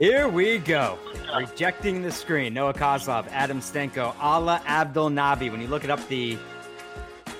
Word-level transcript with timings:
Here 0.00 0.26
we 0.26 0.58
go. 0.58 0.98
Rejecting 1.38 2.02
the 2.02 2.10
screen. 2.10 2.52
Noah 2.52 2.74
Kozlov, 2.74 3.28
Adam 3.28 3.60
Stenko, 3.60 4.12
Alaa 4.16 4.60
Abdelnaby. 4.64 5.50
When 5.50 5.60
you 5.60 5.68
look 5.68 5.84
it 5.84 5.90
up, 5.90 6.04
the 6.08 6.36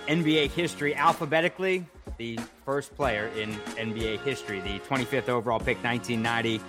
NBA 0.06 0.52
history 0.52 0.94
alphabetically, 0.94 1.84
the 2.16 2.38
first 2.64 2.94
player 2.94 3.26
in 3.36 3.50
NBA 3.76 4.20
history, 4.20 4.60
the 4.60 4.78
25th 4.80 5.28
overall 5.28 5.58
pick, 5.58 5.82
1990, 5.82 6.60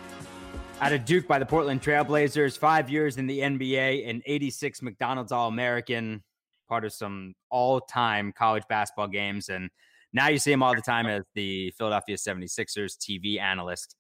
out 0.81 0.91
of 0.91 1.05
Duke 1.05 1.27
by 1.27 1.38
the 1.38 1.45
Portland 1.45 1.84
Trailblazers, 1.84 2.57
five 2.57 2.89
years 2.89 3.17
in 3.17 3.27
the 3.27 3.41
NBA, 3.41 4.09
an 4.09 4.23
86 4.25 4.81
McDonald's 4.81 5.31
All 5.31 5.47
American, 5.49 6.23
part 6.67 6.83
of 6.83 6.93
some 6.93 7.36
all 7.52 7.79
time 7.79 8.33
college 8.36 8.63
basketball 8.67 9.07
games. 9.07 9.49
And 9.49 9.70
now 10.13 10.29
you 10.29 10.39
see 10.39 10.52
him 10.52 10.63
all 10.63 10.73
the 10.73 10.81
time 10.81 11.05
as 11.05 11.21
the 11.36 11.71
Philadelphia 11.77 12.15
76ers 12.15 12.97
TV 12.97 13.39
analyst. 13.39 13.95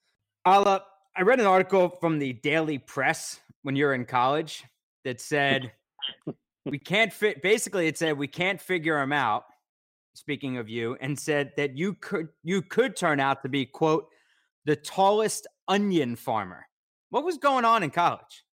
Allah, 0.45 0.81
I 1.17 1.21
read 1.21 1.39
an 1.39 1.45
article 1.45 1.87
from 1.87 2.19
the 2.19 2.33
Daily 2.33 2.77
Press 2.77 3.39
when 3.61 3.77
you're 3.77 3.93
in 3.93 4.03
college 4.03 4.65
that 5.05 5.21
said 5.21 5.71
we 6.65 6.77
can't 6.77 7.13
fit. 7.13 7.41
Basically, 7.41 7.87
it 7.87 7.97
said 7.97 8.17
we 8.17 8.27
can't 8.27 8.59
figure 8.59 8.99
him 8.99 9.13
out. 9.13 9.45
Speaking 10.13 10.57
of 10.57 10.69
you, 10.69 10.97
and 10.99 11.17
said 11.17 11.51
that 11.57 11.77
you 11.77 11.93
could 11.93 12.29
you 12.43 12.61
could 12.61 12.95
turn 12.95 13.19
out 13.19 13.43
to 13.43 13.49
be 13.49 13.65
quote 13.65 14.07
the 14.65 14.75
tallest 14.75 15.47
onion 15.67 16.15
farmer. 16.15 16.65
What 17.11 17.23
was 17.23 17.37
going 17.37 17.65
on 17.65 17.83
in 17.83 17.91
college? 17.91 18.43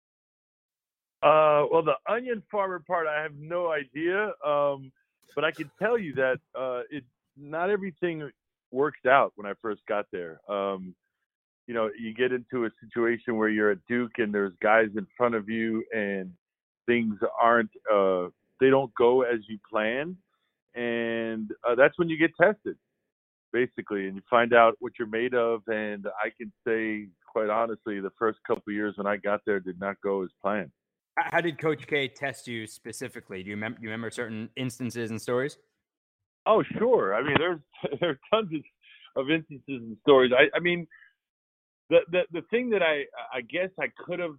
Uh, 1.23 1.67
well, 1.71 1.83
the 1.83 1.95
onion 2.09 2.43
farmer 2.51 2.81
part, 2.85 3.07
I 3.07 3.23
have 3.23 3.35
no 3.37 3.71
idea. 3.73 4.33
Um, 4.45 4.93
but 5.35 5.45
I 5.45 5.51
can 5.51 5.71
tell 5.81 5.97
you 5.97 6.15
that 6.15 6.39
uh, 6.57 6.83
it 6.91 7.05
not 7.37 7.71
everything 7.71 8.31
worked 8.71 9.07
out 9.07 9.33
when 9.37 9.47
I 9.47 9.55
first 9.63 9.83
got 9.87 10.07
there. 10.13 10.41
Um, 10.49 10.95
you 11.67 11.75
know, 11.75 11.91
you 11.99 12.15
get 12.15 12.33
into 12.33 12.65
a 12.65 12.71
situation 12.81 13.37
where 13.37 13.49
you're 13.49 13.71
at 13.71 13.79
Duke 13.89 14.19
and 14.19 14.35
there's 14.35 14.53
guys 14.63 14.89
in 14.97 15.07
front 15.17 15.35
of 15.35 15.49
you 15.49 15.85
and 15.93 16.33
things 16.87 17.15
aren't, 17.41 17.71
uh, 17.93 18.29
they 18.61 18.71
don't 18.71 18.93
go 18.95 19.23
as 19.23 19.41
you 19.49 19.59
planned. 19.71 20.17
And 20.75 21.51
uh, 21.69 21.75
that's 21.75 21.99
when 21.99 22.09
you 22.09 22.19
get 22.19 22.31
tested, 22.41 22.77
basically, 23.53 24.07
and 24.07 24.17
you 24.17 24.23
find 24.29 24.55
out 24.55 24.75
what 24.81 24.93
you're 24.99 25.09
made 25.09 25.35
of. 25.35 25.63
And 25.69 26.07
I 26.23 26.31
can 26.37 26.53
say, 26.67 27.09
quite 27.31 27.51
honestly, 27.51 28.01
the 28.01 28.13
first 28.19 28.39
couple 28.47 28.73
years 28.73 28.95
when 28.97 29.07
I 29.07 29.17
got 29.17 29.41
there 29.47 29.61
did 29.61 29.79
not 29.79 29.97
go 30.03 30.23
as 30.23 30.31
planned. 30.41 30.71
How 31.19 31.43
did 31.43 31.59
Coach 31.59 31.87
K 31.87 32.09
test 32.09 32.49
you 32.49 32.67
specifically? 32.67 33.43
Do 33.43 33.51
you, 33.51 33.57
mem- 33.57 33.77
you 33.81 33.89
remember 33.89 34.11
certain 34.11 34.49
instances 34.57 35.11
and 35.11 35.21
stories? 35.21 35.59
Oh, 36.47 36.63
sure. 36.79 37.15
I 37.15 37.23
mean, 37.23 37.37
there's 37.39 37.61
there 38.01 38.11
are 38.11 38.21
tons 38.33 38.51
of, 38.55 39.25
of 39.25 39.31
instances 39.31 39.63
and 39.69 39.97
stories. 40.03 40.33
I, 40.37 40.57
I 40.57 40.61
mean, 40.61 40.87
the, 41.93 41.99
the 42.11 42.41
the 42.41 42.47
thing 42.51 42.71
that 42.71 42.83
I 42.83 43.05
I 43.37 43.43
guess 43.43 43.69
I 43.79 43.87
could 44.05 44.19
have 44.19 44.37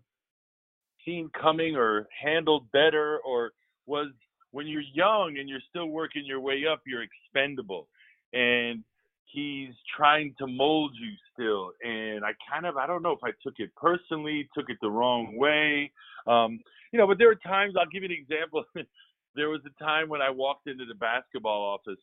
seen 1.05 1.29
coming 1.39 1.75
or 1.75 2.07
handled 2.21 2.71
better 2.71 3.19
or 3.19 3.51
was 3.85 4.07
when 4.51 4.67
you're 4.67 4.81
young 4.93 5.37
and 5.39 5.47
you're 5.47 5.61
still 5.69 5.87
working 5.87 6.25
your 6.25 6.39
way 6.39 6.63
up, 6.71 6.81
you're 6.87 7.03
expendable, 7.03 7.87
and 8.33 8.83
he's 9.25 9.73
trying 9.95 10.33
to 10.39 10.47
mold 10.47 10.93
you 10.99 11.11
still. 11.31 11.71
And 11.83 12.25
I 12.25 12.31
kind 12.51 12.65
of 12.65 12.75
I 12.75 12.87
don't 12.87 13.03
know 13.03 13.11
if 13.11 13.23
I 13.23 13.31
took 13.43 13.55
it 13.59 13.69
personally, 13.75 14.49
took 14.57 14.69
it 14.69 14.77
the 14.81 14.89
wrong 14.89 15.37
way, 15.37 15.91
um, 16.25 16.59
you 16.91 16.97
know. 16.97 17.05
But 17.05 17.19
there 17.19 17.29
are 17.29 17.35
times 17.35 17.75
I'll 17.79 17.89
give 17.89 18.01
you 18.01 18.09
an 18.09 18.15
example. 18.15 18.63
there 19.35 19.49
was 19.49 19.61
a 19.67 19.83
time 19.83 20.09
when 20.09 20.23
I 20.23 20.31
walked 20.31 20.67
into 20.67 20.85
the 20.85 20.95
basketball 20.95 21.61
office. 21.75 22.01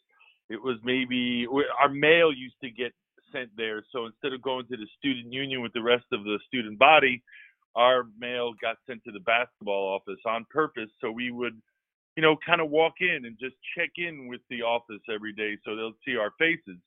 It 0.48 0.62
was 0.62 0.78
maybe 0.84 1.46
our 1.80 1.88
mail 1.88 2.32
used 2.32 2.60
to 2.62 2.70
get 2.70 2.92
sent 3.32 3.50
there. 3.56 3.84
So 3.92 4.06
instead 4.06 4.32
of 4.32 4.42
going 4.42 4.66
to 4.66 4.76
the 4.76 4.86
student 4.98 5.32
union 5.32 5.62
with 5.62 5.72
the 5.72 5.82
rest 5.82 6.04
of 6.12 6.24
the 6.24 6.38
student 6.46 6.78
body, 6.78 7.22
our 7.76 8.04
mail 8.18 8.52
got 8.60 8.76
sent 8.86 9.04
to 9.04 9.12
the 9.12 9.20
basketball 9.20 9.94
office 9.94 10.20
on 10.26 10.46
purpose. 10.50 10.90
So 11.00 11.10
we 11.10 11.30
would, 11.30 11.60
you 12.16 12.22
know, 12.22 12.36
kind 12.44 12.60
of 12.60 12.70
walk 12.70 12.94
in 13.00 13.24
and 13.24 13.36
just 13.38 13.54
check 13.76 13.90
in 13.96 14.28
with 14.28 14.40
the 14.50 14.62
office 14.62 15.02
every 15.12 15.32
day 15.32 15.56
so 15.64 15.76
they'll 15.76 15.92
see 16.04 16.16
our 16.16 16.32
faces. 16.38 16.80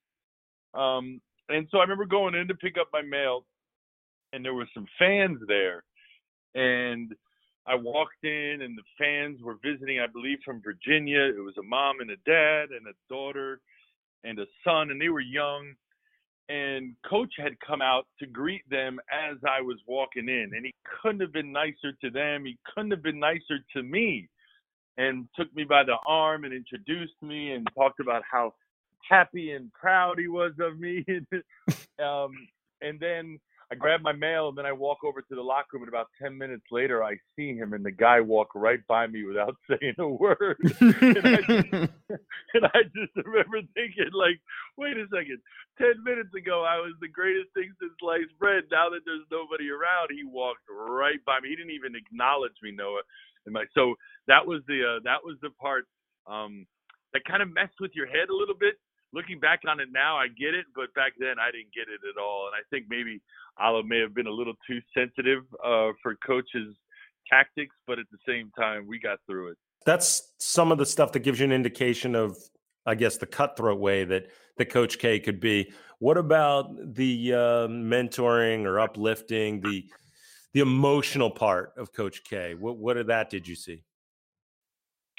Um, 0.74 1.22
and 1.50 1.68
so 1.72 1.78
I 1.78 1.82
remember 1.82 2.06
going 2.06 2.36
in 2.36 2.48
to 2.48 2.56
pick 2.56 2.76
up 2.80 2.88
my 2.92 3.02
mail, 3.02 3.46
and 4.32 4.44
there 4.44 4.54
were 4.54 4.68
some 4.74 4.88
fans 4.98 5.40
there. 5.48 5.84
And 6.56 7.14
I 7.66 7.76
walked 7.76 8.24
in 8.24 8.62
and 8.62 8.78
the 8.78 8.84
fans 8.98 9.42
were 9.42 9.58
visiting, 9.64 10.00
I 10.00 10.08
believe, 10.08 10.40
from 10.44 10.62
Virginia. 10.62 11.22
It 11.22 11.40
was 11.40 11.58
a 11.58 11.64
mom 11.64 12.02
and 12.02 12.12
a 12.12 12.18
dad 12.26 12.76
and 12.76 12.88
a 12.88 12.94
daughter 13.10 13.62
and 14.24 14.40
a 14.40 14.46
son, 14.64 14.92
and 14.92 15.00
they 15.00 15.10
were 15.10 15.22
young. 15.22 15.74
And 16.50 16.96
coach 17.10 17.34
had 17.38 17.60
come 17.66 17.82
out 17.82 18.06
to 18.20 18.26
greet 18.26 18.70
them 18.70 19.00
as 19.12 19.38
I 19.48 19.62
was 19.62 19.78
walking 19.88 20.28
in, 20.28 20.52
and 20.54 20.66
he 20.66 20.74
couldn't 21.02 21.22
have 21.22 21.32
been 21.32 21.52
nicer 21.52 21.94
to 22.02 22.10
them. 22.10 22.46
He 22.46 22.58
couldn't 22.74 22.92
have 22.92 23.02
been 23.02 23.20
nicer 23.20 23.60
to 23.76 23.84
me, 23.84 24.28
and 24.98 25.28
took 25.36 25.54
me 25.56 25.64
by 25.64 25.84
the 25.84 25.98
arm 26.06 26.44
and 26.44 26.54
introduced 26.54 27.22
me 27.22 27.54
and 27.54 27.68
talked 27.76 28.00
about 28.00 28.24
how 28.30 28.54
happy 29.10 29.52
and 29.52 29.72
proud 29.74 30.20
he 30.20 30.28
was 30.28 30.52
of 30.60 30.80
me. 30.80 31.06
um, 32.04 32.32
and 32.82 33.00
then 33.00 33.40
I 33.74 33.76
grab 33.76 34.02
my 34.02 34.14
mail 34.14 34.50
and 34.50 34.58
then 34.58 34.68
I 34.68 34.72
walk 34.72 35.04
over 35.04 35.22
to 35.22 35.36
the 35.36 35.42
locker 35.42 35.74
room. 35.74 35.84
And 35.84 35.90
about 35.90 36.10
10 36.22 36.38
minutes 36.38 36.66
later, 36.70 37.04
I 37.04 37.18
see 37.36 37.58
him 37.58 37.74
and 37.74 37.84
the 37.84 37.92
guy 37.92 38.22
walk 38.22 38.50
right 38.54 38.86
by 38.88 39.08
me 39.08 39.24
without 39.26 39.56
saying 39.68 39.96
a 39.98 40.08
word. 40.08 40.58
and, 40.62 41.26
I 41.26 41.42
just, 41.42 41.74
and 42.54 42.66
I 42.70 42.86
just 42.94 43.18
remember 43.18 43.66
thinking, 43.74 44.14
like, 44.14 44.38
wait 44.78 44.98
a 44.98 45.10
second. 45.10 45.42
10 45.82 46.06
minutes 46.06 46.30
ago, 46.38 46.62
I 46.62 46.78
was 46.78 46.94
the 47.02 47.10
greatest 47.10 47.50
thing 47.56 47.74
since 47.82 47.94
sliced 48.00 48.38
bread. 48.38 48.70
Now 48.70 48.94
that 48.94 49.02
there's 49.10 49.26
nobody 49.32 49.74
around, 49.74 50.14
he 50.14 50.22
walked 50.24 50.70
right 50.70 51.18
by 51.26 51.40
me. 51.42 51.50
He 51.50 51.56
didn't 51.56 51.74
even 51.74 51.96
acknowledge 51.98 52.54
me, 52.62 52.70
Noah. 52.70 53.02
And 53.48 53.54
my, 53.58 53.66
so 53.74 53.96
that 54.28 54.46
was 54.46 54.62
the 54.68 54.86
uh, 54.86 55.00
that 55.04 55.26
was 55.26 55.36
the 55.42 55.50
part 55.50 55.90
um, 56.30 56.68
that 57.14 57.26
kind 57.26 57.42
of 57.42 57.52
messed 57.52 57.82
with 57.82 57.92
your 57.98 58.06
head 58.06 58.30
a 58.30 58.38
little 58.38 58.56
bit 58.56 58.78
looking 59.14 59.40
back 59.40 59.62
on 59.68 59.80
it 59.80 59.90
now, 59.92 60.18
I 60.18 60.28
get 60.28 60.54
it, 60.54 60.66
but 60.76 60.94
back 60.94 61.14
then 61.20 61.36
I 61.40 61.52
didn't 61.52 61.74
get 61.74 61.88
it 61.88 62.02
at 62.08 62.22
all. 62.22 62.48
And 62.48 62.56
I 62.56 62.64
think 62.70 62.88
maybe 62.90 63.22
Alaa 63.62 63.86
may 63.86 64.00
have 64.00 64.14
been 64.14 64.28
a 64.28 64.32
little 64.32 64.56
too 64.68 64.80
sensitive 64.94 65.44
uh, 65.64 65.92
for 66.02 66.16
coach's 66.26 66.76
tactics, 67.30 67.76
but 67.88 68.00
at 68.00 68.06
the 68.12 68.18
same 68.28 68.52
time, 68.58 68.88
we 68.88 69.00
got 69.00 69.20
through 69.28 69.52
it. 69.52 69.58
That's 69.86 70.34
some 70.40 70.72
of 70.72 70.78
the 70.78 70.86
stuff 70.86 71.12
that 71.14 71.20
gives 71.20 71.40
you 71.40 71.46
an 71.46 71.52
indication 71.52 72.16
of, 72.16 72.38
I 72.86 72.96
guess, 72.96 73.18
the 73.18 73.26
cutthroat 73.26 73.80
way 73.80 74.04
that 74.06 74.28
that 74.58 74.70
Coach 74.70 75.00
K 75.00 75.20
could 75.20 75.40
be. 75.40 75.72
What 76.00 76.18
about 76.18 76.96
the 76.96 77.34
uh, 77.34 77.68
mentoring 77.68 78.66
or 78.66 78.80
uplifting, 78.80 79.62
the 79.62 79.86
the 80.54 80.62
emotional 80.62 81.32
part 81.32 81.74
of 81.78 81.92
Coach 81.92 82.24
K? 82.24 82.56
What 82.56 82.78
what 82.78 82.98
of 82.98 83.08
that 83.08 83.30
did 83.30 83.48
you 83.48 83.56
see? 83.56 83.84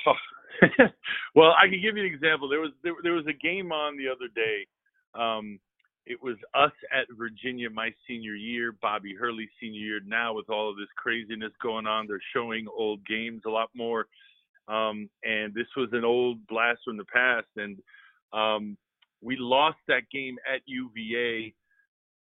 Well, 1.34 1.52
I 1.60 1.68
can 1.68 1.80
give 1.82 1.96
you 1.96 2.04
an 2.04 2.12
example. 2.12 2.48
There 2.48 2.60
was 2.60 2.72
there, 2.82 2.94
there 3.02 3.12
was 3.14 3.26
a 3.28 3.32
game 3.32 3.72
on 3.72 3.96
the 3.96 4.08
other 4.08 4.28
day. 4.34 4.66
Um, 5.14 5.60
it 6.06 6.22
was 6.22 6.36
us 6.54 6.72
at 6.92 7.06
Virginia 7.16 7.70
my 7.70 7.90
senior 8.06 8.34
year, 8.34 8.72
Bobby 8.82 9.14
Hurley 9.18 9.48
senior 9.60 9.80
year. 9.80 10.00
Now 10.06 10.34
with 10.34 10.50
all 10.50 10.70
of 10.70 10.76
this 10.76 10.88
craziness 10.96 11.52
going 11.62 11.86
on, 11.86 12.06
they're 12.06 12.20
showing 12.34 12.66
old 12.76 13.04
games 13.06 13.42
a 13.46 13.50
lot 13.50 13.70
more. 13.74 14.06
Um, 14.68 15.10
and 15.24 15.54
this 15.54 15.66
was 15.76 15.88
an 15.92 16.04
old 16.04 16.46
blast 16.46 16.80
from 16.84 16.96
the 16.96 17.04
past, 17.04 17.48
and 17.56 17.78
um, 18.32 18.76
we 19.22 19.36
lost 19.38 19.78
that 19.88 20.10
game 20.12 20.36
at 20.52 20.62
UVA. 20.66 21.54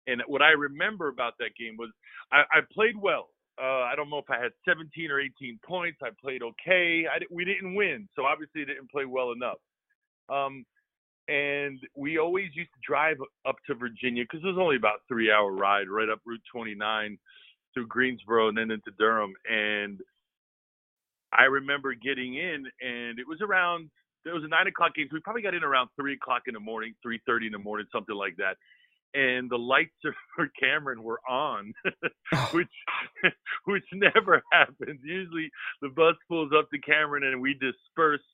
And 0.07 0.23
what 0.27 0.43
I 0.43 0.51
remember 0.51 1.09
about 1.09 1.35
that 1.39 1.57
game 1.59 1.77
was 1.79 1.91
I, 2.33 2.43
I 2.53 2.61
played 2.73 2.97
well. 2.97 3.29
Uh, 3.61 3.83
I 3.87 3.95
don't 3.97 4.11
know 4.11 4.19
if 4.19 4.31
I 4.31 4.43
had 4.43 4.53
17 4.69 5.11
or 5.11 5.21
18 5.21 5.61
points. 5.65 5.99
I 6.03 6.11
played 6.21 6.43
okay. 6.43 7.05
I, 7.11 7.19
we 7.31 7.45
didn't 7.45 7.75
win, 7.75 8.09
so 8.17 8.25
obviously 8.25 8.63
I 8.63 8.67
didn't 8.67 8.91
play 8.91 9.05
well 9.05 9.33
enough. 9.33 9.59
Um, 10.29 10.65
and 11.29 11.79
we 11.97 12.19
always 12.19 12.49
used 12.55 12.71
to 12.75 12.81
drive 12.87 13.17
up 13.47 13.57
to 13.67 13.75
Virginia 13.75 14.25
because 14.25 14.45
it 14.45 14.47
was 14.47 14.59
only 14.61 14.77
about 14.77 15.01
three 15.09 15.31
hour 15.31 15.53
ride 15.53 15.89
right 15.89 16.09
up 16.09 16.21
Route 16.27 16.43
29 16.53 17.19
through 17.73 17.87
Greensboro 17.87 18.49
and 18.49 18.59
then 18.59 18.71
into 18.71 18.91
Durham. 18.99 19.33
And 19.51 20.01
I 21.33 21.45
remember 21.45 21.95
getting 21.95 22.35
in, 22.35 22.67
and 22.81 23.19
it 23.19 23.27
was 23.27 23.41
around 23.41 23.91
it 24.27 24.33
was 24.33 24.45
a 24.45 24.49
nine 24.49 24.67
o'clock 24.67 24.95
game, 24.95 25.07
so 25.11 25.15
we 25.15 25.21
probably 25.21 25.43
got 25.43 25.55
in 25.55 25.63
around 25.65 25.91
three 25.97 26.15
o'clock 26.15 26.43
in 26.47 26.55
the 26.55 26.61
morning, 26.61 26.95
three 27.03 27.21
thirty 27.27 27.47
in 27.47 27.53
the 27.53 27.59
morning, 27.59 27.87
something 27.93 28.17
like 28.17 28.37
that 28.37 28.57
and 29.15 29.49
the 29.49 29.57
lights 29.57 29.95
for 30.37 30.51
Cameron 30.61 31.03
were 31.03 31.21
on, 31.29 31.73
oh. 32.35 32.49
which 32.53 32.69
which 33.65 33.85
never 33.93 34.43
happens. 34.53 35.01
Usually 35.03 35.51
the 35.81 35.89
bus 35.89 36.17
pulls 36.29 36.53
up 36.57 36.71
to 36.71 36.79
Cameron 36.81 37.25
and 37.25 37.41
we 37.41 37.55
disperse. 37.55 38.25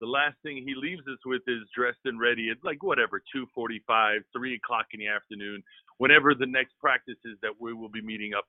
The 0.00 0.06
last 0.06 0.36
thing 0.42 0.56
he 0.56 0.74
leaves 0.74 1.02
us 1.12 1.18
with 1.26 1.42
is 1.46 1.60
dressed 1.76 2.00
and 2.06 2.18
ready 2.18 2.48
at 2.50 2.56
like 2.64 2.82
whatever, 2.82 3.22
two 3.34 3.46
forty 3.54 3.82
five, 3.86 4.22
three 4.34 4.54
o'clock 4.54 4.86
in 4.94 5.00
the 5.00 5.08
afternoon, 5.08 5.62
whenever 5.98 6.34
the 6.34 6.46
next 6.46 6.72
practice 6.80 7.18
is 7.24 7.36
that 7.42 7.52
we 7.60 7.74
will 7.74 7.90
be 7.90 8.00
meeting 8.00 8.32
up 8.32 8.46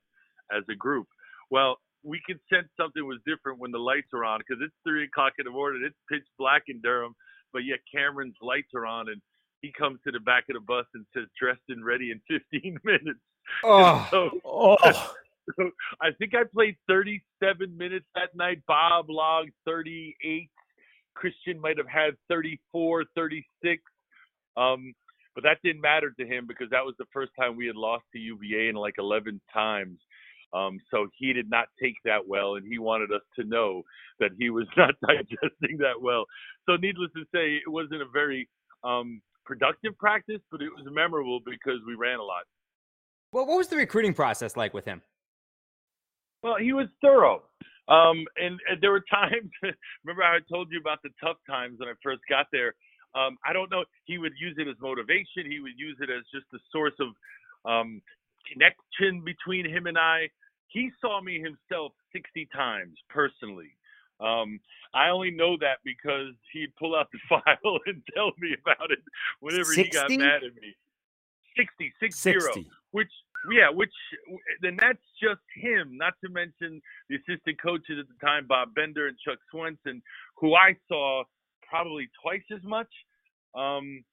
as 0.56 0.64
a 0.72 0.76
group. 0.76 1.08
Well, 1.50 1.78
we 2.04 2.22
could 2.26 2.40
sense 2.52 2.68
something 2.80 3.06
was 3.06 3.20
different 3.28 3.60
when 3.60 3.72
the 3.72 3.80
lights 3.80 4.08
are 4.14 4.24
on 4.24 4.40
because 4.40 4.62
it's 4.64 4.74
three 4.88 5.04
o'clock 5.04 5.34
in 5.38 5.46
the 5.46 5.52
morning, 5.52 5.84
it's 5.86 5.98
pitch 6.10 6.26
black 6.40 6.64
in 6.68 6.82
Durham, 6.82 7.14
but 7.54 7.60
yet 7.60 7.80
Cameron's 7.94 8.36
lights 8.42 8.72
are 8.74 8.86
on 8.86 9.10
and 9.10 9.22
he 9.62 9.72
comes 9.72 10.00
to 10.06 10.12
the 10.12 10.20
back 10.20 10.46
of 10.50 10.56
the 10.56 10.60
bus 10.62 10.86
and 10.94 11.06
says, 11.14 11.28
"Dressed 11.40 11.62
and 11.70 11.86
ready 11.86 12.12
in 12.12 12.22
15 12.52 12.80
minutes." 12.84 13.20
Oh, 13.64 14.08
So, 14.12 14.30
Oh, 14.46 14.78
so 15.58 15.72
I 16.02 16.12
think 16.18 16.34
I 16.36 16.44
played 16.52 16.76
37 16.88 17.76
minutes 17.76 18.06
that 18.16 18.36
night. 18.36 18.62
Bob 18.68 19.10
logged 19.10 19.52
38. 19.66 20.50
Christian 21.16 21.60
might 21.60 21.78
have 21.78 21.88
had 21.88 22.16
34, 22.30 23.06
36. 23.16 23.82
Um, 24.58 24.94
but 25.36 25.44
that 25.44 25.58
didn't 25.64 25.82
matter 25.82 26.12
to 26.20 26.26
him 26.26 26.46
because 26.48 26.70
that 26.72 26.86
was 26.86 26.96
the 27.00 27.06
first 27.14 27.32
time 27.40 27.56
we 27.56 27.68
had 27.68 27.76
lost 27.76 28.04
to 28.14 28.20
UVA 28.20 28.70
in 28.70 28.76
like 28.76 28.96
11 28.98 29.40
times. 29.54 30.00
Um, 30.54 30.80
so 30.92 31.08
he 31.18 31.32
did 31.32 31.50
not 31.50 31.68
take 31.82 31.96
that 32.04 32.28
well, 32.28 32.56
and 32.56 32.66
he 32.68 32.78
wanted 32.78 33.12
us 33.12 33.22
to 33.40 33.46
know 33.46 33.84
that 34.20 34.32
he 34.38 34.50
was 34.50 34.68
not 34.78 34.94
digesting 35.08 35.78
that 35.80 36.02
well. 36.02 36.26
So, 36.66 36.76
needless 36.76 37.12
to 37.16 37.24
say, 37.34 37.56
it 37.56 37.70
wasn't 37.70 38.02
a 38.02 38.10
very 38.12 38.50
um, 38.84 39.22
productive 39.46 39.98
practice, 39.98 40.42
but 40.52 40.62
it 40.62 40.70
was 40.70 40.86
memorable 40.92 41.40
because 41.46 41.80
we 41.88 41.96
ran 41.96 42.20
a 42.20 42.24
lot. 42.24 42.44
well, 43.32 43.46
what 43.46 43.58
was 43.58 43.68
the 43.68 43.78
recruiting 43.78 44.14
process 44.14 44.56
like 44.58 44.74
with 44.74 44.86
him? 44.86 45.02
Well, 46.44 46.56
he 46.60 46.74
was 46.74 46.88
thorough. 47.02 47.44
Um, 47.88 48.26
and, 48.38 48.60
and 48.70 48.82
there 48.82 48.92
were 48.92 49.04
times, 49.12 49.52
remember 50.04 50.24
I 50.24 50.40
told 50.52 50.72
you 50.72 50.80
about 50.80 51.00
the 51.04 51.10
tough 51.24 51.38
times 51.48 51.80
when 51.80 51.90
I 51.90 51.94
first 52.04 52.22
got 52.30 52.48
there? 52.52 52.74
Um, 53.14 53.38
I 53.46 53.54
don't 53.54 53.70
know. 53.70 53.84
He 54.06 54.18
would 54.18 54.34
use 54.40 54.56
it 54.58 54.68
as 54.68 54.76
motivation. 54.82 55.50
He 55.50 55.60
would 55.60 55.78
use 55.78 55.98
it 56.00 56.10
as 56.10 56.24
just 56.34 56.46
a 56.54 56.60
source 56.72 56.96
of 57.00 57.10
um, 57.70 58.02
connection 58.48 59.24
between 59.24 59.66
him 59.66 59.88
and 59.88 59.98
I. 59.98 60.30
He 60.68 60.90
saw 61.02 61.22
me 61.22 61.36
himself 61.36 61.92
60 62.14 62.48
times 62.56 62.98
personally. 63.10 63.76
Um, 64.22 64.60
I 64.94 65.10
only 65.10 65.32
know 65.32 65.58
that 65.60 65.80
because 65.84 66.34
he'd 66.54 66.76
pull 66.76 66.96
out 66.96 67.08
the 67.12 67.20
file 67.30 67.80
and 67.86 68.04
tell 68.14 68.32
me 68.40 68.56
about 68.62 68.92
it 68.92 69.00
whenever 69.40 69.74
he 69.74 69.90
got 69.90 70.10
mad 70.12 70.44
at 70.44 70.56
me. 70.56 70.76
60, 71.58 71.94
six 72.00 72.22
zero 72.22 72.40
sixty. 72.40 72.70
which 72.92 73.12
yeah, 73.52 73.70
which 73.70 73.92
then 74.62 74.78
that's 74.80 75.02
just 75.22 75.42
him. 75.56 75.98
Not 75.98 76.14
to 76.24 76.30
mention 76.30 76.82
the 77.10 77.16
assistant 77.16 77.62
coaches 77.62 77.98
at 78.00 78.06
the 78.08 78.26
time, 78.26 78.46
Bob 78.48 78.74
Bender 78.76 79.08
and 79.08 79.18
Chuck 79.20 79.40
Swenson, 79.50 80.02
who 80.38 80.56
I 80.56 80.76
saw 80.88 81.24
probably 81.68 82.08
twice 82.22 82.44
as 82.56 82.64
much. 82.64 82.90
Um, 83.56 84.04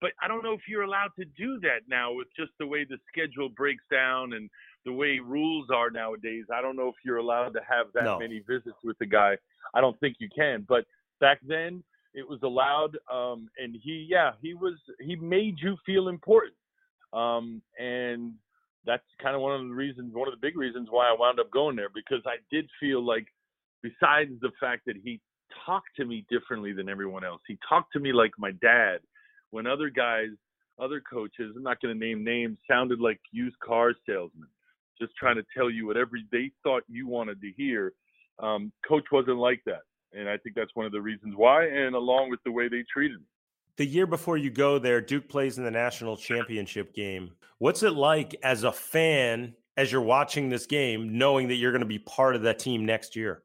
but 0.00 0.10
I 0.22 0.28
don't 0.28 0.44
know 0.44 0.52
if 0.52 0.60
you're 0.68 0.82
allowed 0.82 1.10
to 1.18 1.24
do 1.24 1.58
that 1.60 1.88
now 1.88 2.12
with 2.12 2.28
just 2.38 2.52
the 2.58 2.66
way 2.66 2.84
the 2.84 2.98
schedule 3.08 3.48
breaks 3.48 3.84
down 3.90 4.34
and 4.34 4.50
the 4.86 4.92
way 4.92 5.18
rules 5.18 5.68
are 5.74 5.90
nowadays. 5.90 6.44
I 6.54 6.62
don't 6.62 6.76
know 6.76 6.88
if 6.88 6.94
you're 7.04 7.18
allowed 7.18 7.50
to 7.50 7.60
have 7.68 7.88
that 7.92 8.04
No. 8.04 8.18
many 8.18 8.38
visits 8.38 8.78
with 8.82 8.96
the 8.98 9.06
guy. 9.06 9.36
I 9.74 9.82
don't 9.82 9.98
think 10.00 10.16
you 10.20 10.28
can. 10.34 10.64
But 10.66 10.86
back 11.20 11.40
then 11.46 11.84
it 12.14 12.26
was 12.26 12.40
allowed 12.42 12.96
um 13.12 13.50
and 13.58 13.76
he 13.82 14.06
yeah, 14.08 14.32
he 14.40 14.54
was 14.54 14.74
he 15.00 15.16
made 15.16 15.56
you 15.60 15.76
feel 15.84 16.08
important. 16.08 16.54
Um 17.12 17.60
and 17.78 18.34
that's 18.86 19.04
kind 19.20 19.34
of 19.34 19.42
one 19.42 19.60
of 19.60 19.66
the 19.66 19.74
reasons, 19.74 20.14
one 20.14 20.28
of 20.28 20.34
the 20.34 20.40
big 20.40 20.56
reasons 20.56 20.88
why 20.90 21.08
I 21.08 21.16
wound 21.18 21.40
up 21.40 21.50
going 21.50 21.74
there 21.74 21.88
because 21.92 22.22
I 22.24 22.36
did 22.52 22.70
feel 22.78 23.04
like, 23.04 23.26
besides 23.82 24.30
the 24.40 24.52
fact 24.60 24.82
that 24.86 24.96
he 25.02 25.20
talked 25.66 25.96
to 25.96 26.04
me 26.04 26.24
differently 26.30 26.72
than 26.72 26.88
everyone 26.88 27.24
else, 27.24 27.42
he 27.48 27.58
talked 27.68 27.92
to 27.94 27.98
me 27.98 28.12
like 28.12 28.32
my 28.38 28.52
dad. 28.62 28.98
When 29.50 29.66
other 29.66 29.90
guys, 29.90 30.28
other 30.78 31.00
coaches, 31.00 31.54
I'm 31.56 31.64
not 31.64 31.80
going 31.80 31.98
to 31.98 32.06
name 32.06 32.22
names, 32.22 32.58
sounded 32.68 33.00
like 33.00 33.20
used 33.32 33.58
car 33.58 33.92
salesmen, 34.06 34.48
just 34.98 35.14
trying 35.16 35.36
to 35.36 35.44
tell 35.56 35.70
you 35.70 35.86
whatever 35.86 36.12
they 36.32 36.50
thought 36.62 36.82
you 36.88 37.06
wanted 37.06 37.40
to 37.40 37.52
hear. 37.56 37.92
Um, 38.38 38.72
Coach 38.86 39.04
wasn't 39.12 39.38
like 39.38 39.62
that, 39.66 39.82
and 40.12 40.28
I 40.28 40.36
think 40.38 40.54
that's 40.54 40.74
one 40.74 40.86
of 40.86 40.92
the 40.92 41.00
reasons 41.00 41.34
why, 41.36 41.66
and 41.66 41.94
along 41.94 42.30
with 42.30 42.40
the 42.44 42.52
way 42.52 42.68
they 42.68 42.84
treated 42.92 43.18
me. 43.18 43.26
The 43.76 43.86
year 43.86 44.06
before 44.06 44.38
you 44.38 44.50
go 44.50 44.78
there, 44.78 45.00
Duke 45.00 45.28
plays 45.28 45.58
in 45.58 45.64
the 45.64 45.70
national 45.70 46.16
championship 46.16 46.94
game. 46.94 47.32
What's 47.58 47.82
it 47.82 47.92
like 47.92 48.34
as 48.42 48.64
a 48.64 48.72
fan 48.72 49.54
as 49.76 49.92
you're 49.92 50.00
watching 50.00 50.48
this 50.48 50.64
game, 50.66 51.18
knowing 51.18 51.48
that 51.48 51.56
you're 51.56 51.72
going 51.72 51.80
to 51.80 51.86
be 51.86 51.98
part 51.98 52.36
of 52.36 52.42
that 52.42 52.58
team 52.58 52.86
next 52.86 53.16
year? 53.16 53.42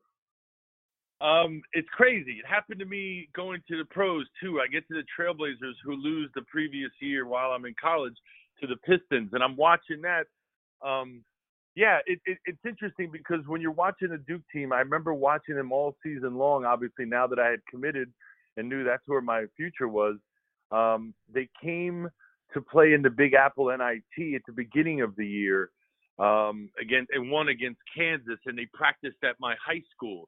Um, 1.20 1.62
it's 1.74 1.88
crazy. 1.90 2.32
It 2.32 2.48
happened 2.48 2.80
to 2.80 2.86
me 2.86 3.30
going 3.36 3.62
to 3.68 3.78
the 3.78 3.86
pros 3.86 4.26
too. 4.42 4.60
I 4.60 4.68
get 4.68 4.88
to 4.88 4.96
the 4.96 5.04
Trailblazers 5.20 5.76
who 5.84 5.94
lose 5.94 6.32
the 6.34 6.42
previous 6.44 6.92
year 7.00 7.28
while 7.28 7.52
I'm 7.52 7.66
in 7.66 7.76
college 7.80 8.16
to 8.62 8.68
the 8.68 8.78
Pistons, 8.78 9.30
and 9.34 9.44
I'm 9.44 9.56
watching 9.56 10.02
that. 10.02 10.26
Um, 10.86 11.24
yeah, 11.76 12.00
it, 12.06 12.20
it, 12.26 12.38
it's 12.46 12.66
interesting 12.66 13.10
because 13.12 13.40
when 13.48 13.62
you're 13.62 13.72
watching 13.72 14.10
the 14.10 14.18
Duke 14.18 14.42
team, 14.54 14.74
I 14.74 14.80
remember 14.80 15.14
watching 15.14 15.56
them 15.56 15.72
all 15.72 15.96
season 16.04 16.38
long. 16.38 16.66
Obviously, 16.66 17.06
now 17.06 17.28
that 17.28 17.40
I 17.40 17.50
had 17.50 17.66
committed 17.70 18.12
and 18.58 18.68
knew 18.68 18.84
that's 18.84 19.08
where 19.08 19.22
my 19.22 19.46
future 19.56 19.88
was, 19.88 20.18
um, 20.72 21.14
they 21.34 21.50
came 21.62 22.10
to 22.54 22.62
play 22.62 22.94
in 22.94 23.02
the 23.02 23.10
Big 23.10 23.34
Apple 23.34 23.68
NIT 23.68 24.36
at 24.36 24.42
the 24.46 24.54
beginning 24.54 25.02
of 25.02 25.16
the 25.16 25.26
year 25.26 25.70
um, 26.20 26.70
and 26.80 27.32
won 27.32 27.48
against 27.48 27.80
Kansas, 27.96 28.40
and 28.46 28.58
they 28.58 28.68
practiced 28.74 29.24
at 29.24 29.36
my 29.40 29.56
high 29.66 29.82
school 29.96 30.28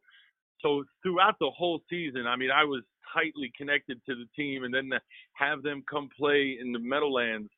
so 0.63 0.84
throughout 1.04 1.36
the 1.40 1.51
whole 1.56 1.81
season, 1.90 2.25
I 2.25 2.36
mean, 2.36 2.50
I 2.50 2.63
was 2.63 2.81
tightly 3.13 3.51
connected 3.56 4.01
to 4.07 4.16
the 4.16 4.25
team, 4.36 4.63
and 4.63 4.74
then 4.74 4.90
to 4.90 5.00
have 5.34 5.62
them 5.62 5.84
come 5.90 6.10
play 6.18 6.57
in 6.60 6.72
the 6.72 6.80
Meadowlands 6.80 7.50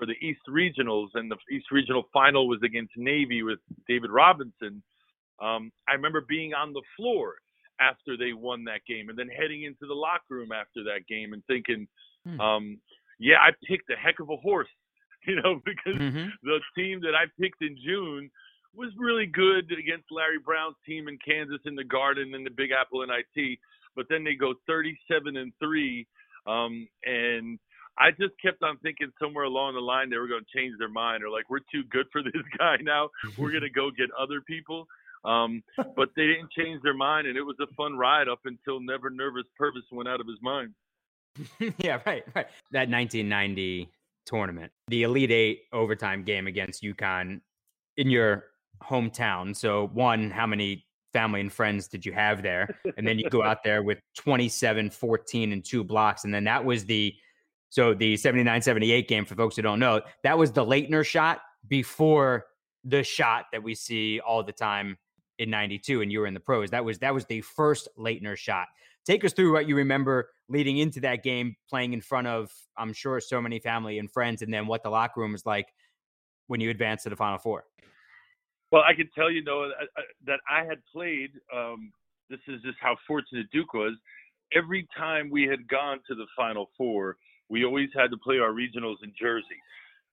for 0.00 0.06
the 0.06 0.16
East 0.26 0.40
Regionals, 0.48 1.08
and 1.12 1.30
the 1.30 1.36
East 1.52 1.66
Regional 1.70 2.04
final 2.10 2.48
was 2.48 2.58
against 2.64 2.96
Navy 2.96 3.42
with 3.42 3.58
David 3.86 4.10
Robinson. 4.10 4.82
Um, 5.40 5.70
I 5.86 5.92
remember 5.92 6.22
being 6.26 6.54
on 6.54 6.72
the 6.72 6.82
floor 6.96 7.34
after 7.80 8.16
they 8.16 8.32
won 8.32 8.64
that 8.64 8.80
game, 8.88 9.10
and 9.10 9.18
then 9.18 9.28
heading 9.28 9.64
into 9.64 9.86
the 9.86 9.94
locker 9.94 10.34
room 10.34 10.52
after 10.52 10.82
that 10.84 11.06
game, 11.06 11.34
and 11.34 11.44
thinking, 11.46 11.86
Hmm. 12.24 12.40
um, 12.40 12.80
"Yeah, 13.18 13.40
I 13.42 13.52
picked 13.66 13.90
a 13.90 13.96
heck 13.96 14.20
of 14.20 14.30
a 14.30 14.36
horse," 14.36 14.68
you 15.26 15.36
know, 15.36 15.60
because 15.64 16.00
Mm-hmm. 16.00 16.28
the 16.42 16.60
team 16.74 17.00
that 17.02 17.14
I 17.14 17.26
picked 17.38 17.62
in 17.62 17.76
June 17.76 18.30
was 18.74 18.90
really 18.96 19.26
good 19.26 19.70
against 19.72 20.10
Larry 20.10 20.38
Brown's 20.38 20.76
team 20.86 21.08
in 21.08 21.18
Kansas 21.18 21.60
in 21.66 21.74
the 21.74 21.84
Garden 21.84 22.34
and 22.34 22.46
the 22.46 22.50
Big 22.50 22.70
Apple 22.70 23.04
NIT, 23.04 23.58
but 23.96 24.06
then 24.08 24.24
they 24.24 24.34
go 24.34 24.54
37 24.66 25.36
and 25.36 25.52
three, 25.58 26.06
um, 26.46 26.88
and 27.04 27.58
I 28.00 28.10
just 28.10 28.32
kept 28.42 28.62
on 28.62 28.78
thinking 28.78 29.12
somewhere 29.20 29.44
along 29.44 29.74
the 29.74 29.80
line 29.80 30.08
they 30.08 30.16
were 30.16 30.26
going 30.26 30.42
to 30.42 30.58
change 30.58 30.74
their 30.78 30.88
mind 30.88 31.22
or 31.22 31.28
like 31.28 31.50
we're 31.50 31.60
too 31.70 31.82
good 31.90 32.06
for 32.10 32.22
this 32.24 32.42
guy 32.58 32.76
now. 32.80 33.10
We're 33.36 33.50
going 33.50 33.62
to 33.62 33.70
go 33.70 33.90
get 33.90 34.08
other 34.18 34.40
people. 34.40 34.86
Um, 35.24 35.62
but 35.76 36.08
they 36.16 36.26
didn't 36.26 36.50
change 36.50 36.80
their 36.82 36.94
mind, 36.94 37.26
and 37.26 37.36
it 37.36 37.42
was 37.42 37.56
a 37.60 37.66
fun 37.74 37.96
ride 37.96 38.26
up 38.26 38.40
until 38.46 38.80
Never 38.80 39.10
Nervous 39.10 39.44
Pervis 39.60 39.82
went 39.92 40.08
out 40.08 40.18
of 40.18 40.26
his 40.26 40.38
mind. 40.40 40.72
yeah, 41.78 42.00
right, 42.06 42.24
right. 42.34 42.46
That 42.72 42.88
1990 42.88 43.90
tournament, 44.24 44.72
the 44.88 45.02
Elite 45.02 45.30
Eight 45.30 45.60
overtime 45.72 46.24
game 46.24 46.46
against 46.46 46.82
UConn 46.82 47.40
in 47.96 48.08
your 48.08 48.44
hometown. 48.82 49.54
So, 49.54 49.88
one, 49.92 50.30
how 50.30 50.46
many 50.46 50.86
family 51.12 51.40
and 51.40 51.52
friends 51.52 51.88
did 51.88 52.06
you 52.06 52.12
have 52.12 52.42
there? 52.42 52.80
And 52.96 53.06
then 53.06 53.18
you 53.18 53.28
go 53.28 53.42
out 53.42 53.62
there 53.62 53.82
with 53.82 53.98
27, 54.16 54.90
14, 54.90 55.52
and 55.52 55.64
two 55.64 55.84
blocks. 55.84 56.24
And 56.24 56.32
then 56.32 56.44
that 56.44 56.64
was 56.64 56.84
the, 56.84 57.14
so 57.70 57.94
the 57.94 58.16
79 58.16 58.60
78 58.62 59.08
game, 59.08 59.24
for 59.24 59.36
folks 59.36 59.56
who 59.56 59.62
don't 59.62 59.78
know, 59.78 60.02
that 60.24 60.36
was 60.36 60.52
the 60.52 60.64
Laettner 60.64 61.06
shot 61.06 61.40
before 61.68 62.46
the 62.84 63.02
shot 63.02 63.46
that 63.52 63.62
we 63.62 63.74
see 63.74 64.20
all 64.20 64.42
the 64.42 64.52
time 64.52 64.98
in 65.38 65.50
92 65.50 66.02
and 66.02 66.12
you 66.12 66.20
were 66.20 66.26
in 66.26 66.34
the 66.34 66.40
pros. 66.40 66.70
That 66.70 66.84
was, 66.84 66.98
that 66.98 67.14
was 67.14 67.24
the 67.26 67.40
first 67.40 67.88
Laettner 67.96 68.36
shot. 68.36 68.66
Take 69.06 69.24
us 69.24 69.32
through 69.32 69.52
what 69.52 69.66
you 69.66 69.76
remember 69.76 70.30
leading 70.48 70.78
into 70.78 71.00
that 71.00 71.22
game, 71.22 71.56
playing 71.68 71.92
in 71.92 72.00
front 72.00 72.26
of, 72.26 72.52
I'm 72.76 72.92
sure, 72.92 73.20
so 73.20 73.40
many 73.40 73.60
family 73.60 73.98
and 73.98 74.10
friends, 74.10 74.42
and 74.42 74.52
then 74.52 74.66
what 74.66 74.82
the 74.82 74.90
locker 74.90 75.20
room 75.20 75.32
was 75.32 75.46
like 75.46 75.68
when 76.48 76.60
you 76.60 76.70
advanced 76.70 77.04
to 77.04 77.10
the 77.10 77.16
Final 77.16 77.38
Four. 77.38 77.64
Well, 78.72 78.82
I 78.82 78.94
can 78.94 79.08
tell 79.14 79.30
you, 79.30 79.42
that- 79.44 79.88
that 80.26 80.40
I 80.48 80.64
had 80.64 80.84
played. 80.92 81.30
Um, 81.54 81.92
this 82.28 82.40
is 82.48 82.60
just 82.62 82.78
how 82.80 82.96
fortunate 83.06 83.46
Duke 83.52 83.74
was. 83.74 83.94
Every 84.52 84.86
time 84.96 85.30
we 85.30 85.44
had 85.44 85.66
gone 85.68 86.00
to 86.08 86.14
the 86.14 86.26
Final 86.36 86.70
Four, 86.76 87.16
we 87.50 87.64
always 87.64 87.90
had 87.94 88.10
to 88.12 88.16
play 88.16 88.38
our 88.38 88.52
regionals 88.52 88.96
in 89.02 89.12
Jersey. 89.20 89.60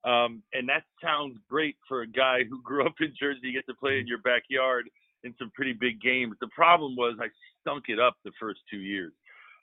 Um, 0.03 0.43
and 0.53 0.67
that 0.69 0.83
sounds 1.03 1.37
great 1.49 1.77
for 1.87 2.01
a 2.01 2.07
guy 2.07 2.43
who 2.49 2.61
grew 2.61 2.85
up 2.85 2.95
in 2.99 3.13
Jersey. 3.19 3.39
You 3.43 3.53
get 3.53 3.65
to 3.67 3.75
play 3.75 3.99
in 3.99 4.07
your 4.07 4.19
backyard 4.19 4.89
in 5.23 5.33
some 5.39 5.51
pretty 5.53 5.73
big 5.73 6.01
games. 6.01 6.35
The 6.41 6.47
problem 6.47 6.95
was 6.95 7.17
I 7.21 7.27
stunk 7.61 7.85
it 7.87 7.99
up 7.99 8.15
the 8.25 8.31
first 8.39 8.59
two 8.69 8.79
years. 8.79 9.13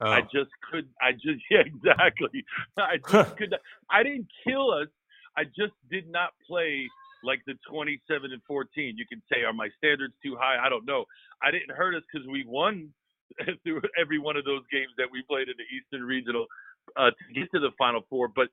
I 0.00 0.20
just 0.22 0.50
could. 0.70 0.88
I 1.00 1.12
just 1.12 1.40
yeah, 1.50 1.60
exactly. 1.64 2.44
I 2.76 2.96
just 3.10 3.36
could. 3.36 3.54
I 3.90 4.02
didn't 4.02 4.28
kill 4.46 4.70
us. 4.70 4.88
I 5.36 5.44
just 5.44 5.72
did 5.90 6.10
not 6.10 6.30
play 6.46 6.88
like 7.24 7.40
the 7.46 7.54
27 7.70 8.32
and 8.32 8.42
14. 8.46 8.94
You 8.98 9.06
can 9.06 9.22
say, 9.32 9.42
are 9.42 9.52
my 9.52 9.68
standards 9.78 10.14
too 10.22 10.36
high? 10.38 10.64
I 10.64 10.68
don't 10.68 10.84
know. 10.84 11.06
I 11.42 11.50
didn't 11.50 11.74
hurt 11.74 11.94
us 11.94 12.02
because 12.12 12.26
we 12.28 12.44
won 12.46 12.90
through 13.64 13.80
every 13.98 14.18
one 14.18 14.36
of 14.36 14.44
those 14.44 14.62
games 14.70 14.92
that 14.98 15.08
we 15.10 15.22
played 15.26 15.48
in 15.48 15.54
the 15.56 15.68
Eastern 15.74 16.06
Regional 16.06 16.46
uh, 16.96 17.10
to 17.10 17.40
get 17.40 17.50
to 17.52 17.60
the 17.60 17.70
Final 17.78 18.02
Four. 18.08 18.28
But 18.28 18.48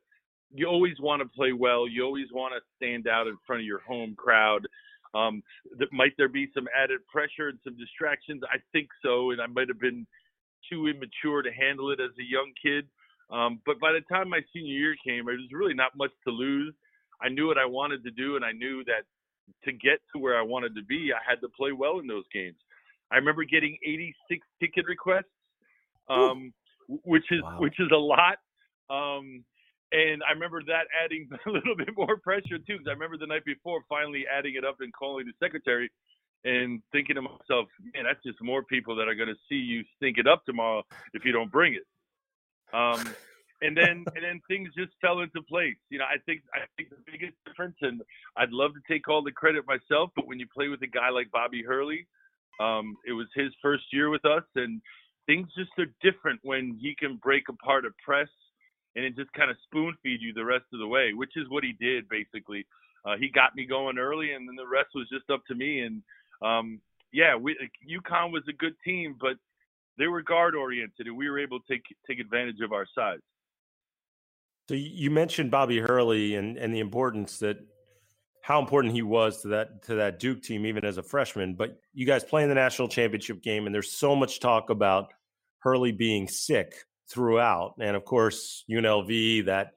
you 0.53 0.67
always 0.67 0.99
want 0.99 1.21
to 1.21 1.27
play 1.27 1.53
well. 1.53 1.87
You 1.87 2.03
always 2.03 2.27
want 2.31 2.53
to 2.53 2.61
stand 2.75 3.07
out 3.07 3.27
in 3.27 3.37
front 3.45 3.61
of 3.61 3.65
your 3.65 3.81
home 3.81 4.15
crowd. 4.15 4.67
Um, 5.13 5.43
th- 5.77 5.91
might 5.91 6.13
there 6.17 6.29
be 6.29 6.49
some 6.53 6.67
added 6.75 6.99
pressure 7.07 7.49
and 7.49 7.59
some 7.63 7.77
distractions? 7.77 8.41
I 8.51 8.57
think 8.71 8.89
so, 9.03 9.31
and 9.31 9.41
I 9.41 9.47
might 9.47 9.67
have 9.67 9.79
been 9.79 10.05
too 10.69 10.87
immature 10.87 11.41
to 11.41 11.51
handle 11.51 11.91
it 11.91 11.99
as 11.99 12.11
a 12.19 12.23
young 12.23 12.51
kid. 12.61 12.87
Um, 13.29 13.59
but 13.65 13.79
by 13.79 13.93
the 13.93 14.01
time 14.13 14.29
my 14.29 14.41
senior 14.53 14.73
year 14.73 14.95
came, 15.05 15.25
there 15.25 15.35
was 15.35 15.51
really 15.51 15.73
not 15.73 15.95
much 15.95 16.11
to 16.25 16.31
lose. 16.31 16.73
I 17.21 17.29
knew 17.29 17.47
what 17.47 17.57
I 17.57 17.65
wanted 17.65 18.03
to 18.03 18.11
do, 18.11 18.35
and 18.35 18.43
I 18.43 18.51
knew 18.51 18.83
that 18.85 19.03
to 19.65 19.71
get 19.71 19.99
to 20.13 20.19
where 20.19 20.37
I 20.37 20.41
wanted 20.41 20.75
to 20.75 20.83
be, 20.83 21.11
I 21.13 21.19
had 21.27 21.39
to 21.41 21.49
play 21.49 21.71
well 21.71 21.99
in 21.99 22.07
those 22.07 22.25
games. 22.33 22.57
I 23.11 23.17
remember 23.17 23.43
getting 23.43 23.77
86 23.85 24.45
ticket 24.59 24.85
requests, 24.85 25.31
um, 26.09 26.53
which 26.87 27.25
is 27.31 27.41
wow. 27.41 27.59
which 27.59 27.79
is 27.79 27.89
a 27.91 27.97
lot. 27.97 28.37
Um, 28.89 29.43
and 29.91 30.21
I 30.27 30.31
remember 30.33 30.61
that 30.67 30.87
adding 31.03 31.29
a 31.45 31.49
little 31.49 31.75
bit 31.75 31.89
more 31.95 32.17
pressure 32.17 32.57
too, 32.57 32.77
because 32.77 32.87
I 32.87 32.91
remember 32.91 33.17
the 33.17 33.27
night 33.27 33.45
before 33.45 33.81
finally 33.89 34.25
adding 34.27 34.55
it 34.55 34.65
up 34.65 34.77
and 34.79 34.93
calling 34.93 35.25
the 35.25 35.33
secretary 35.45 35.91
and 36.43 36.81
thinking 36.91 37.15
to 37.15 37.21
myself, 37.21 37.67
man, 37.93 38.05
that's 38.05 38.23
just 38.25 38.41
more 38.41 38.63
people 38.63 38.95
that 38.95 39.07
are 39.07 39.15
going 39.15 39.29
to 39.29 39.39
see 39.47 39.55
you 39.55 39.83
stink 39.97 40.17
it 40.17 40.27
up 40.27 40.43
tomorrow 40.45 40.83
if 41.13 41.23
you 41.23 41.31
don't 41.31 41.51
bring 41.51 41.75
it. 41.75 41.85
Um, 42.73 43.13
and 43.61 43.77
then 43.77 44.05
and 44.15 44.23
then 44.23 44.41
things 44.47 44.69
just 44.77 44.91
fell 45.01 45.19
into 45.19 45.41
place. 45.43 45.77
You 45.89 45.99
know, 45.99 46.05
I 46.05 46.17
think 46.25 46.41
I 46.53 46.65
think 46.77 46.89
the 46.89 47.11
biggest 47.11 47.33
difference, 47.45 47.75
and 47.81 48.01
I'd 48.37 48.51
love 48.51 48.71
to 48.73 48.81
take 48.91 49.07
all 49.07 49.21
the 49.21 49.31
credit 49.31 49.65
myself, 49.67 50.09
but 50.15 50.27
when 50.27 50.39
you 50.39 50.47
play 50.47 50.67
with 50.67 50.81
a 50.81 50.87
guy 50.87 51.09
like 51.09 51.29
Bobby 51.31 51.63
Hurley, 51.63 52.07
um, 52.59 52.95
it 53.05 53.13
was 53.13 53.27
his 53.35 53.51
first 53.61 53.83
year 53.91 54.09
with 54.09 54.25
us, 54.25 54.43
and 54.55 54.81
things 55.31 55.47
just 55.57 55.71
are 55.79 55.85
different 56.01 56.39
when 56.43 56.77
he 56.81 56.93
can 56.93 57.15
break 57.23 57.43
apart 57.47 57.85
a 57.85 57.89
press 58.03 58.27
and 58.95 59.05
it 59.05 59.15
just 59.15 59.31
kind 59.31 59.49
of 59.49 59.55
spoon 59.63 59.95
feed 60.03 60.21
you 60.21 60.33
the 60.33 60.43
rest 60.43 60.65
of 60.73 60.79
the 60.79 60.87
way, 60.87 61.13
which 61.13 61.31
is 61.37 61.49
what 61.49 61.63
he 61.63 61.73
did 61.79 62.09
basically. 62.09 62.65
Uh, 63.05 63.15
he 63.17 63.29
got 63.29 63.55
me 63.55 63.65
going 63.65 63.97
early, 63.97 64.33
and 64.33 64.47
then 64.47 64.55
the 64.55 64.67
rest 64.67 64.89
was 64.93 65.07
just 65.09 65.27
up 65.31 65.43
to 65.47 65.55
me. 65.55 65.79
And 65.79 66.03
um, 66.41 66.79
yeah, 67.11 67.35
we, 67.35 67.57
UConn 67.89 68.31
was 68.31 68.43
a 68.47 68.53
good 68.53 68.75
team, 68.85 69.15
but 69.19 69.37
they 69.97 70.07
were 70.07 70.21
guard 70.21 70.53
oriented, 70.53 71.07
and 71.07 71.17
we 71.17 71.29
were 71.29 71.39
able 71.39 71.59
to 71.61 71.65
take 71.67 71.83
take 72.07 72.19
advantage 72.19 72.59
of 72.63 72.73
our 72.73 72.85
size. 72.93 73.19
So 74.69 74.75
you 74.75 75.09
mentioned 75.09 75.49
Bobby 75.49 75.79
Hurley 75.79 76.35
and 76.35 76.57
and 76.57 76.73
the 76.73 76.79
importance 76.79 77.39
that 77.39 77.57
how 78.41 78.59
important 78.59 78.93
he 78.93 79.01
was 79.01 79.41
to 79.43 79.47
that 79.49 79.83
to 79.85 79.95
that 79.95 80.19
Duke 80.19 80.43
team 80.43 80.65
even 80.65 80.85
as 80.85 80.97
a 80.97 81.03
freshman. 81.03 81.55
But 81.55 81.79
you 81.93 82.05
guys 82.05 82.23
play 82.23 82.43
in 82.43 82.49
the 82.49 82.55
national 82.55 82.89
championship 82.89 83.41
game, 83.41 83.65
and 83.65 83.73
there's 83.73 83.91
so 83.91 84.15
much 84.15 84.39
talk 84.39 84.69
about 84.69 85.13
Hurley 85.61 85.91
being 85.91 86.27
sick 86.27 86.73
throughout, 87.09 87.75
and 87.79 87.95
of 87.95 88.05
course 88.05 88.63
UNLV 88.69 89.45
that 89.45 89.73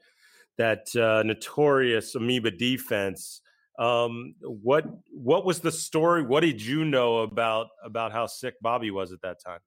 that 0.59 0.95
uh, 0.97 1.23
notorious 1.25 2.15
amoeba 2.15 2.51
defense. 2.51 3.41
Um, 3.79 4.37
what 4.41 4.85
what 5.11 5.45
was 5.45 5.61
the 5.61 5.73
story? 5.73 6.23
What 6.23 6.41
did 6.41 6.63
you 6.63 6.85
know 6.85 7.19
about 7.19 7.69
about 7.85 8.13
how 8.13 8.27
sick 8.27 8.55
Bobby 8.61 8.91
was 8.91 9.13
at 9.13 9.21
that 9.23 9.39
time? 9.45 9.61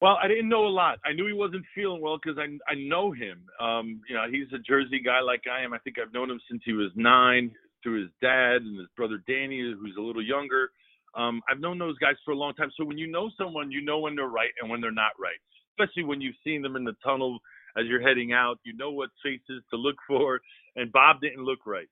Well, 0.00 0.18
I 0.22 0.28
didn't 0.28 0.48
know 0.48 0.66
a 0.66 0.68
lot. 0.68 0.98
I 1.04 1.12
knew 1.12 1.26
he 1.26 1.32
wasn't 1.32 1.64
feeling 1.74 2.00
well 2.00 2.18
because 2.22 2.38
I 2.38 2.44
I 2.70 2.74
know 2.74 3.12
him. 3.12 3.44
Um, 3.60 4.00
you 4.08 4.14
know, 4.14 4.24
he's 4.30 4.48
a 4.54 4.58
Jersey 4.58 5.00
guy 5.00 5.20
like 5.20 5.42
I 5.50 5.62
am. 5.62 5.72
I 5.72 5.78
think 5.78 5.96
I've 5.98 6.12
known 6.12 6.30
him 6.30 6.40
since 6.50 6.62
he 6.64 6.72
was 6.72 6.90
nine 6.94 7.50
through 7.82 8.02
his 8.02 8.10
dad 8.20 8.62
and 8.62 8.78
his 8.78 8.88
brother 8.96 9.22
Danny, 9.26 9.60
who's 9.60 9.96
a 9.96 10.02
little 10.02 10.24
younger. 10.24 10.70
Um, 11.16 11.42
I've 11.50 11.60
known 11.60 11.78
those 11.78 11.98
guys 11.98 12.14
for 12.24 12.32
a 12.32 12.36
long 12.36 12.54
time. 12.54 12.70
So 12.76 12.84
when 12.84 12.98
you 12.98 13.06
know 13.06 13.30
someone, 13.38 13.70
you 13.70 13.82
know 13.82 13.98
when 13.98 14.16
they're 14.16 14.26
right 14.26 14.50
and 14.60 14.70
when 14.70 14.80
they're 14.80 14.92
not 14.92 15.12
right 15.18 15.38
especially 15.78 16.04
when 16.04 16.20
you've 16.20 16.36
seen 16.44 16.62
them 16.62 16.76
in 16.76 16.84
the 16.84 16.96
tunnel 17.04 17.38
as 17.78 17.84
you're 17.86 18.06
heading 18.06 18.32
out. 18.32 18.58
You 18.64 18.76
know 18.76 18.90
what 18.90 19.10
faces 19.22 19.62
to 19.70 19.76
look 19.76 19.96
for, 20.08 20.40
and 20.76 20.92
Bob 20.92 21.20
didn't 21.20 21.44
look 21.44 21.66
right. 21.66 21.88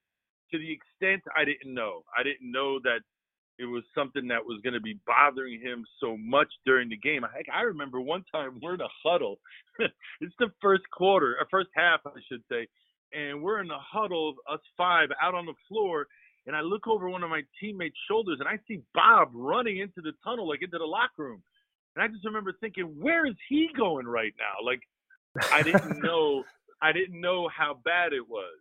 To 0.53 0.59
the 0.59 0.71
extent 0.71 1.23
I 1.37 1.45
didn't 1.45 1.75
know, 1.75 2.05
I 2.17 2.23
didn't 2.23 2.51
know 2.51 2.79
that 2.85 3.01
it 3.59 3.67
was 3.67 3.85
something 3.95 4.29
that 4.29 4.45
was 4.45 4.61
going 4.63 4.75
to 4.75 4.81
be 4.81 4.99
bothering 5.07 5.61
him 5.61 5.85
so 6.01 6.17
much 6.17 6.49
during 6.67 6.89
the 6.89 6.97
game. 6.97 7.25
I, 7.25 7.43
I 7.57 7.63
remember 7.63 8.01
one 8.01 8.25
time 8.33 8.59
we're 8.61 8.75
in 8.75 8.81
a 8.81 8.89
huddle. 9.05 9.39
it's 10.21 10.35
the 10.39 10.51
first 10.61 10.83
quarter, 10.93 11.37
or 11.39 11.47
first 11.51 11.71
half, 11.75 12.01
I 12.05 12.19
should 12.29 12.43
say, 12.51 12.67
and 13.13 13.43
we're 13.43 13.61
in 13.61 13.71
a 13.71 13.79
huddle, 13.79 14.35
us 14.51 14.61
five, 14.77 15.09
out 15.23 15.35
on 15.35 15.47
the 15.47 15.55
floor. 15.69 16.07
And 16.47 16.55
I 16.55 16.61
look 16.61 16.87
over 16.87 17.09
one 17.09 17.23
of 17.23 17.31
my 17.31 17.43
teammates' 17.61 17.97
shoulders, 18.09 18.39
and 18.41 18.49
I 18.49 18.59
see 18.69 18.83
Bob 18.95 19.31
running 19.33 19.79
into 19.79 20.01
the 20.03 20.13
tunnel, 20.23 20.49
like 20.49 20.63
into 20.63 20.79
the 20.79 20.85
locker 20.85 21.25
room. 21.25 21.43
And 21.97 22.03
I 22.05 22.09
just 22.09 22.25
remember 22.25 22.53
thinking, 22.61 22.85
where 22.99 23.25
is 23.27 23.37
he 23.49 23.69
going 23.77 24.07
right 24.07 24.35
now? 24.39 24.65
Like, 24.65 24.83
I 25.53 25.63
didn't 25.63 25.99
know, 26.03 26.45
I 26.83 26.93
didn't 26.93 27.21
know 27.21 27.49
how 27.49 27.79
bad 27.85 28.13
it 28.13 28.29
was. 28.29 28.59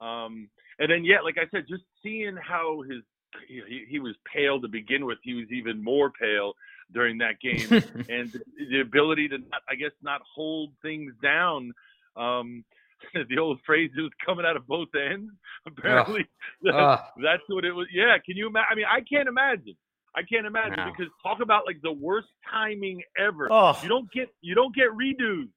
Um, 0.00 0.48
and 0.78 0.90
then, 0.90 1.04
yeah, 1.04 1.20
like 1.20 1.36
I 1.38 1.48
said, 1.50 1.64
just 1.68 1.84
seeing 2.02 2.36
how 2.36 2.82
his 2.82 3.02
he, 3.48 3.84
he 3.88 3.98
was 3.98 4.14
pale 4.30 4.60
to 4.60 4.68
begin 4.68 5.06
with. 5.06 5.18
He 5.22 5.34
was 5.34 5.46
even 5.50 5.82
more 5.82 6.10
pale 6.10 6.52
during 6.92 7.18
that 7.18 7.40
game, 7.40 7.70
and 8.08 8.32
the 8.70 8.80
ability 8.80 9.28
to, 9.28 9.38
not, 9.38 9.62
I 9.68 9.74
guess, 9.74 9.92
not 10.02 10.20
hold 10.34 10.72
things 10.82 11.12
down. 11.22 11.72
Um, 12.16 12.64
the 13.28 13.38
old 13.38 13.58
phrase 13.64 13.90
was 13.96 14.10
coming 14.24 14.46
out 14.46 14.56
of 14.56 14.66
both 14.66 14.88
ends. 14.94 15.30
Apparently, 15.66 16.26
uh, 16.66 16.76
uh, 16.76 17.02
that's 17.22 17.42
what 17.48 17.64
it 17.64 17.72
was. 17.72 17.86
Yeah, 17.92 18.16
can 18.24 18.36
you 18.36 18.48
imagine? 18.48 18.68
I 18.70 18.74
mean, 18.74 18.86
I 18.88 19.00
can't 19.00 19.28
imagine. 19.28 19.76
I 20.14 20.22
can't 20.22 20.46
imagine 20.46 20.76
wow. 20.76 20.92
because 20.96 21.10
talk 21.22 21.38
about 21.40 21.64
like 21.66 21.80
the 21.82 21.92
worst 21.92 22.28
timing 22.50 23.00
ever. 23.18 23.48
Oh. 23.50 23.78
You 23.82 23.88
don't 23.88 24.10
get 24.12 24.28
you 24.40 24.54
don't 24.54 24.74
get 24.74 24.88
redos. 24.90 25.48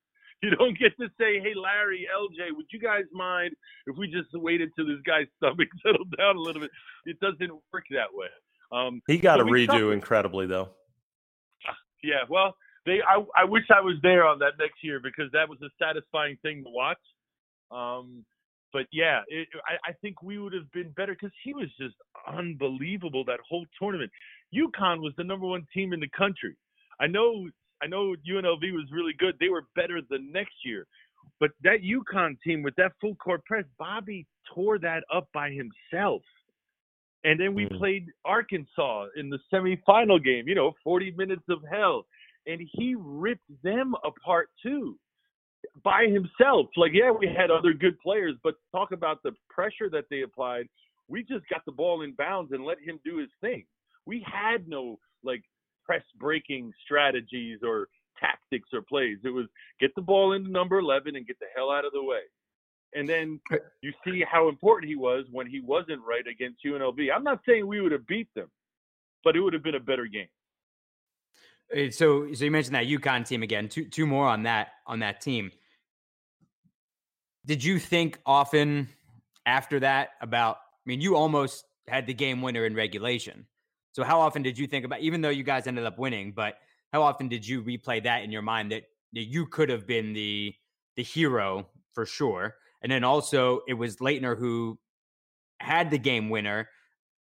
You 0.41 0.51
don't 0.51 0.77
get 0.77 0.95
to 0.99 1.07
say, 1.17 1.39
"Hey, 1.39 1.53
Larry, 1.55 2.07
LJ, 2.15 2.55
would 2.55 2.67
you 2.71 2.79
guys 2.79 3.03
mind 3.11 3.55
if 3.87 3.97
we 3.97 4.07
just 4.07 4.29
waited 4.33 4.69
till 4.75 4.85
this 4.85 5.01
guy's 5.05 5.27
stomach 5.37 5.67
settled 5.85 6.13
down 6.17 6.35
a 6.35 6.39
little 6.39 6.61
bit?" 6.61 6.71
It 7.05 7.19
doesn't 7.19 7.51
work 7.73 7.85
that 7.91 8.13
way. 8.13 8.27
Um, 8.71 9.01
he 9.07 9.17
got 9.17 9.39
a 9.39 9.43
redo 9.43 9.93
incredibly 9.93 10.45
though. 10.45 10.69
Yeah, 12.03 12.23
well, 12.29 12.55
they. 12.85 12.99
I, 13.01 13.23
I 13.35 13.45
wish 13.45 13.63
I 13.75 13.81
was 13.81 13.95
there 14.03 14.25
on 14.25 14.39
that 14.39 14.53
next 14.59 14.83
year 14.83 14.99
because 15.01 15.31
that 15.31 15.49
was 15.49 15.59
a 15.63 15.69
satisfying 15.81 16.37
thing 16.43 16.63
to 16.63 16.69
watch. 16.69 16.99
Um, 17.71 18.25
but 18.73 18.87
yeah, 18.91 19.21
it, 19.27 19.47
I, 19.65 19.91
I 19.91 19.93
think 20.01 20.21
we 20.21 20.37
would 20.37 20.53
have 20.53 20.69
been 20.73 20.91
better 20.91 21.13
because 21.13 21.33
he 21.43 21.53
was 21.53 21.67
just 21.79 21.95
unbelievable 22.27 23.23
that 23.25 23.39
whole 23.47 23.65
tournament. 23.79 24.11
UConn 24.53 24.99
was 24.99 25.13
the 25.17 25.23
number 25.23 25.45
one 25.45 25.65
team 25.73 25.93
in 25.93 25.99
the 25.99 26.09
country. 26.09 26.55
I 26.99 27.07
know 27.07 27.47
I 27.81 27.87
know 27.87 28.15
UNLV 28.29 28.61
was 28.73 28.89
really 28.91 29.13
good. 29.17 29.35
They 29.39 29.49
were 29.49 29.65
better 29.75 30.01
the 30.01 30.19
next 30.19 30.55
year. 30.63 30.87
But 31.39 31.51
that 31.63 31.79
UConn 31.83 32.37
team 32.41 32.63
with 32.63 32.75
that 32.75 32.93
full 33.01 33.15
court 33.15 33.43
press, 33.45 33.65
Bobby 33.77 34.25
tore 34.53 34.79
that 34.79 35.03
up 35.13 35.27
by 35.33 35.51
himself. 35.51 36.21
And 37.23 37.39
then 37.39 37.55
we 37.55 37.65
mm. 37.65 37.77
played 37.77 38.07
Arkansas 38.23 39.07
in 39.17 39.29
the 39.29 39.39
semifinal 39.51 40.23
game, 40.23 40.47
you 40.47 40.55
know, 40.55 40.73
40 40.83 41.11
minutes 41.11 41.43
of 41.49 41.59
hell. 41.69 42.05
And 42.45 42.61
he 42.73 42.95
ripped 42.97 43.49
them 43.63 43.95
apart 44.03 44.49
too 44.61 44.97
by 45.83 46.05
himself. 46.05 46.67
Like, 46.75 46.91
yeah, 46.93 47.11
we 47.11 47.27
had 47.27 47.51
other 47.51 47.73
good 47.73 47.99
players, 47.99 48.35
but 48.43 48.55
talk 48.71 48.91
about 48.91 49.21
the 49.23 49.31
pressure 49.49 49.89
that 49.91 50.05
they 50.09 50.21
applied. 50.21 50.67
We 51.07 51.23
just 51.23 51.47
got 51.49 51.63
the 51.65 51.71
ball 51.71 52.01
in 52.01 52.13
bounds 52.13 52.51
and 52.51 52.65
let 52.65 52.79
him 52.79 52.99
do 53.03 53.17
his 53.17 53.29
thing 53.41 53.65
we 54.05 54.25
had 54.25 54.67
no 54.67 54.99
like 55.23 55.43
press 55.83 56.03
breaking 56.17 56.71
strategies 56.83 57.59
or 57.63 57.87
tactics 58.19 58.69
or 58.73 58.81
plays. 58.81 59.17
It 59.23 59.29
was 59.29 59.45
get 59.79 59.93
the 59.95 60.01
ball 60.01 60.33
into 60.33 60.51
number 60.51 60.79
11 60.79 61.15
and 61.15 61.27
get 61.27 61.39
the 61.39 61.47
hell 61.55 61.71
out 61.71 61.85
of 61.85 61.91
the 61.93 62.03
way. 62.03 62.21
And 62.93 63.09
then 63.09 63.39
you 63.81 63.91
see 64.05 64.23
how 64.29 64.47
important 64.47 64.89
he 64.89 64.95
was 64.95 65.25
when 65.31 65.47
he 65.47 65.59
wasn't 65.59 66.01
right 66.07 66.25
against 66.27 66.63
UNLV. 66.65 67.07
I'm 67.13 67.23
not 67.23 67.41
saying 67.47 67.67
we 67.67 67.81
would 67.81 67.91
have 67.91 68.07
beat 68.07 68.29
them, 68.35 68.49
but 69.23 69.35
it 69.35 69.41
would 69.41 69.53
have 69.53 69.63
been 69.63 69.75
a 69.75 69.79
better 69.79 70.05
game. 70.05 70.27
So, 71.91 72.31
so 72.33 72.45
you 72.45 72.51
mentioned 72.51 72.75
that 72.75 72.85
UConn 72.85 73.27
team 73.27 73.43
again. 73.43 73.67
Two, 73.67 73.85
two 73.85 74.05
more 74.05 74.27
on 74.27 74.43
that 74.43 74.69
on 74.85 74.99
that 74.99 75.19
team. 75.19 75.51
Did 77.45 77.63
you 77.63 77.79
think 77.79 78.19
often 78.25 78.89
after 79.45 79.79
that 79.81 80.09
about? 80.21 80.57
I 80.57 80.85
mean, 80.85 81.01
you 81.01 81.15
almost 81.15 81.65
had 81.87 82.07
the 82.07 82.13
game 82.13 82.41
winner 82.41 82.65
in 82.65 82.75
regulation. 82.75 83.45
So 83.91 84.03
how 84.03 84.19
often 84.19 84.41
did 84.41 84.57
you 84.57 84.67
think 84.67 84.85
about, 84.85 84.99
even 85.01 85.21
though 85.21 85.29
you 85.29 85.43
guys 85.43 85.67
ended 85.67 85.85
up 85.85 85.97
winning, 85.97 86.33
but 86.35 86.57
how 86.91 87.01
often 87.01 87.27
did 87.27 87.47
you 87.47 87.63
replay 87.63 88.03
that 88.03 88.23
in 88.23 88.31
your 88.31 88.41
mind 88.41 88.71
that, 88.71 88.83
that 89.13 89.25
you 89.25 89.45
could 89.45 89.69
have 89.69 89.87
been 89.87 90.13
the 90.13 90.53
the 90.95 91.03
hero 91.03 91.67
for 91.93 92.05
sure? 92.05 92.55
And 92.81 92.91
then 92.91 93.03
also 93.03 93.61
it 93.67 93.73
was 93.73 93.97
Laettner 93.97 94.37
who 94.37 94.77
had 95.59 95.89
the 95.91 95.97
game 95.97 96.29
winner, 96.29 96.69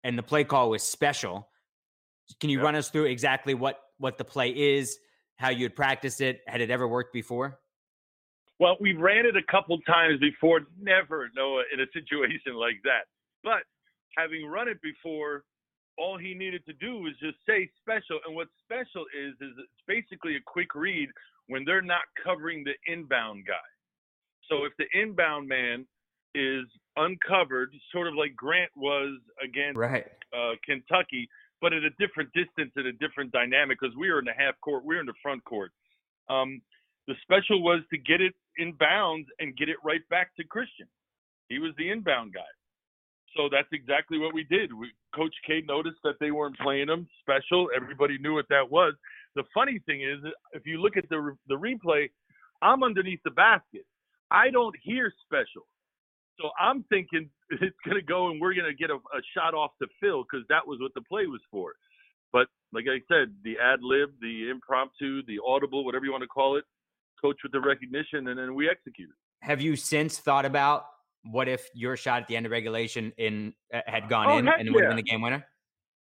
and 0.05 0.17
the 0.17 0.23
play 0.23 0.45
call 0.45 0.71
was 0.71 0.83
special. 0.83 1.49
Can 2.41 2.51
you 2.51 2.59
yep. 2.59 2.65
run 2.65 2.77
us 2.77 2.91
through 2.91 3.07
exactly 3.07 3.55
what 3.55 3.81
what 3.99 4.17
the 4.17 4.25
play 4.25 4.51
is, 4.51 4.99
how 5.37 5.51
you 5.51 5.65
had 5.65 5.77
practiced 5.77 6.21
it, 6.21 6.41
had 6.47 6.61
it 6.61 6.71
ever 6.71 6.87
worked 6.87 7.13
before? 7.13 7.59
Well, 8.61 8.77
we 8.79 8.93
ran 8.93 9.25
it 9.25 9.37
a 9.37 9.51
couple 9.51 9.81
times 9.81 10.21
before. 10.21 10.61
Never, 10.81 11.31
Noah, 11.35 11.65
in 11.73 11.81
a 11.81 11.87
situation 11.95 12.55
like 12.55 12.77
that. 12.85 13.09
But 13.43 13.65
having 14.17 14.47
run 14.47 14.69
it 14.69 14.81
before, 14.83 15.45
all 15.97 16.19
he 16.19 16.35
needed 16.35 16.65
to 16.67 16.75
do 16.75 16.99
was 16.99 17.15
just 17.21 17.39
say 17.49 17.71
special. 17.81 18.21
And 18.27 18.37
what 18.37 18.49
special 18.63 19.07
is, 19.17 19.33
is 19.41 19.57
it's 19.59 19.83
basically 19.89 20.37
a 20.37 20.41
quick 20.47 20.75
read 20.75 21.09
when 21.49 21.65
they're 21.65 21.83
not 21.83 22.03
covering 22.23 22.63
the 22.63 22.77
inbound 22.93 23.47
guy. 23.47 23.55
So 24.49 24.67
if 24.67 24.73
the 24.79 24.87
inbound 24.99 25.49
man 25.49 25.87
is 26.35 26.67
uncovered, 26.97 27.73
sort 27.93 28.09
of 28.09 28.15
like 28.15 28.37
Grant 28.37 28.71
was 28.77 29.19
against 29.43 29.79
right. 29.79 30.07
uh, 30.37 30.53
Kentucky, 30.67 31.29
but 31.63 31.73
at 31.73 31.83
a 31.83 31.91
different 31.99 32.31
distance 32.35 32.73
and 32.77 32.87
a 32.87 32.93
different 32.93 33.33
dynamic 33.33 33.79
because 33.81 33.97
we 33.97 34.11
were 34.11 34.19
in 34.19 34.27
the 34.27 34.37
half 34.37 34.55
court, 34.61 34.85
we 34.85 34.97
were 34.97 35.01
in 35.01 35.07
the 35.07 35.21
front 35.23 35.43
court. 35.45 35.73
Um, 36.29 36.61
the 37.07 37.15
special 37.23 37.63
was 37.63 37.81
to 37.91 37.99
get 37.99 38.21
it 38.21 38.35
inbounds 38.61 39.27
and 39.39 39.57
get 39.57 39.69
it 39.69 39.77
right 39.85 40.07
back 40.11 40.35
to 40.37 40.45
Christian. 40.45 40.87
He 41.49 41.59
was 41.59 41.73
the 41.79 41.91
inbound 41.91 42.35
guy. 42.35 42.41
So 43.37 43.49
that's 43.51 43.69
exactly 43.73 44.19
what 44.19 44.35
we 44.35 44.45
did. 44.45 44.73
We, 44.73 44.91
Coach 45.15 45.35
K 45.47 45.63
noticed 45.67 45.99
that 46.03 46.15
they 46.21 46.31
weren't 46.31 46.59
playing 46.59 46.89
him 46.89 47.07
special. 47.21 47.69
Everybody 47.75 48.19
knew 48.19 48.35
what 48.35 48.47
that 48.51 48.71
was. 48.71 48.95
The 49.37 49.45
funny 49.55 49.81
thing 49.87 50.03
is, 50.03 50.19
if 50.53 50.67
you 50.67 50.81
look 50.81 50.97
at 50.97 51.09
the 51.09 51.37
the 51.47 51.55
replay, 51.55 52.11
I'm 52.63 52.83
underneath 52.83 53.21
the 53.25 53.31
basket. 53.31 53.85
I 54.31 54.51
don't 54.51 54.75
hear 54.83 55.13
special. 55.25 55.67
So 56.41 56.51
I'm 56.59 56.85
thinking 56.85 57.29
it's 57.51 57.77
going 57.85 57.97
to 57.97 58.03
go 58.03 58.31
and 58.31 58.41
we're 58.41 58.55
going 58.55 58.71
to 58.71 58.75
get 58.75 58.91
a, 58.91 58.97
a, 58.97 59.21
shot 59.37 59.55
off 59.55 59.73
to 59.83 59.89
Phil 60.01 60.25
because 60.25 60.47
that 60.49 60.67
was 60.67 60.79
what 60.81 60.93
the 60.95 61.03
play 61.03 61.27
was 61.27 61.41
for. 61.51 61.75
But 62.33 62.47
like 62.73 62.85
I 62.89 63.01
said, 63.13 63.35
the 63.45 63.59
ad 63.59 63.81
lib, 63.83 64.11
the 64.21 64.51
impromptu, 64.51 65.23
the 65.27 65.39
audible, 65.47 65.85
whatever 65.85 66.05
you 66.05 66.13
want 66.13 66.23
to 66.23 66.29
call 66.29 66.57
it, 66.57 66.65
coach 67.21 67.39
with 67.43 67.53
the 67.53 67.61
recognition, 67.61 68.29
and 68.29 68.39
then 68.39 68.55
we 68.55 68.69
executed. 68.69 69.15
Have 69.41 69.61
you 69.61 69.77
since 69.77 70.19
thought 70.19 70.45
about 70.45 70.85
what 71.25 71.49
if 71.49 71.69
your 71.75 71.97
shot 71.97 72.23
at 72.23 72.29
the 72.29 72.37
end 72.37 72.47
of 72.47 72.53
regulation 72.53 73.13
in 73.19 73.55
uh, 73.73 73.81
had 73.87 74.09
gone 74.09 74.27
oh, 74.27 74.39
in 74.39 74.49
and 74.49 74.69
it 74.69 74.71
would 74.71 74.83
have 74.83 74.91
been 74.91 74.97
the 74.97 75.03
game 75.03 75.21
winner? 75.21 75.45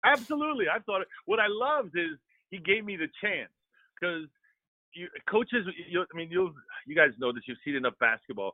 Absolutely. 0.06 0.66
I 0.68 0.80
thought 0.80 1.02
it, 1.02 1.08
what 1.26 1.40
I 1.40 1.48
loved 1.48 1.96
is 1.96 2.18
he 2.50 2.58
gave 2.58 2.84
me 2.84 2.98
the 2.98 3.08
chance 3.22 3.52
because 4.00 4.28
you, 4.94 5.08
coaches. 5.30 5.66
You, 5.90 6.02
I 6.02 6.18
mean, 6.18 6.30
you 6.30 6.54
you 6.86 6.96
guys 6.96 7.10
know 7.20 7.32
this. 7.32 7.44
You've 7.48 7.58
seen 7.64 7.76
enough 7.76 7.94
basketball. 8.00 8.52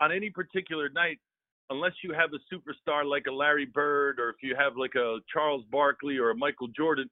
On 0.00 0.12
any 0.12 0.30
particular 0.30 0.88
night, 0.88 1.18
unless 1.70 1.92
you 2.02 2.12
have 2.12 2.30
a 2.32 2.54
superstar 2.54 3.04
like 3.04 3.24
a 3.28 3.32
Larry 3.32 3.66
Bird 3.66 4.18
or 4.18 4.30
if 4.30 4.36
you 4.42 4.54
have 4.56 4.76
like 4.76 4.94
a 4.94 5.18
Charles 5.32 5.64
Barkley 5.70 6.18
or 6.18 6.30
a 6.30 6.36
Michael 6.36 6.68
Jordan, 6.68 7.08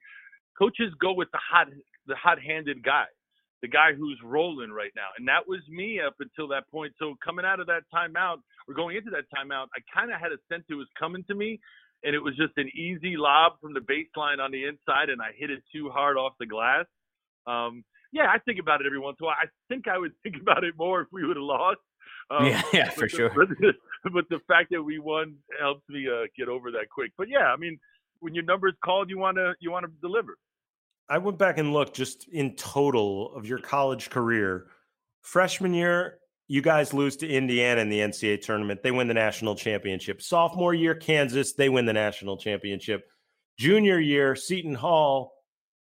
coaches 0.58 0.92
go 1.00 1.12
with 1.12 1.28
the 1.32 1.38
hot 1.38 1.68
the 2.06 2.14
hot-handed 2.16 2.82
guy, 2.82 3.06
the 3.62 3.68
guy 3.68 3.92
who's 3.96 4.20
rolling 4.22 4.70
right 4.70 4.92
now. 4.94 5.08
And 5.18 5.26
that 5.28 5.48
was 5.48 5.60
me 5.68 6.00
up 6.00 6.14
until 6.20 6.48
that 6.48 6.68
point. 6.70 6.92
So 6.98 7.14
coming 7.24 7.44
out 7.44 7.60
of 7.60 7.66
that 7.66 7.82
timeout 7.92 8.38
or 8.68 8.74
going 8.74 8.96
into 8.96 9.10
that 9.10 9.24
timeout, 9.34 9.66
I 9.74 9.80
kind 9.92 10.12
of 10.12 10.20
had 10.20 10.32
a 10.32 10.38
sense 10.52 10.64
it 10.68 10.74
was 10.74 10.88
coming 10.98 11.24
to 11.28 11.34
me 11.34 11.60
and 12.04 12.14
it 12.14 12.20
was 12.20 12.36
just 12.36 12.52
an 12.56 12.70
easy 12.74 13.16
lob 13.16 13.54
from 13.60 13.72
the 13.74 13.80
baseline 13.80 14.40
on 14.40 14.50
the 14.52 14.64
inside 14.64 15.08
and 15.08 15.22
I 15.22 15.30
hit 15.36 15.50
it 15.50 15.62
too 15.72 15.88
hard 15.88 16.16
off 16.16 16.32
the 16.38 16.46
glass. 16.46 16.84
Um, 17.46 17.84
yeah, 18.12 18.26
I 18.32 18.38
think 18.38 18.58
about 18.60 18.80
it 18.80 18.86
every 18.86 18.98
once 18.98 19.16
in 19.20 19.24
a 19.24 19.26
while. 19.26 19.36
I 19.40 19.46
think 19.68 19.88
I 19.88 19.98
would 19.98 20.12
think 20.22 20.36
about 20.40 20.64
it 20.64 20.74
more 20.76 21.02
if 21.02 21.08
we 21.12 21.26
would 21.26 21.36
have 21.36 21.44
lost. 21.44 21.80
Um, 22.30 22.46
yeah, 22.46 22.62
yeah, 22.72 22.90
for 22.90 23.02
the, 23.02 23.08
sure. 23.08 23.30
But 23.34 23.48
the, 23.58 23.72
but 24.12 24.28
the, 24.30 24.40
fact 24.48 24.70
that 24.70 24.82
we 24.82 24.98
won 24.98 25.36
helps 25.60 25.82
me 25.88 26.06
uh, 26.08 26.26
get 26.36 26.48
over 26.48 26.70
that 26.72 26.90
quick. 26.90 27.12
But 27.16 27.28
yeah, 27.28 27.46
I 27.52 27.56
mean, 27.56 27.78
when 28.20 28.34
your 28.34 28.44
number 28.44 28.68
is 28.68 28.74
called, 28.84 29.10
you 29.10 29.18
want 29.18 29.36
to 29.36 29.54
you 29.60 29.70
want 29.70 29.86
to 29.86 29.92
deliver. 30.00 30.36
I 31.08 31.18
went 31.18 31.38
back 31.38 31.58
and 31.58 31.72
looked 31.72 31.94
just 31.94 32.28
in 32.28 32.56
total 32.56 33.34
of 33.34 33.46
your 33.46 33.58
college 33.58 34.10
career. 34.10 34.66
Freshman 35.22 35.72
year, 35.72 36.18
you 36.48 36.62
guys 36.62 36.94
lose 36.94 37.16
to 37.18 37.28
Indiana 37.28 37.80
in 37.80 37.88
the 37.88 38.00
NCAA 38.00 38.40
tournament. 38.42 38.82
They 38.82 38.90
win 38.90 39.08
the 39.08 39.14
national 39.14 39.54
championship. 39.54 40.22
Sophomore 40.22 40.74
year, 40.74 40.94
Kansas, 40.94 41.54
they 41.54 41.68
win 41.68 41.86
the 41.86 41.92
national 41.92 42.36
championship. 42.36 43.04
Junior 43.58 43.98
year, 43.98 44.36
Seton 44.36 44.74
Hall, 44.74 45.32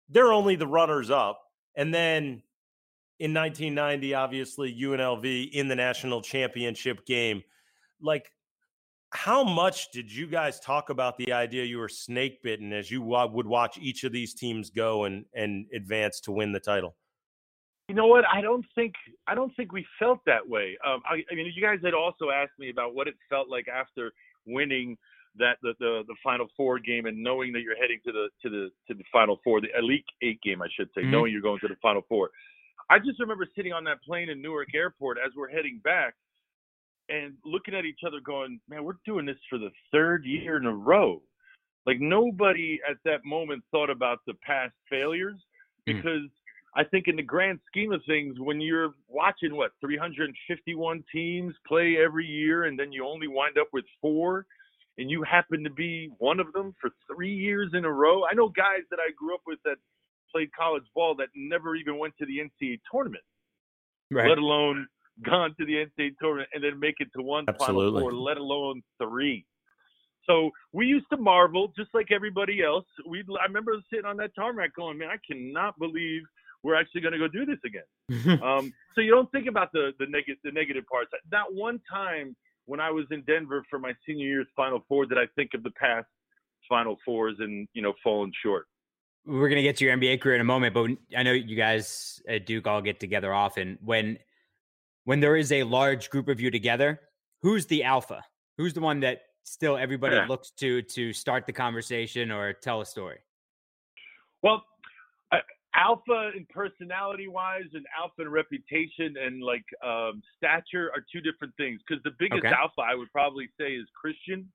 they're 0.08 0.32
only 0.32 0.56
the 0.56 0.66
runners 0.66 1.10
up. 1.10 1.40
And 1.76 1.94
then 1.94 2.42
in 3.18 3.34
1990, 3.34 4.14
obviously, 4.14 4.74
UNLV 4.74 5.50
in 5.52 5.68
the 5.68 5.76
national 5.76 6.22
championship 6.22 7.06
game. 7.06 7.42
Like, 8.00 8.30
how 9.12 9.42
much 9.42 9.90
did 9.90 10.12
you 10.12 10.26
guys 10.26 10.60
talk 10.60 10.88
about 10.88 11.18
the 11.18 11.32
idea 11.32 11.64
you 11.64 11.78
were 11.78 11.88
snake 11.88 12.42
bitten 12.42 12.72
as 12.72 12.90
you 12.90 13.02
would 13.02 13.46
watch 13.46 13.76
each 13.78 14.04
of 14.04 14.12
these 14.12 14.34
teams 14.34 14.70
go 14.70 15.04
and 15.04 15.24
and 15.34 15.66
advance 15.74 16.20
to 16.20 16.32
win 16.32 16.52
the 16.52 16.60
title? 16.60 16.96
You 17.88 17.96
know 17.96 18.06
what? 18.06 18.24
I 18.32 18.40
don't 18.40 18.64
think 18.74 18.94
I 19.26 19.34
don't 19.34 19.52
think 19.56 19.72
we 19.72 19.84
felt 19.98 20.20
that 20.26 20.48
way. 20.48 20.78
Um, 20.86 21.02
I, 21.04 21.24
I 21.30 21.34
mean, 21.34 21.52
you 21.52 21.62
guys 21.62 21.78
had 21.82 21.94
also 21.94 22.30
asked 22.30 22.56
me 22.58 22.70
about 22.70 22.94
what 22.94 23.08
it 23.08 23.14
felt 23.28 23.48
like 23.48 23.66
after 23.66 24.12
winning 24.46 24.96
that 25.36 25.56
the, 25.62 25.74
the 25.80 26.02
the 26.06 26.14
Final 26.22 26.46
Four 26.56 26.78
game 26.78 27.06
and 27.06 27.20
knowing 27.20 27.52
that 27.52 27.62
you're 27.62 27.76
heading 27.76 27.98
to 28.06 28.12
the 28.12 28.28
to 28.42 28.48
the 28.48 28.70
to 28.86 28.94
the 28.94 29.04
Final 29.12 29.40
Four, 29.42 29.60
the 29.60 29.76
Elite 29.76 30.04
Eight 30.22 30.40
game, 30.42 30.62
I 30.62 30.68
should 30.76 30.88
say, 30.94 31.02
mm-hmm. 31.02 31.10
knowing 31.10 31.32
you're 31.32 31.42
going 31.42 31.58
to 31.60 31.68
the 31.68 31.76
Final 31.82 32.02
Four. 32.08 32.30
I 32.88 32.98
just 32.98 33.18
remember 33.18 33.46
sitting 33.56 33.72
on 33.72 33.82
that 33.84 34.02
plane 34.02 34.30
in 34.30 34.40
Newark 34.40 34.68
Airport 34.74 35.18
as 35.24 35.32
we're 35.36 35.50
heading 35.50 35.80
back 35.82 36.14
and 37.10 37.34
looking 37.44 37.74
at 37.74 37.84
each 37.84 38.00
other 38.06 38.20
going, 38.24 38.60
man, 38.68 38.84
we're 38.84 38.94
doing 39.04 39.26
this 39.26 39.36
for 39.48 39.58
the 39.58 39.70
third 39.92 40.24
year 40.24 40.56
in 40.56 40.66
a 40.66 40.74
row. 40.74 41.20
Like 41.86 42.00
nobody 42.00 42.78
at 42.88 42.96
that 43.04 43.24
moment 43.24 43.64
thought 43.70 43.90
about 43.90 44.20
the 44.26 44.34
past 44.46 44.74
failures 44.88 45.36
hmm. 45.86 45.96
because 45.96 46.22
mm. 46.22 46.30
I 46.76 46.84
think 46.84 47.08
in 47.08 47.16
the 47.16 47.22
grand 47.22 47.58
scheme 47.66 47.92
of 47.92 48.00
things, 48.06 48.38
when 48.38 48.60
you're 48.60 48.94
watching 49.08 49.56
what 49.56 49.72
351 49.80 51.02
teams 51.12 51.54
play 51.66 51.96
every 51.96 52.26
year 52.26 52.64
and 52.64 52.78
then 52.78 52.92
you 52.92 53.04
only 53.04 53.26
wind 53.26 53.58
up 53.58 53.68
with 53.72 53.84
four 54.00 54.46
and 54.98 55.10
you 55.10 55.22
happen 55.22 55.64
to 55.64 55.70
be 55.70 56.10
one 56.18 56.38
of 56.38 56.52
them 56.52 56.74
for 56.80 56.90
three 57.12 57.34
years 57.34 57.70
in 57.74 57.84
a 57.84 57.92
row. 57.92 58.22
I 58.30 58.34
know 58.34 58.48
guys 58.48 58.82
that 58.90 58.98
I 59.00 59.10
grew 59.16 59.34
up 59.34 59.40
with 59.46 59.58
that 59.64 59.76
played 60.30 60.50
college 60.56 60.84
ball 60.94 61.16
that 61.16 61.28
never 61.34 61.74
even 61.74 61.98
went 61.98 62.14
to 62.18 62.26
the 62.26 62.38
NCAA 62.38 62.80
tournament, 62.92 63.24
right. 64.10 64.28
let 64.28 64.38
alone 64.38 64.86
gone 65.24 65.54
to 65.58 65.66
the 65.66 65.74
NCAA 65.74 66.12
tournament 66.20 66.48
and 66.54 66.62
then 66.62 66.78
make 66.78 66.96
it 66.98 67.08
to 67.16 67.22
one 67.22 67.44
Absolutely. 67.48 68.00
Final 68.00 68.10
Four, 68.10 68.12
let 68.12 68.36
alone 68.36 68.82
three. 69.02 69.44
So 70.26 70.50
we 70.72 70.86
used 70.86 71.06
to 71.10 71.16
marvel, 71.16 71.72
just 71.76 71.90
like 71.94 72.08
everybody 72.12 72.62
else. 72.62 72.84
We 73.06 73.24
I 73.40 73.46
remember 73.46 73.72
sitting 73.90 74.06
on 74.06 74.16
that 74.18 74.34
tarmac 74.34 74.74
going, 74.74 74.98
man, 74.98 75.08
I 75.08 75.16
cannot 75.26 75.78
believe 75.78 76.22
we're 76.62 76.74
actually 76.74 77.00
going 77.00 77.12
to 77.12 77.18
go 77.18 77.28
do 77.28 77.46
this 77.46 77.58
again. 77.64 78.40
um, 78.42 78.72
so 78.94 79.00
you 79.00 79.10
don't 79.10 79.30
think 79.32 79.46
about 79.46 79.72
the 79.72 79.92
the 79.98 80.06
negative 80.06 80.38
the 80.44 80.52
negative 80.52 80.84
parts. 80.90 81.10
That 81.30 81.52
one 81.52 81.80
time 81.90 82.36
when 82.66 82.80
I 82.80 82.90
was 82.90 83.06
in 83.10 83.22
Denver 83.22 83.64
for 83.68 83.78
my 83.78 83.92
senior 84.06 84.26
year's 84.26 84.46
Final 84.54 84.84
Four 84.88 85.06
did 85.06 85.18
I 85.18 85.26
think 85.36 85.50
of 85.54 85.62
the 85.62 85.72
past 85.72 86.06
Final 86.68 86.96
Fours 87.04 87.36
and 87.40 87.66
you 87.72 87.82
know 87.82 87.94
falling 88.04 88.32
short 88.42 88.66
we're 89.26 89.48
going 89.48 89.56
to 89.56 89.62
get 89.62 89.76
to 89.76 89.84
your 89.84 89.96
NBA 89.96 90.20
career 90.20 90.36
in 90.36 90.40
a 90.40 90.44
moment, 90.44 90.74
but 90.74 90.90
I 91.16 91.22
know 91.22 91.32
you 91.32 91.56
guys 91.56 92.22
at 92.26 92.46
Duke 92.46 92.66
all 92.66 92.80
get 92.80 93.00
together 93.00 93.32
often. 93.34 93.78
When 93.84 94.18
when 95.04 95.20
there 95.20 95.36
is 95.36 95.52
a 95.52 95.62
large 95.62 96.10
group 96.10 96.28
of 96.28 96.40
you 96.40 96.50
together, 96.50 97.00
who's 97.42 97.66
the 97.66 97.84
alpha? 97.84 98.22
Who's 98.58 98.74
the 98.74 98.80
one 98.80 99.00
that 99.00 99.22
still 99.44 99.76
everybody 99.76 100.16
yeah. 100.16 100.26
looks 100.26 100.50
to 100.58 100.82
to 100.82 101.12
start 101.12 101.46
the 101.46 101.52
conversation 101.52 102.30
or 102.30 102.52
tell 102.52 102.80
a 102.80 102.86
story? 102.86 103.18
Well, 104.42 104.62
uh, 105.32 105.38
alpha 105.74 106.30
in 106.36 106.46
personality 106.50 107.28
wise 107.28 107.68
and 107.74 107.84
alpha 107.98 108.22
in 108.22 108.28
reputation 108.28 109.16
and 109.22 109.42
like 109.42 109.64
um, 109.84 110.22
stature 110.36 110.90
are 110.94 111.04
two 111.12 111.20
different 111.20 111.54
things. 111.56 111.80
Because 111.86 112.02
the 112.04 112.12
biggest 112.18 112.44
okay. 112.44 112.54
alpha 112.54 112.82
I 112.82 112.94
would 112.94 113.10
probably 113.12 113.48
say 113.58 113.72
is 113.72 113.86
Christian. 114.00 114.50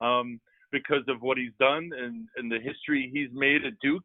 Um, 0.00 0.40
because 0.72 1.04
of 1.06 1.20
what 1.20 1.38
he's 1.38 1.52
done 1.60 1.90
and, 1.96 2.26
and 2.36 2.50
the 2.50 2.58
history 2.58 3.10
he's 3.12 3.28
made 3.32 3.64
at 3.64 3.74
Duke. 3.80 4.02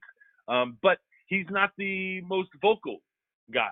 Um, 0.48 0.78
but 0.84 1.00
he's 1.28 1.48
not 1.50 1.72
the 1.78 2.22
most 2.22 2.50
vocal 2.62 2.98
guy. 3.52 3.72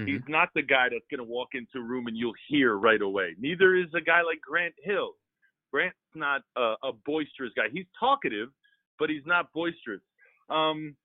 Mm-hmm. 0.00 0.12
He's 0.12 0.28
not 0.28 0.48
the 0.54 0.62
guy 0.62 0.88
that's 0.90 1.04
going 1.10 1.26
to 1.26 1.32
walk 1.32 1.50
into 1.54 1.78
a 1.78 1.88
room 1.88 2.06
and 2.06 2.16
you'll 2.16 2.32
hear 2.48 2.76
right 2.76 3.00
away. 3.00 3.34
Neither 3.38 3.76
is 3.76 3.88
a 3.94 4.00
guy 4.00 4.22
like 4.22 4.40
Grant 4.40 4.74
Hill. 4.82 5.12
Grant's 5.72 5.96
not 6.14 6.42
a, 6.56 6.74
a 6.82 6.92
boisterous 7.06 7.52
guy. 7.56 7.66
He's 7.72 7.86
talkative, 7.98 8.48
but 8.98 9.10
he's 9.10 9.26
not 9.26 9.52
boisterous. 9.52 10.02
Um, 10.48 10.96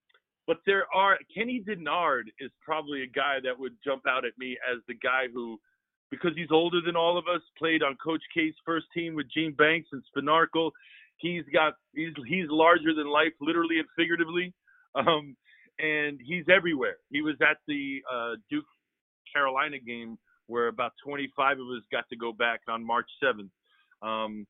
but 0.48 0.58
there 0.66 0.86
are 0.94 1.18
Kenny 1.34 1.64
Dennard 1.68 2.26
is 2.40 2.52
probably 2.64 3.04
a 3.04 3.08
guy 3.08 3.38
that 3.44 3.58
would 3.58 3.74
jump 3.84 4.04
out 4.08 4.26
at 4.26 4.38
me 4.38 4.58
as 4.72 4.80
the 4.88 4.94
guy 4.94 5.24
who, 5.34 5.60
because 6.12 6.32
he's 6.36 6.52
older 6.52 6.82
than 6.82 6.96
all 6.96 7.18
of 7.18 7.26
us, 7.28 7.42
played 7.58 7.82
on 7.82 7.96
Coach 8.04 8.22
K's 8.34 8.54
first 8.64 8.86
team 8.94 9.16
with 9.16 9.28
Gene 9.34 9.54
Banks 9.54 9.90
and 9.92 10.04
Spanarkel. 10.16 10.72
He's 11.18 11.44
got 11.52 11.74
he's 11.94 12.14
he's 12.28 12.46
larger 12.50 12.94
than 12.94 13.08
life, 13.08 13.34
literally 13.42 13.80
and 13.80 13.88
figuratively, 13.96 14.54
um, 14.96 15.36
and 15.80 16.20
he's 16.24 16.46
everywhere. 16.50 16.98
He 17.10 17.22
was 17.22 17.36
at 17.42 17.58
the 17.68 18.02
uh, 18.12 18.34
Duke 18.50 18.66
Carolina 19.36 19.78
game 19.80 20.18
where 20.48 20.68
about 20.68 20.94
25 21.04 21.60
of 21.60 21.68
us 21.68 21.84
got 21.92 22.08
to 22.10 22.16
go 22.16 22.32
back 22.32 22.62
on 22.70 22.86
March 22.86 23.10
7th. 23.24 23.50
Um, 24.08 24.46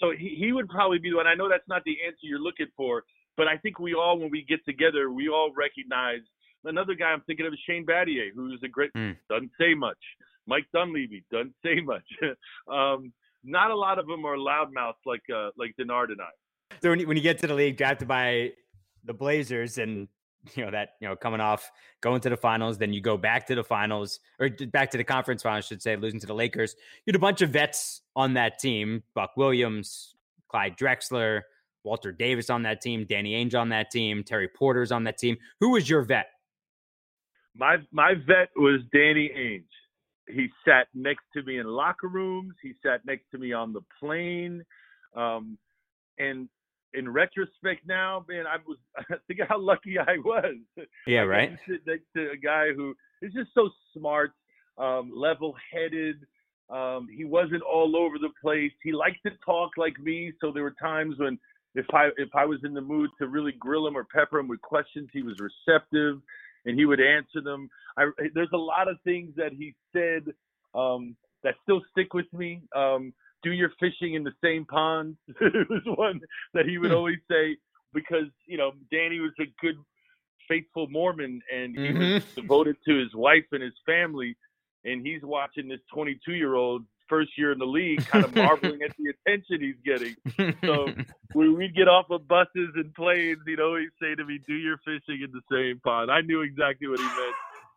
so 0.00 0.12
he, 0.18 0.36
he 0.38 0.52
would 0.52 0.68
probably 0.68 0.98
be 0.98 1.10
the 1.10 1.16
one. 1.16 1.26
I 1.26 1.34
know 1.34 1.48
that's 1.48 1.68
not 1.68 1.82
the 1.84 1.96
answer 2.06 2.18
you're 2.22 2.40
looking 2.40 2.68
for, 2.76 3.04
but 3.36 3.46
I 3.46 3.56
think 3.58 3.78
we 3.78 3.94
all, 3.94 4.18
when 4.18 4.30
we 4.30 4.44
get 4.48 4.64
together, 4.64 5.10
we 5.10 5.28
all 5.28 5.52
recognize 5.54 6.20
another 6.64 6.94
guy 6.94 7.06
I'm 7.06 7.22
thinking 7.26 7.46
of 7.46 7.52
is 7.52 7.58
Shane 7.68 7.84
Battier, 7.84 8.30
who's 8.34 8.60
a 8.64 8.68
great, 8.68 8.92
mm. 8.94 9.16
doesn't 9.28 9.50
say 9.60 9.74
much. 9.74 9.98
Mike 10.46 10.66
Dunleavy 10.72 11.24
doesn't 11.30 11.54
say 11.64 11.80
much. 11.80 12.04
um, 12.72 13.12
not 13.44 13.70
a 13.70 13.76
lot 13.76 13.98
of 13.98 14.06
them 14.06 14.24
are 14.24 14.36
loudmouths 14.36 14.94
like 15.06 15.22
uh, 15.34 15.50
like 15.56 15.74
Dennard 15.78 16.10
and 16.10 16.20
I. 16.20 16.74
So 16.82 16.90
when 16.90 17.00
you, 17.00 17.06
when 17.06 17.16
you 17.16 17.22
get 17.22 17.38
to 17.40 17.46
the 17.46 17.54
league 17.54 17.76
drafted 17.76 18.08
by 18.08 18.52
the 19.04 19.14
Blazers 19.14 19.78
and 19.78 20.08
you 20.54 20.64
know 20.64 20.70
that 20.70 20.90
you 21.00 21.08
know 21.08 21.16
coming 21.16 21.40
off 21.40 21.70
going 22.00 22.20
to 22.20 22.30
the 22.30 22.36
finals, 22.36 22.78
then 22.78 22.92
you 22.92 23.00
go 23.00 23.16
back 23.16 23.46
to 23.46 23.54
the 23.54 23.64
finals 23.64 24.20
or 24.38 24.48
back 24.48 24.90
to 24.92 24.98
the 24.98 25.04
conference 25.04 25.42
finals, 25.42 25.66
I 25.66 25.68
should 25.68 25.82
say, 25.82 25.96
losing 25.96 26.20
to 26.20 26.26
the 26.26 26.34
Lakers. 26.34 26.74
You 27.04 27.12
had 27.12 27.16
a 27.16 27.20
bunch 27.20 27.42
of 27.42 27.50
vets 27.50 28.02
on 28.16 28.34
that 28.34 28.58
team: 28.58 29.02
Buck 29.14 29.36
Williams, 29.36 30.14
Clyde 30.48 30.76
Drexler, 30.76 31.42
Walter 31.84 32.12
Davis 32.12 32.50
on 32.50 32.62
that 32.62 32.80
team, 32.80 33.06
Danny 33.08 33.32
Ainge 33.32 33.58
on 33.58 33.70
that 33.70 33.90
team, 33.90 34.22
Terry 34.22 34.48
Porter's 34.48 34.92
on 34.92 35.04
that 35.04 35.18
team. 35.18 35.36
Who 35.60 35.70
was 35.70 35.88
your 35.88 36.02
vet? 36.02 36.26
My 37.54 37.78
my 37.90 38.14
vet 38.14 38.50
was 38.56 38.80
Danny 38.92 39.30
Ainge. 39.36 40.34
he 40.34 40.48
sat 40.64 40.88
next 40.94 41.24
to 41.34 41.42
me 41.42 41.58
in 41.58 41.66
locker 41.66 42.08
rooms. 42.08 42.54
He 42.62 42.74
sat 42.82 43.04
next 43.04 43.24
to 43.32 43.38
me 43.38 43.52
on 43.52 43.72
the 43.72 43.82
plane. 43.98 44.64
Um, 45.16 45.58
and 46.18 46.48
in 46.94 47.08
retrospect 47.08 47.86
now, 47.86 48.24
man, 48.28 48.46
I 48.46 48.56
was 48.66 48.78
think 49.26 49.40
how 49.48 49.58
lucky 49.58 49.98
I 49.98 50.18
was. 50.24 50.56
Yeah, 51.06 51.20
right. 51.20 51.58
Next 51.86 52.04
to 52.16 52.30
a 52.30 52.36
guy 52.36 52.72
who 52.74 52.94
is 53.22 53.32
just 53.32 53.50
so 53.54 53.68
smart, 53.96 54.32
um, 54.78 55.12
level-headed. 55.14 56.16
Um, 56.70 57.08
he 57.14 57.24
wasn't 57.24 57.62
all 57.62 57.96
over 57.96 58.18
the 58.18 58.30
place. 58.42 58.72
He 58.82 58.92
liked 58.92 59.18
to 59.26 59.32
talk 59.44 59.72
like 59.76 59.98
me, 59.98 60.32
so 60.40 60.52
there 60.52 60.62
were 60.62 60.74
times 60.80 61.16
when 61.18 61.38
if 61.74 61.86
I 61.92 62.08
if 62.16 62.28
I 62.34 62.44
was 62.44 62.60
in 62.64 62.74
the 62.74 62.80
mood 62.80 63.10
to 63.18 63.28
really 63.28 63.52
grill 63.52 63.86
him 63.86 63.96
or 63.96 64.04
pepper 64.04 64.38
him 64.38 64.48
with 64.48 64.60
questions, 64.60 65.08
he 65.12 65.22
was 65.22 65.36
receptive 65.38 66.20
and 66.66 66.78
he 66.78 66.84
would 66.84 67.00
answer 67.00 67.40
them. 67.42 67.70
I, 67.96 68.10
there's 68.34 68.50
a 68.52 68.58
lot 68.58 68.88
of 68.88 68.96
things 69.02 69.30
that 69.36 69.52
he 69.52 69.74
said 69.92 70.24
um, 70.74 71.16
that 71.42 71.54
still 71.62 71.82
stick 71.90 72.14
with 72.14 72.30
me. 72.32 72.62
Um, 72.74 73.12
do 73.42 73.52
your 73.52 73.70
fishing 73.80 74.14
in 74.14 74.24
the 74.24 74.32
same 74.42 74.64
pond. 74.64 75.16
it 75.28 75.68
was 75.68 75.82
one 75.96 76.20
that 76.54 76.66
he 76.66 76.78
would 76.78 76.90
hmm. 76.90 76.96
always 76.96 77.18
say 77.30 77.56
because 77.92 78.26
you 78.46 78.58
know 78.58 78.72
Danny 78.92 79.20
was 79.20 79.32
a 79.40 79.46
good, 79.60 79.76
faithful 80.48 80.88
Mormon 80.88 81.40
and 81.54 81.76
he 81.76 81.88
mm-hmm. 81.88 82.14
was 82.14 82.24
devoted 82.34 82.76
to 82.86 82.98
his 82.98 83.14
wife 83.14 83.44
and 83.52 83.62
his 83.62 83.74
family, 83.86 84.36
and 84.84 85.06
he's 85.06 85.22
watching 85.22 85.68
this 85.68 85.80
22 85.92 86.32
year 86.32 86.54
old 86.54 86.84
first 87.08 87.30
year 87.38 87.52
in 87.52 87.58
the 87.58 87.66
league, 87.66 88.04
kind 88.06 88.24
of 88.24 88.34
marveling 88.34 88.80
at 88.82 88.94
the 88.98 89.12
attention 89.26 89.60
he's 89.60 89.80
getting. 89.84 90.14
So 90.62 90.88
when 91.32 91.56
we'd 91.56 91.74
get 91.74 91.88
off 91.88 92.10
of 92.10 92.28
buses 92.28 92.70
and 92.74 92.94
planes, 92.94 93.38
he'd 93.46 93.60
always 93.60 93.88
say 94.00 94.14
to 94.14 94.24
me, 94.24 94.38
"Do 94.46 94.54
your 94.54 94.78
fishing 94.78 95.22
in 95.22 95.32
the 95.32 95.42
same 95.50 95.80
pond." 95.80 96.10
I 96.10 96.20
knew 96.20 96.42
exactly 96.42 96.88
what 96.88 96.98
he 96.98 97.06
meant. 97.06 97.34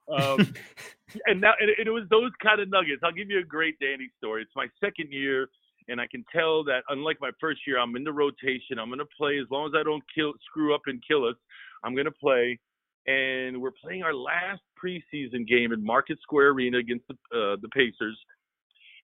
Um, 0.10 0.54
and 1.26 1.42
now 1.42 1.54
and 1.60 1.70
it 1.70 1.92
was 1.92 2.04
those 2.10 2.32
kind 2.42 2.62
of 2.62 2.70
nuggets. 2.70 3.02
I'll 3.04 3.12
give 3.12 3.30
you 3.30 3.40
a 3.40 3.44
great 3.44 3.78
Danny 3.80 4.10
story. 4.18 4.44
It's 4.44 4.56
my 4.56 4.68
second 4.80 5.12
year, 5.12 5.50
and 5.88 6.00
I 6.00 6.08
can 6.08 6.24
tell 6.34 6.64
that 6.66 6.84
unlike 6.90 7.18
my 7.22 7.32
first 7.40 7.62
year, 7.68 7.80
I'm 7.80 7.96
in 7.96 8.04
the 8.04 8.14
rotation. 8.14 8.80
I'm 8.80 8.90
going 8.90 9.00
to 9.00 9.18
play 9.18 9.40
as 9.40 9.48
long 9.50 9.68
as 9.68 9.74
I 9.80 9.84
don't 9.84 10.04
kill, 10.14 10.34
screw 10.46 10.74
up 10.74 10.82
and 10.88 11.02
kill 11.08 11.26
us. 11.26 11.36
I'm 11.84 11.94
going 11.94 12.06
to 12.06 12.12
play, 12.12 12.60
and 13.08 13.62
we're 13.62 13.74
playing 13.84 14.04
our 14.04 14.14
last 14.14 14.62
preseason 14.84 15.48
game 15.48 15.72
in 15.72 15.84
Market 15.84 16.20
Square 16.22 16.50
Arena 16.50 16.78
against 16.78 17.06
the 17.08 17.16
uh, 17.38 17.56
the 17.62 17.70
Pacers 17.74 18.18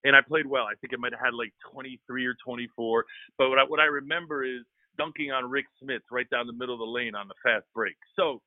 and 0.04 0.14
I 0.14 0.20
played 0.26 0.46
well. 0.46 0.64
I 0.64 0.74
think 0.80 0.92
I 0.94 0.96
might 0.96 1.12
have 1.12 1.20
had 1.20 1.34
like 1.34 1.52
23 1.72 2.26
or 2.26 2.34
24. 2.44 3.04
But 3.36 3.48
what 3.48 3.58
I, 3.58 3.64
what 3.64 3.80
I 3.80 3.84
remember 3.84 4.44
is 4.44 4.62
dunking 4.96 5.30
on 5.30 5.48
Rik 5.48 5.66
Smits 5.82 6.06
right 6.10 6.28
down 6.30 6.46
the 6.46 6.52
middle 6.52 6.74
of 6.74 6.80
the 6.80 6.86
lane 6.86 7.14
on 7.14 7.28
the 7.28 7.34
fast 7.42 7.66
break. 7.74 7.96
So. 8.16 8.40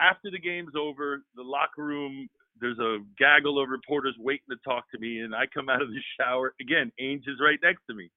After 0.00 0.30
the 0.30 0.38
game's 0.38 0.74
over, 0.78 1.22
the 1.34 1.42
locker 1.42 1.84
room, 1.84 2.28
there's 2.60 2.78
a 2.78 2.98
gaggle 3.18 3.62
of 3.62 3.68
reporters 3.68 4.14
waiting 4.18 4.46
to 4.50 4.56
talk 4.64 4.90
to 4.90 4.98
me, 4.98 5.20
and 5.20 5.34
I 5.34 5.44
come 5.52 5.68
out 5.68 5.82
of 5.82 5.88
the 5.88 6.00
shower. 6.18 6.54
Again, 6.60 6.90
Ainge 7.00 7.28
is 7.28 7.40
right 7.40 7.58
next 7.62 7.82
to 7.88 7.94
me, 7.94 8.10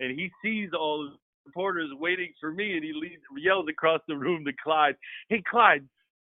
and 0.00 0.18
he 0.18 0.30
sees 0.44 0.70
all 0.72 1.04
the 1.04 1.16
reporters 1.46 1.90
waiting 1.98 2.32
for 2.40 2.52
me, 2.52 2.74
and 2.74 2.84
he 2.84 2.92
leads, 2.92 3.22
yells 3.36 3.66
across 3.68 4.00
the 4.06 4.16
room 4.16 4.44
to 4.44 4.52
Clyde, 4.62 4.96
"Hey, 5.28 5.42
Clyde, 5.48 5.88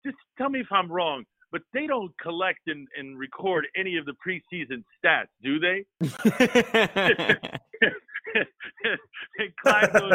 just 0.04 0.16
tell 0.38 0.48
me 0.48 0.60
if 0.60 0.72
I'm 0.72 0.90
wrong 0.90 1.24
but 1.54 1.62
they 1.72 1.86
don't 1.86 2.10
collect 2.20 2.58
and, 2.66 2.88
and 2.96 3.16
record 3.16 3.64
any 3.76 3.96
of 3.96 4.04
the 4.06 4.14
preseason 4.26 4.82
stats, 4.98 5.28
do 5.40 5.60
they? 5.60 5.84
and 9.38 9.56
Clyde 9.62 9.92
goes, 9.92 10.12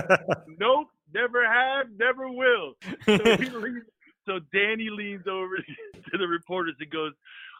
Nope, 0.59 0.87
never 1.13 1.45
have, 1.45 1.87
never 1.97 2.29
will. 2.29 2.73
So, 3.05 3.13
leans, 3.59 3.85
so 4.29 4.39
Danny 4.53 4.89
leans 4.91 5.25
over 5.27 5.57
to 6.11 6.17
the 6.17 6.27
reporters 6.27 6.75
and 6.79 6.89
goes, 6.89 7.13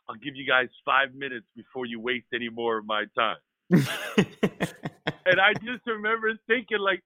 I'll 0.07 0.15
give 0.15 0.35
you 0.35 0.45
guys 0.47 0.69
five 0.85 1.13
minutes 1.13 1.45
before 1.55 1.85
you 1.85 1.99
waste 1.99 2.27
any 2.33 2.49
more 2.49 2.77
of 2.77 2.85
my 2.85 3.05
time. 3.17 3.37
and 3.71 5.39
I 5.39 5.53
just 5.53 5.85
remember 5.85 6.33
thinking, 6.47 6.79
like, 6.79 7.03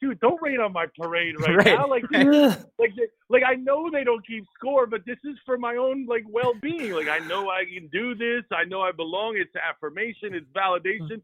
dude, 0.00 0.20
don't 0.20 0.40
rain 0.40 0.60
on 0.60 0.72
my 0.72 0.86
parade 0.98 1.34
right, 1.40 1.56
right. 1.56 1.66
now. 1.66 1.88
Like, 1.88 2.04
like, 2.78 2.92
like 3.28 3.42
I 3.46 3.54
know 3.54 3.90
they 3.90 4.04
don't 4.04 4.26
keep 4.26 4.44
score, 4.58 4.86
but 4.86 5.04
this 5.04 5.18
is 5.24 5.36
for 5.44 5.58
my 5.58 5.76
own 5.76 6.06
like 6.06 6.24
well-being. 6.28 6.92
Like, 6.92 7.08
I 7.08 7.18
know 7.18 7.50
I 7.50 7.64
can 7.64 7.88
do 7.88 8.14
this. 8.14 8.44
I 8.52 8.64
know 8.64 8.80
I 8.80 8.92
belong. 8.92 9.36
It's 9.36 9.54
affirmation. 9.56 10.34
It's 10.34 10.46
validation. 10.56 11.20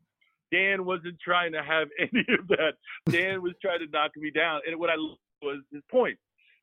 Dan 0.53 0.85
wasn't 0.85 1.19
trying 1.25 1.53
to 1.53 1.63
have 1.63 1.89
any 1.99 2.25
of 2.39 2.49
that. 2.49 2.75
Dan 3.09 3.43
was 3.43 3.55
trying 3.63 3.81
to 3.81 3.87
knock 3.91 4.11
me 4.17 4.31
down. 4.31 4.61
And 4.69 4.79
what 4.79 4.91
I 4.91 4.97
was 5.43 5.61
his 5.73 5.83
point 5.91 6.19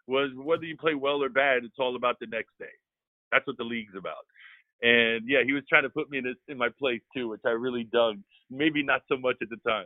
was 0.07 0.31
whether 0.35 0.63
you 0.63 0.77
play 0.77 0.95
well 0.95 1.23
or 1.23 1.29
bad, 1.29 1.63
it's 1.63 1.79
all 1.79 1.95
about 1.95 2.17
the 2.19 2.27
next 2.27 2.51
day. 2.59 2.65
That's 3.31 3.45
what 3.47 3.57
the 3.57 3.63
league's 3.63 3.95
about. 3.97 4.25
And 4.81 5.23
yeah, 5.27 5.39
he 5.45 5.53
was 5.53 5.63
trying 5.69 5.83
to 5.83 5.89
put 5.89 6.09
me 6.09 6.17
in 6.17 6.23
this, 6.23 6.35
in 6.47 6.57
my 6.57 6.69
place 6.79 7.01
too, 7.15 7.29
which 7.29 7.41
I 7.45 7.51
really 7.51 7.83
dug. 7.83 8.17
Maybe 8.49 8.83
not 8.83 9.01
so 9.07 9.17
much 9.17 9.37
at 9.41 9.49
the 9.49 9.57
time. 9.69 9.85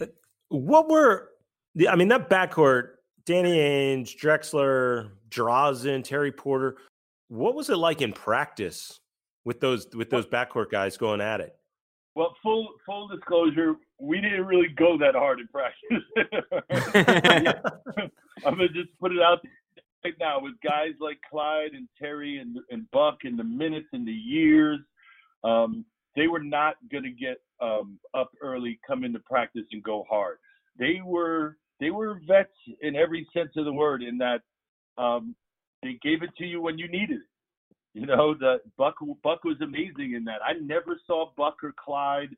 Uh, 0.00 0.06
what 0.48 0.88
were 0.88 1.30
the? 1.74 1.88
I 1.88 1.96
mean, 1.96 2.08
that 2.08 2.30
backcourt: 2.30 2.90
Danny 3.26 3.56
Ainge, 3.58 4.16
Drexler, 4.16 5.10
Drazen, 5.28 6.04
Terry 6.04 6.32
Porter. 6.32 6.76
What 7.28 7.54
was 7.54 7.70
it 7.70 7.76
like 7.76 8.02
in 8.02 8.12
practice 8.12 9.00
with 9.44 9.60
those 9.60 9.86
with 9.94 10.10
those 10.10 10.26
backcourt 10.26 10.70
guys 10.70 10.96
going 10.96 11.20
at 11.20 11.40
it? 11.40 11.56
Well, 12.14 12.34
full 12.42 12.68
full 12.86 13.08
disclosure, 13.08 13.74
we 13.98 14.20
didn't 14.20 14.46
really 14.46 14.68
go 14.76 14.96
that 14.98 15.14
hard 15.14 15.40
in 15.40 15.48
practice. 15.48 16.02
I'm 18.46 18.54
gonna 18.54 18.68
just 18.68 18.90
put 19.00 19.12
it 19.12 19.20
out 19.20 19.40
right 20.04 20.14
now 20.20 20.40
with 20.40 20.54
guys 20.62 20.92
like 21.00 21.18
Clyde 21.28 21.72
and 21.72 21.88
Terry 22.00 22.38
and, 22.38 22.58
and 22.70 22.88
Buck 22.92 23.18
and 23.24 23.38
the 23.38 23.44
minutes 23.44 23.88
and 23.92 24.06
the 24.06 24.12
years. 24.12 24.78
Um, 25.42 25.84
they 26.14 26.28
were 26.28 26.42
not 26.42 26.76
gonna 26.92 27.10
get 27.10 27.38
um, 27.60 27.98
up 28.14 28.30
early, 28.40 28.78
come 28.86 29.02
into 29.04 29.18
practice, 29.20 29.64
and 29.72 29.82
go 29.82 30.04
hard 30.08 30.38
they 30.78 31.00
were 31.04 31.56
they 31.80 31.90
were 31.90 32.20
vets 32.26 32.50
in 32.80 32.96
every 32.96 33.26
sense 33.34 33.50
of 33.56 33.64
the 33.64 33.72
word 33.72 34.02
in 34.02 34.18
that 34.18 34.40
um, 34.98 35.34
they 35.82 35.98
gave 36.02 36.22
it 36.22 36.30
to 36.38 36.44
you 36.44 36.60
when 36.60 36.78
you 36.78 36.88
needed 36.88 37.18
it. 37.18 37.22
You 37.94 38.06
know, 38.06 38.34
the 38.34 38.56
Buck 38.76 38.96
Buck 39.22 39.44
was 39.44 39.60
amazing 39.60 40.14
in 40.14 40.24
that. 40.24 40.40
I 40.44 40.54
never 40.60 41.00
saw 41.06 41.30
Buck 41.36 41.62
or 41.62 41.72
Clyde 41.78 42.36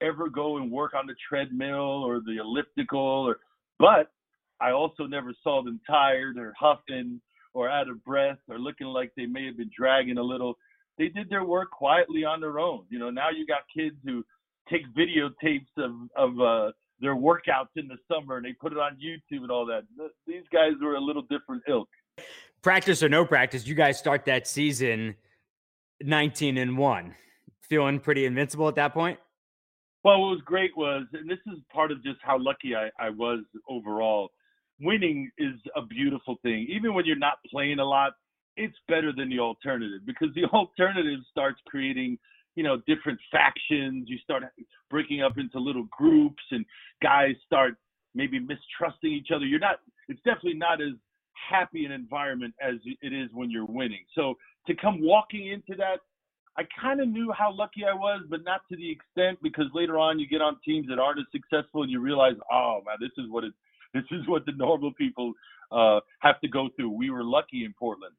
ever 0.00 0.28
go 0.28 0.58
and 0.58 0.70
work 0.70 0.94
on 0.94 1.06
the 1.06 1.14
treadmill 1.28 2.04
or 2.04 2.20
the 2.20 2.38
elliptical 2.40 3.00
or 3.00 3.38
but 3.78 4.12
I 4.60 4.72
also 4.72 5.06
never 5.06 5.32
saw 5.42 5.62
them 5.62 5.80
tired 5.86 6.36
or 6.36 6.54
huffing 6.58 7.20
or 7.54 7.68
out 7.68 7.88
of 7.88 8.04
breath 8.04 8.38
or 8.48 8.58
looking 8.58 8.88
like 8.88 9.12
they 9.16 9.26
may 9.26 9.46
have 9.46 9.56
been 9.56 9.70
dragging 9.76 10.18
a 10.18 10.22
little. 10.22 10.58
They 10.98 11.08
did 11.08 11.30
their 11.30 11.44
work 11.44 11.70
quietly 11.70 12.24
on 12.24 12.40
their 12.40 12.58
own. 12.58 12.84
You 12.90 12.98
know, 12.98 13.10
now 13.10 13.30
you 13.30 13.46
got 13.46 13.62
kids 13.74 13.96
who 14.04 14.24
take 14.70 14.82
videotapes 14.94 15.72
of 15.78 15.92
of 16.16 16.40
uh 16.40 16.72
their 17.00 17.14
workouts 17.16 17.76
in 17.76 17.88
the 17.88 17.96
summer 18.12 18.36
and 18.36 18.44
they 18.44 18.52
put 18.52 18.72
it 18.72 18.78
on 18.78 18.96
YouTube 18.96 19.42
and 19.42 19.50
all 19.50 19.64
that. 19.66 19.84
These 20.26 20.42
guys 20.52 20.72
were 20.82 20.96
a 20.96 21.00
little 21.00 21.22
different 21.22 21.62
ilk. 21.68 21.88
Practice 22.62 23.02
or 23.02 23.08
no 23.08 23.24
practice, 23.24 23.66
you 23.66 23.74
guys 23.74 23.98
start 23.98 24.24
that 24.24 24.46
season 24.46 25.14
19 26.02 26.58
and 26.58 26.76
1. 26.76 27.14
Feeling 27.62 28.00
pretty 28.00 28.24
invincible 28.24 28.68
at 28.68 28.74
that 28.76 28.92
point? 28.92 29.18
Well, 30.04 30.20
what 30.20 30.30
was 30.30 30.40
great 30.44 30.76
was, 30.76 31.04
and 31.12 31.28
this 31.28 31.38
is 31.46 31.58
part 31.72 31.92
of 31.92 32.02
just 32.02 32.18
how 32.22 32.38
lucky 32.38 32.74
I, 32.74 32.88
I 32.98 33.10
was 33.10 33.40
overall. 33.68 34.30
Winning 34.80 35.30
is 35.38 35.54
a 35.76 35.82
beautiful 35.82 36.36
thing. 36.42 36.66
Even 36.70 36.94
when 36.94 37.04
you're 37.04 37.16
not 37.16 37.38
playing 37.50 37.78
a 37.78 37.84
lot, 37.84 38.12
it's 38.56 38.76
better 38.88 39.12
than 39.16 39.28
the 39.28 39.38
alternative 39.38 40.00
because 40.04 40.28
the 40.34 40.44
alternative 40.52 41.20
starts 41.30 41.60
creating 41.66 42.18
you 42.56 42.64
know 42.64 42.78
different 42.88 43.18
factions 43.30 44.08
you 44.08 44.18
start 44.18 44.42
breaking 44.90 45.22
up 45.22 45.38
into 45.38 45.60
little 45.60 45.86
groups 45.96 46.42
and 46.50 46.66
guys 47.00 47.34
start 47.46 47.74
maybe 48.14 48.40
mistrusting 48.40 49.12
each 49.12 49.28
other 49.32 49.44
you're 49.44 49.60
not 49.60 49.76
it's 50.08 50.20
definitely 50.24 50.54
not 50.54 50.82
as 50.82 50.94
happy 51.48 51.84
an 51.84 51.92
environment 51.92 52.54
as 52.62 52.74
it 53.02 53.12
is 53.12 53.28
when 53.32 53.50
you're 53.50 53.66
winning. 53.66 54.04
So 54.14 54.34
to 54.68 54.74
come 54.74 55.00
walking 55.00 55.48
into 55.48 55.74
that 55.76 56.00
i 56.56 56.62
kind 56.80 57.00
of 57.00 57.08
knew 57.08 57.32
how 57.36 57.52
lucky 57.52 57.84
i 57.84 57.94
was 57.94 58.22
but 58.28 58.44
not 58.44 58.60
to 58.70 58.76
the 58.76 58.90
extent 58.90 59.38
because 59.42 59.64
later 59.74 59.98
on 59.98 60.18
you 60.18 60.28
get 60.28 60.40
on 60.40 60.56
teams 60.64 60.86
that 60.88 60.98
aren't 60.98 61.18
as 61.18 61.24
successful 61.32 61.82
and 61.82 61.90
you 61.90 62.00
realize 62.00 62.34
oh 62.52 62.80
man 62.86 62.96
this 63.00 63.10
is 63.22 63.30
what 63.30 63.44
it 63.44 63.52
this 63.94 64.04
is 64.10 64.26
what 64.28 64.44
the 64.44 64.52
normal 64.52 64.92
people 64.92 65.32
uh, 65.70 66.00
have 66.20 66.40
to 66.40 66.48
go 66.48 66.68
through. 66.76 66.90
We 66.90 67.10
were 67.10 67.24
lucky 67.24 67.64
in 67.64 67.74
portland. 67.78 68.14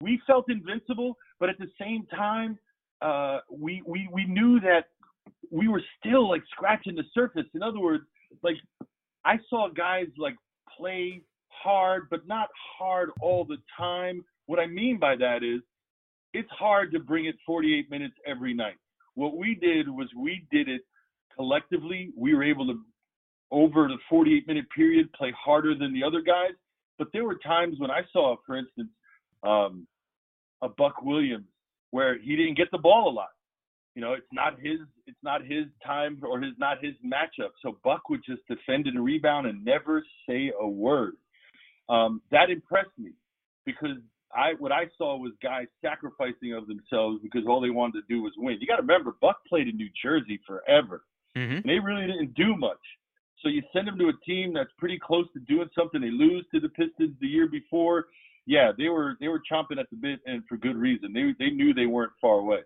We 0.00 0.20
felt 0.26 0.46
invincible 0.48 1.18
but 1.38 1.50
at 1.50 1.58
the 1.58 1.68
same 1.78 2.06
time 2.06 2.58
uh, 3.02 3.40
we 3.50 3.82
we 3.86 4.08
we 4.12 4.24
knew 4.24 4.60
that 4.60 4.86
we 5.50 5.68
were 5.68 5.82
still 5.98 6.28
like 6.28 6.42
scratching 6.50 6.94
the 6.94 7.04
surface. 7.12 7.46
In 7.54 7.62
other 7.62 7.80
words, 7.80 8.04
like 8.42 8.56
I 9.24 9.38
saw 9.50 9.68
guys 9.68 10.06
like 10.16 10.36
play 10.76 11.22
hard, 11.62 12.08
but 12.10 12.26
not 12.26 12.48
hard 12.78 13.10
all 13.20 13.44
the 13.44 13.58
time. 13.76 14.24
What 14.46 14.58
I 14.58 14.66
mean 14.66 14.98
by 14.98 15.16
that 15.16 15.42
is 15.42 15.60
it's 16.34 16.50
hard 16.50 16.92
to 16.92 17.00
bring 17.00 17.26
it 17.26 17.36
48 17.46 17.90
minutes 17.90 18.14
every 18.26 18.54
night. 18.54 18.76
What 19.14 19.36
we 19.36 19.54
did 19.54 19.88
was 19.88 20.08
we 20.16 20.46
did 20.50 20.68
it 20.68 20.82
collectively. 21.34 22.10
We 22.16 22.34
were 22.34 22.44
able 22.44 22.66
to, 22.66 22.80
over 23.50 23.88
the 23.88 23.98
48 24.08 24.46
minute 24.46 24.64
period, 24.74 25.12
play 25.12 25.32
harder 25.38 25.74
than 25.76 25.92
the 25.92 26.02
other 26.04 26.22
guys. 26.22 26.52
But 26.98 27.08
there 27.12 27.24
were 27.24 27.36
times 27.36 27.78
when 27.78 27.90
I 27.90 28.02
saw, 28.12 28.36
for 28.46 28.56
instance, 28.56 28.88
um, 29.42 29.86
a 30.62 30.68
Buck 30.68 31.02
Williams 31.02 31.46
where 31.90 32.18
he 32.18 32.36
didn't 32.36 32.56
get 32.56 32.70
the 32.70 32.78
ball 32.78 33.10
a 33.10 33.12
lot. 33.12 33.28
You 33.94 34.00
know, 34.00 34.14
it's 34.14 34.26
not 34.32 34.58
his 34.58 34.78
it's 35.06 35.18
not 35.22 35.42
his 35.42 35.66
time 35.84 36.18
or 36.22 36.40
his 36.40 36.54
not 36.58 36.82
his 36.82 36.94
matchup. 37.04 37.50
So 37.62 37.76
Buck 37.84 38.08
would 38.08 38.22
just 38.26 38.40
defend 38.48 38.86
and 38.86 39.04
rebound 39.04 39.46
and 39.46 39.62
never 39.64 40.02
say 40.26 40.50
a 40.58 40.66
word. 40.66 41.14
Um, 41.92 42.22
that 42.30 42.48
impressed 42.48 42.96
me 42.98 43.10
because 43.66 43.98
I 44.34 44.54
what 44.58 44.72
I 44.72 44.84
saw 44.96 45.16
was 45.16 45.32
guys 45.42 45.66
sacrificing 45.82 46.54
of 46.54 46.66
themselves 46.66 47.20
because 47.22 47.42
all 47.46 47.60
they 47.60 47.70
wanted 47.70 48.00
to 48.00 48.06
do 48.08 48.22
was 48.22 48.32
win. 48.38 48.56
You 48.60 48.66
got 48.66 48.76
to 48.76 48.82
remember, 48.82 49.14
Buck 49.20 49.36
played 49.46 49.68
in 49.68 49.76
New 49.76 49.90
Jersey 50.02 50.40
forever, 50.46 51.04
mm-hmm. 51.36 51.56
and 51.56 51.64
they 51.64 51.78
really 51.78 52.06
didn't 52.06 52.34
do 52.34 52.56
much. 52.56 52.78
So 53.42 53.48
you 53.48 53.62
send 53.74 53.88
them 53.88 53.98
to 53.98 54.08
a 54.08 54.24
team 54.24 54.54
that's 54.54 54.70
pretty 54.78 54.98
close 54.98 55.26
to 55.34 55.40
doing 55.40 55.68
something. 55.76 56.00
They 56.00 56.10
lose 56.10 56.46
to 56.54 56.60
the 56.60 56.70
Pistons 56.70 57.14
the 57.20 57.26
year 57.26 57.48
before. 57.48 58.06
Yeah, 58.46 58.72
they 58.76 58.88
were 58.88 59.16
they 59.20 59.28
were 59.28 59.42
chomping 59.50 59.78
at 59.78 59.90
the 59.90 59.96
bit, 60.00 60.20
and 60.24 60.42
for 60.48 60.56
good 60.56 60.76
reason. 60.76 61.12
They 61.12 61.34
they 61.38 61.50
knew 61.50 61.74
they 61.74 61.86
weren't 61.86 62.12
far 62.20 62.38
away. 62.38 62.60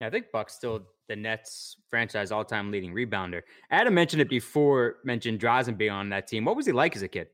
I 0.00 0.10
think 0.10 0.26
Buck's 0.32 0.54
still 0.54 0.86
the 1.08 1.16
Nets 1.16 1.76
franchise 1.88 2.30
all 2.30 2.44
time 2.44 2.70
leading 2.70 2.94
rebounder. 2.94 3.42
Adam 3.70 3.94
mentioned 3.94 4.22
it 4.22 4.28
before, 4.28 4.96
mentioned 5.04 5.40
Drazen 5.40 5.76
being 5.76 5.90
on 5.90 6.10
that 6.10 6.28
team. 6.28 6.44
What 6.44 6.56
was 6.56 6.66
he 6.66 6.72
like 6.72 6.94
as 6.94 7.02
a 7.02 7.08
kid? 7.08 7.28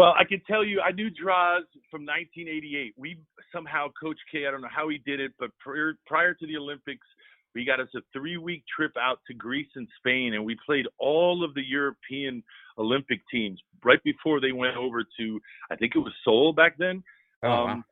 Well, 0.00 0.14
I 0.18 0.24
can 0.24 0.40
tell 0.46 0.64
you, 0.64 0.80
I 0.80 0.92
knew 0.92 1.10
Draws 1.10 1.64
from 1.90 2.06
1988. 2.06 2.94
We 2.96 3.18
somehow, 3.52 3.88
Coach 4.02 4.16
K, 4.32 4.46
I 4.46 4.50
don't 4.50 4.62
know 4.62 4.74
how 4.74 4.88
he 4.88 4.96
did 5.04 5.20
it, 5.20 5.32
but 5.38 5.50
prior, 5.58 5.92
prior 6.06 6.32
to 6.32 6.46
the 6.46 6.56
Olympics, 6.56 7.06
we 7.54 7.66
got 7.66 7.80
us 7.80 7.88
a 7.94 7.98
three 8.10 8.38
week 8.38 8.64
trip 8.74 8.92
out 8.98 9.18
to 9.26 9.34
Greece 9.34 9.68
and 9.76 9.86
Spain, 9.98 10.32
and 10.32 10.42
we 10.42 10.56
played 10.64 10.86
all 10.98 11.44
of 11.44 11.52
the 11.52 11.62
European 11.62 12.42
Olympic 12.78 13.20
teams 13.30 13.60
right 13.84 14.02
before 14.02 14.40
they 14.40 14.52
went 14.52 14.78
over 14.78 15.04
to, 15.18 15.40
I 15.70 15.76
think 15.76 15.92
it 15.94 15.98
was 15.98 16.14
Seoul 16.24 16.54
back 16.54 16.78
then. 16.78 17.02
Oh, 17.42 17.50
um. 17.50 17.84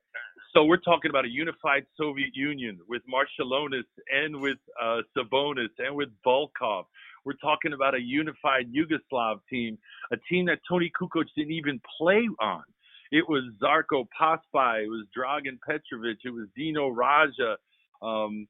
So 0.55 0.65
we're 0.65 0.79
talking 0.79 1.11
about 1.11 1.27
a 1.27 1.29
unified 1.29 1.85
Soviet 1.99 2.35
Union 2.35 2.79
with 2.89 3.03
Marciulionis 3.07 3.85
and 4.11 4.41
with 4.41 4.57
uh, 4.83 5.03
Sabonis 5.15 5.69
and 5.79 5.95
with 5.95 6.09
Volkov. 6.27 6.85
We're 7.25 7.35
talking 7.35 7.73
about 7.73 7.95
a 7.95 8.01
unified 8.01 8.73
Yugoslav 8.73 9.41
team, 9.51 9.79
a 10.13 10.17
team 10.29 10.47
that 10.47 10.61
Tony 10.69 10.91
Kukoc 11.01 11.25
didn't 11.37 11.53
even 11.53 11.81
play 11.99 12.29
on. 12.41 12.63
It 13.11 13.29
was 13.29 13.45
Zarko 13.63 14.07
Paspalj, 14.21 14.85
it 14.85 14.89
was 14.89 15.07
Dragan 15.17 15.59
Petrovic, 15.67 16.19
it 16.25 16.31
was 16.31 16.47
Dino 16.55 16.91
Radja, 16.91 17.57
um, 18.03 18.47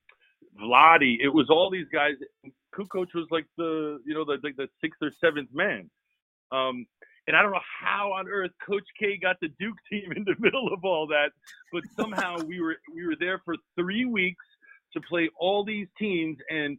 Vlade. 0.61 1.19
It 1.21 1.29
was 1.29 1.49
all 1.51 1.71
these 1.71 1.87
guys. 1.93 2.15
Kukoc 2.75 3.15
was 3.15 3.27
like 3.31 3.47
the 3.57 4.01
you 4.05 4.15
know 4.15 4.25
the 4.25 4.39
like 4.43 4.57
the 4.57 4.69
sixth 4.81 5.01
or 5.03 5.11
seventh 5.21 5.51
man. 5.53 5.89
Um, 6.51 6.87
and 7.27 7.37
I 7.37 7.43
don't 7.43 7.53
know 7.53 7.61
how 7.81 8.13
on 8.13 8.27
earth 8.27 8.51
Coach 8.67 8.87
K 8.99 9.19
got 9.19 9.37
the 9.41 9.49
Duke 9.61 9.77
team 9.91 10.13
in 10.17 10.25
the 10.25 10.35
middle 10.39 10.73
of 10.73 10.85
all 10.85 11.07
that, 11.09 11.31
but 11.73 11.83
somehow 11.97 12.39
we 12.39 12.61
were 12.61 12.77
we 12.93 13.07
were 13.07 13.17
there 13.19 13.41
for 13.45 13.55
three 13.79 14.05
weeks 14.05 14.45
to 14.95 15.01
play 15.03 15.29
all 15.39 15.65
these 15.65 15.87
teams, 15.99 16.39
and 16.51 16.79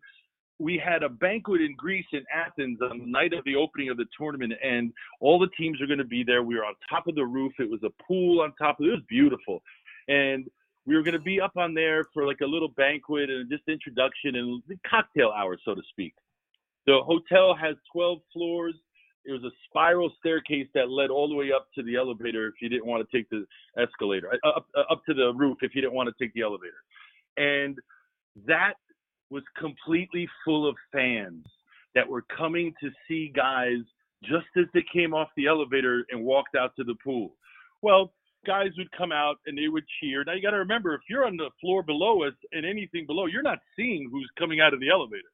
we 0.60 0.82
had 0.84 1.04
a 1.04 1.10
banquet 1.10 1.62
in 1.62 1.74
Greece 1.76 2.06
in 2.12 2.24
Athens 2.34 2.80
on 2.82 3.00
the 3.00 3.06
night 3.06 3.34
of 3.34 3.43
the 3.45 3.56
opening 3.56 3.89
of 3.89 3.98
the 3.98 4.06
tournament, 4.17 4.54
and 4.63 4.91
all 5.22 5.39
the 5.39 5.50
teams 5.58 5.82
are 5.82 5.88
going 5.88 6.00
to 6.00 6.06
be 6.06 6.24
there. 6.24 6.43
We 6.43 6.56
were 6.56 6.65
on 6.65 6.76
top 6.89 7.08
of 7.08 7.15
the 7.15 7.26
roof. 7.26 7.54
It 7.60 7.69
was 7.69 7.82
a 7.84 8.04
pool 8.04 8.41
on 8.41 8.54
top 8.56 8.80
of 8.80 8.86
it. 8.86 8.89
It 8.89 8.91
was 8.91 9.04
beautiful, 9.08 9.62
and 10.08 10.50
we 10.86 10.95
were 10.95 11.04
going 11.04 11.13
to 11.13 11.19
be 11.19 11.39
up 11.39 11.56
on 11.56 11.74
there 11.74 12.06
for 12.13 12.26
like 12.28 12.41
a 12.41 12.45
little 12.45 12.69
banquet 12.69 13.30
and 13.30 13.50
just 13.50 13.63
introduction 13.67 14.36
and 14.36 14.62
cocktail 14.89 15.32
hour, 15.36 15.58
so 15.63 15.76
to 15.76 15.82
speak. 15.89 16.13
The 16.88 17.00
hotel 17.06 17.56
has 17.56 17.76
12 17.93 18.19
floors 18.34 18.76
it 19.26 19.32
was 19.32 19.43
a 19.43 19.52
spiral 19.69 20.12
staircase 20.19 20.67
that 20.74 20.89
led 20.89 21.10
all 21.10 21.28
the 21.28 21.36
way 21.36 21.52
up 21.56 21.67
to 21.76 21.84
the 21.84 21.95
elevator 21.95 22.48
if 22.48 22.56
you 22.62 22.69
didn't 22.69 22.86
want 22.86 23.08
to 23.08 23.17
take 23.17 23.30
the 23.30 23.45
escalator, 23.78 24.32
uh, 24.43 24.50
up, 24.50 24.67
uh, 24.76 24.91
up 24.91 25.04
to 25.06 25.13
the 25.13 25.34
roof 25.36 25.58
if 25.62 25.76
you 25.76 25.82
didn't 25.82 25.93
want 25.93 26.10
to 26.10 26.24
take 26.24 26.34
the 26.34 26.41
elevator. 26.41 26.82
And 27.38 27.78
that 28.48 28.74
was 29.29 29.43
completely 29.57 30.27
full 30.43 30.67
of 30.67 30.75
fans 30.91 31.45
that 31.95 32.07
were 32.07 32.23
coming 32.35 32.73
to 32.81 32.89
see 33.07 33.31
guys 33.35 33.79
just 34.23 34.47
as 34.57 34.65
they 34.73 34.83
came 34.91 35.13
off 35.13 35.29
the 35.35 35.47
elevator 35.47 36.05
and 36.09 36.23
walked 36.23 36.55
out 36.55 36.75
to 36.75 36.83
the 36.83 36.95
pool. 37.03 37.35
Well, 37.81 38.13
guys 38.45 38.69
would 38.77 38.91
come 38.91 39.11
out 39.11 39.37
and 39.45 39.57
they 39.57 39.67
would 39.67 39.85
cheer. 39.99 40.23
Now 40.23 40.33
you 40.33 40.41
got 40.41 40.51
to 40.51 40.57
remember, 40.57 40.93
if 40.93 41.01
you're 41.09 41.25
on 41.25 41.37
the 41.37 41.49
floor 41.61 41.83
below 41.83 42.23
us 42.23 42.33
and 42.51 42.65
anything 42.65 43.05
below, 43.05 43.25
you're 43.25 43.41
not 43.41 43.59
seeing 43.75 44.09
who's 44.11 44.29
coming 44.37 44.59
out 44.59 44.73
of 44.73 44.79
the 44.79 44.89
elevator. 44.89 45.29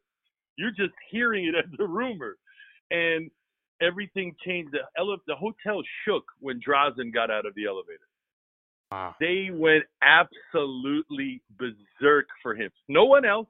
You're 0.57 0.71
just 0.71 0.93
hearing 1.11 1.45
it 1.45 1.55
as 1.55 1.79
a 1.79 1.85
rumor. 1.85 2.37
And 2.91 3.29
everything 3.81 4.35
changed. 4.45 4.71
The, 4.71 4.79
ele- 4.99 5.17
the 5.27 5.35
hotel 5.35 5.81
shook 6.05 6.23
when 6.39 6.59
Drazen 6.61 7.13
got 7.13 7.31
out 7.31 7.45
of 7.45 7.55
the 7.55 7.65
elevator. 7.65 7.99
Wow. 8.91 9.15
They 9.19 9.49
went 9.51 9.83
absolutely 10.01 11.41
berserk 11.57 12.27
for 12.41 12.55
him. 12.55 12.69
No 12.87 13.05
one 13.05 13.25
else. 13.25 13.47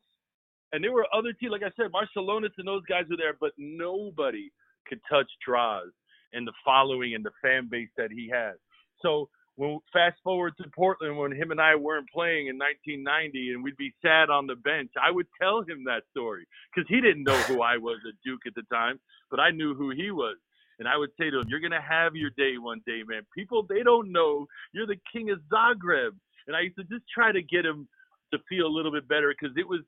And 0.75 0.83
there 0.83 0.91
were 0.91 1.07
other 1.13 1.31
teams, 1.31 1.53
like 1.53 1.63
I 1.63 1.71
said, 1.77 1.93
Marciulionis 1.93 2.51
and 2.57 2.67
those 2.67 2.83
guys 2.83 3.05
were 3.09 3.15
there, 3.15 3.33
but 3.39 3.53
nobody 3.57 4.51
could 4.89 4.99
touch 5.09 5.31
Draz 5.47 5.87
and 6.33 6.45
the 6.45 6.51
following 6.65 7.15
and 7.15 7.23
the 7.23 7.31
fan 7.41 7.69
base 7.71 7.87
that 7.95 8.11
he 8.11 8.29
had. 8.29 8.55
So 9.01 9.29
when 9.55 9.79
fast 9.93 10.17
forward 10.21 10.51
to 10.57 10.69
Portland 10.75 11.17
when 11.17 11.31
him 11.31 11.51
and 11.51 11.61
I 11.61 11.75
weren't 11.75 12.09
playing 12.13 12.47
in 12.47 12.57
1990 12.57 13.53
and 13.53 13.63
we'd 13.63 13.77
be 13.77 13.93
sad 14.01 14.29
on 14.29 14.47
the 14.47 14.57
bench, 14.57 14.91
I 15.01 15.11
would 15.11 15.27
tell 15.41 15.61
him 15.61 15.85
that 15.85 16.03
story 16.11 16.45
because 16.75 16.89
he 16.89 16.99
didn't 16.99 17.23
know 17.23 17.37
who 17.43 17.61
I 17.61 17.77
was 17.77 17.99
at 18.05 18.15
Duke 18.25 18.41
at 18.45 18.55
the 18.55 18.63
time, 18.69 18.99
but 19.31 19.39
I 19.39 19.51
knew 19.51 19.75
who 19.75 19.91
he 19.91 20.11
was. 20.11 20.35
And 20.77 20.89
I 20.89 20.97
would 20.97 21.11
say 21.17 21.29
to 21.29 21.39
him, 21.39 21.47
"You're 21.47 21.61
gonna 21.61 21.79
have 21.79 22.17
your 22.17 22.31
day 22.31 22.57
one 22.57 22.81
day, 22.85 23.01
man. 23.03 23.25
People 23.33 23.63
they 23.63 23.81
don't 23.81 24.11
know 24.11 24.45
you're 24.73 24.87
the 24.87 24.99
king 25.09 25.29
of 25.29 25.39
Zagreb." 25.43 26.11
And 26.47 26.55
I 26.55 26.59
used 26.67 26.75
to 26.75 26.83
just 26.83 27.07
try 27.07 27.31
to 27.31 27.41
get 27.41 27.65
him 27.65 27.87
to 28.33 28.39
feel 28.49 28.67
a 28.67 28.75
little 28.75 28.91
bit 28.91 29.07
better 29.07 29.29
because 29.29 29.55
it 29.55 29.67
was 29.67 29.81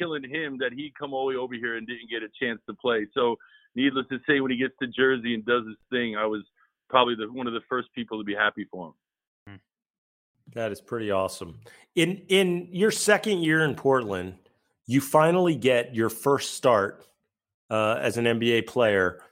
killing 0.00 0.24
him 0.24 0.56
that 0.58 0.72
he 0.72 0.92
come 0.98 1.12
all 1.12 1.28
the 1.28 1.34
way 1.34 1.36
over 1.36 1.54
here 1.54 1.76
and 1.76 1.86
didn't 1.86 2.10
get 2.10 2.22
a 2.22 2.28
chance 2.42 2.60
to 2.66 2.74
play. 2.74 3.06
So, 3.12 3.36
needless 3.74 4.06
to 4.10 4.18
say, 4.26 4.40
when 4.40 4.50
he 4.50 4.56
gets 4.56 4.74
to 4.80 4.88
Jersey 4.88 5.34
and 5.34 5.44
does 5.44 5.66
his 5.66 5.76
thing, 5.90 6.16
I 6.16 6.26
was 6.26 6.42
probably 6.88 7.14
the, 7.14 7.30
one 7.30 7.46
of 7.46 7.52
the 7.52 7.60
first 7.68 7.88
people 7.94 8.18
to 8.18 8.24
be 8.24 8.34
happy 8.34 8.66
for 8.70 8.88
him. 8.88 8.94
That 10.54 10.72
is 10.72 10.80
pretty 10.80 11.10
awesome. 11.10 11.60
In 11.94 12.22
in 12.28 12.68
your 12.72 12.90
second 12.90 13.42
year 13.42 13.64
in 13.64 13.74
Portland, 13.74 14.34
you 14.86 15.00
finally 15.00 15.54
get 15.54 15.94
your 15.94 16.08
first 16.08 16.54
start 16.54 17.06
uh, 17.70 17.98
as 18.00 18.16
an 18.16 18.24
NBA 18.24 18.66
player, 18.66 19.22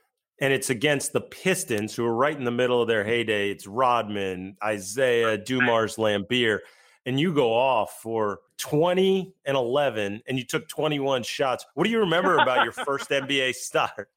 and 0.40 0.52
it's 0.52 0.70
against 0.70 1.12
the 1.12 1.20
Pistons, 1.20 1.94
who 1.96 2.04
are 2.04 2.14
right 2.14 2.36
in 2.36 2.44
the 2.44 2.52
middle 2.52 2.80
of 2.80 2.86
their 2.86 3.04
heyday. 3.04 3.50
It's 3.50 3.66
Rodman, 3.66 4.56
Isiah, 4.66 5.38
Dumars, 5.38 5.96
Laimbeer, 5.96 6.60
and 7.08 7.18
you 7.18 7.32
go 7.32 7.54
off 7.54 8.00
for 8.02 8.40
twenty 8.58 9.32
and 9.46 9.56
eleven, 9.56 10.22
and 10.28 10.38
you 10.38 10.44
took 10.44 10.68
twenty 10.68 11.00
one 11.00 11.22
shots. 11.22 11.64
What 11.74 11.84
do 11.84 11.90
you 11.90 12.00
remember 12.00 12.36
about 12.36 12.64
your 12.64 12.72
first 12.86 13.08
NBA 13.08 13.54
start? 13.54 14.10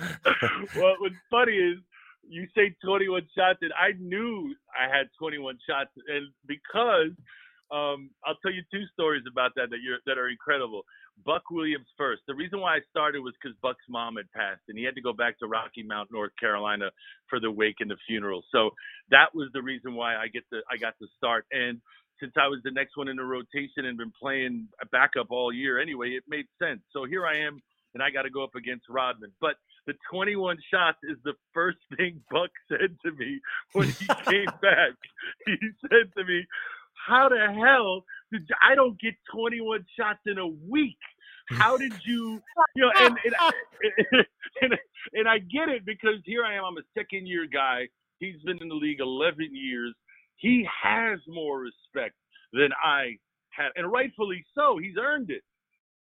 well, 0.00 0.94
what's 0.98 1.14
funny 1.30 1.52
is 1.52 1.78
you 2.26 2.46
say 2.56 2.74
21 2.84 3.22
shots, 3.36 3.58
and 3.60 3.72
I 3.74 3.92
knew 3.98 4.54
I 4.74 4.86
had 4.86 5.08
21 5.18 5.58
shots, 5.68 5.90
and 6.08 6.28
because 6.46 7.10
um, 7.70 8.10
I'll 8.24 8.36
tell 8.42 8.52
you 8.52 8.62
two 8.72 8.84
stories 8.92 9.24
about 9.30 9.52
that 9.56 9.70
that, 9.70 9.78
that 10.06 10.18
are 10.18 10.28
incredible. 10.28 10.82
Buck 11.24 11.50
Williams 11.50 11.86
first. 11.98 12.22
The 12.26 12.34
reason 12.34 12.60
why 12.60 12.76
I 12.76 12.80
started 12.88 13.20
was 13.20 13.34
because 13.40 13.56
Buck's 13.62 13.84
mom 13.88 14.16
had 14.16 14.30
passed, 14.32 14.62
and 14.68 14.78
he 14.78 14.84
had 14.84 14.94
to 14.94 15.02
go 15.02 15.12
back 15.12 15.38
to 15.40 15.46
Rocky 15.46 15.82
Mount, 15.82 16.10
North 16.10 16.32
Carolina, 16.40 16.90
for 17.28 17.38
the 17.38 17.50
wake 17.50 17.76
and 17.80 17.90
the 17.90 17.96
funeral. 18.06 18.42
So 18.50 18.70
that 19.10 19.34
was 19.34 19.50
the 19.52 19.62
reason 19.62 19.94
why 19.94 20.16
I 20.16 20.28
get 20.28 20.44
the 20.50 20.60
I 20.70 20.78
got 20.78 20.94
to 21.00 21.06
start. 21.18 21.44
And 21.52 21.80
since 22.20 22.32
I 22.36 22.48
was 22.48 22.60
the 22.64 22.70
next 22.70 22.96
one 22.96 23.08
in 23.08 23.16
the 23.16 23.24
rotation 23.24 23.86
and 23.86 23.96
been 23.96 24.12
playing 24.20 24.68
backup 24.92 25.28
all 25.30 25.52
year 25.52 25.80
anyway, 25.80 26.10
it 26.10 26.24
made 26.28 26.46
sense. 26.62 26.80
So 26.92 27.04
here 27.04 27.26
I 27.26 27.38
am, 27.38 27.60
and 27.94 28.02
I 28.02 28.10
got 28.10 28.22
to 28.22 28.30
go 28.30 28.44
up 28.44 28.54
against 28.54 28.84
Rodman. 28.88 29.32
But 29.40 29.56
the 29.86 29.94
21 30.12 30.58
shots 30.72 30.98
is 31.02 31.16
the 31.24 31.34
first 31.54 31.78
thing 31.96 32.20
Buck 32.30 32.50
said 32.68 32.96
to 33.04 33.12
me 33.12 33.40
when 33.72 33.88
he 33.88 34.06
came 34.26 34.46
back. 34.60 34.94
He 35.46 35.56
said 35.88 36.12
to 36.16 36.24
me, 36.24 36.44
"How 37.06 37.28
the 37.28 37.52
hell 37.52 38.04
did 38.32 38.42
you, 38.48 38.54
I 38.62 38.74
don't 38.74 39.00
get 39.00 39.14
21 39.32 39.84
shots 39.98 40.20
in 40.26 40.38
a 40.38 40.46
week? 40.46 40.98
How 41.48 41.76
did 41.76 41.94
you, 42.04 42.40
you 42.74 42.82
know?" 42.82 42.92
And 42.98 43.18
and, 43.24 44.26
and 44.62 44.74
and 45.14 45.28
I 45.28 45.38
get 45.38 45.68
it 45.68 45.84
because 45.84 46.20
here 46.24 46.44
I 46.44 46.56
am. 46.56 46.64
I'm 46.64 46.76
a 46.78 46.86
second 46.96 47.26
year 47.26 47.46
guy. 47.52 47.88
He's 48.18 48.36
been 48.44 48.58
in 48.60 48.68
the 48.68 48.74
league 48.74 49.00
11 49.00 49.48
years. 49.52 49.94
He 50.40 50.66
has 50.82 51.20
more 51.28 51.60
respect 51.60 52.14
than 52.52 52.70
I 52.84 53.16
have, 53.50 53.72
and 53.76 53.90
rightfully 53.90 54.44
so. 54.54 54.78
He's 54.78 54.96
earned 55.00 55.30
it. 55.30 55.42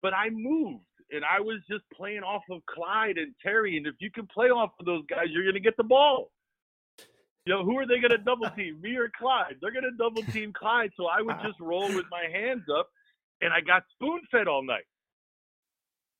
But 0.03 0.15
I 0.15 0.31
moved 0.31 0.85
and 1.11 1.25
I 1.25 1.41
was 1.41 1.59
just 1.71 1.85
playing 1.95 2.23
off 2.23 2.43
of 2.51 2.61
Clyde 2.67 3.19
and 3.19 3.33
Terry. 3.43 3.77
And 3.77 3.87
if 3.87 3.95
you 4.01 4.11
can 4.11 4.27
play 4.27 4.49
off 4.49 4.71
of 4.79 4.87
those 4.87 5.05
guys, 5.09 5.27
you're 5.31 5.45
going 5.45 5.55
to 5.55 5.61
get 5.61 5.77
the 5.77 5.85
ball. 5.85 6.31
You 7.45 7.55
know, 7.55 7.65
who 7.65 7.79
are 7.79 7.87
they 7.87 8.01
going 8.01 8.11
to 8.11 8.19
double 8.19 8.51
team, 8.51 8.81
me 8.81 8.97
or 8.97 9.09
Clyde? 9.17 9.57
They're 9.61 9.71
going 9.71 9.85
to 9.85 9.97
double 9.97 10.23
team 10.33 10.53
Clyde. 10.53 10.91
So 10.97 11.07
I 11.07 11.23
would 11.23 11.37
just 11.47 11.61
roll 11.61 11.89
with 11.95 12.07
my 12.11 12.27
hands 12.33 12.65
up, 12.77 12.89
and 13.41 13.53
I 13.53 13.61
got 13.61 13.85
spoon 13.95 14.21
fed 14.33 14.49
all 14.49 14.65
night. 14.65 14.87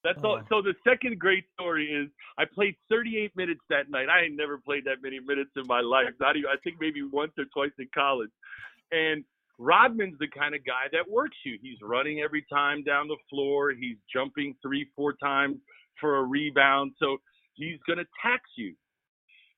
That's 0.07 0.21
oh, 0.23 0.29
all. 0.29 0.41
So 0.49 0.63
the 0.63 0.75
second 0.87 1.19
great 1.19 1.45
story 1.55 1.87
is 1.91 2.09
I 2.39 2.45
played 2.45 2.77
38 2.89 3.35
minutes 3.35 3.61
that 3.71 3.91
night. 3.91 4.07
I 4.09 4.25
ain't 4.25 4.37
never 4.37 4.57
played 4.57 4.85
that 4.85 5.03
many 5.03 5.19
minutes 5.19 5.51
in 5.57 5.67
my 5.67 5.81
life. 5.81 6.15
Not 6.21 6.37
even 6.37 6.49
I 6.49 6.57
think 6.63 6.77
maybe 6.81 7.03
once 7.03 7.33
or 7.37 7.45
twice 7.53 7.75
in 7.81 7.89
college. 7.93 8.31
And 8.93 9.25
Rodman's 9.59 10.17
the 10.21 10.29
kind 10.29 10.55
of 10.55 10.65
guy 10.65 10.87
that 10.93 11.11
works 11.11 11.37
you. 11.45 11.59
He's 11.61 11.79
running 11.83 12.21
every 12.21 12.47
time 12.49 12.85
down 12.85 13.09
the 13.09 13.17
floor. 13.29 13.73
He's 13.73 13.97
jumping 14.13 14.55
three, 14.63 14.87
four 14.95 15.15
times 15.15 15.57
for 16.01 16.19
a 16.19 16.23
rebound. 16.23 16.93
So 17.01 17.17
he's 17.55 17.81
going 17.87 17.99
to 17.99 18.07
tax 18.23 18.43
you. 18.57 18.75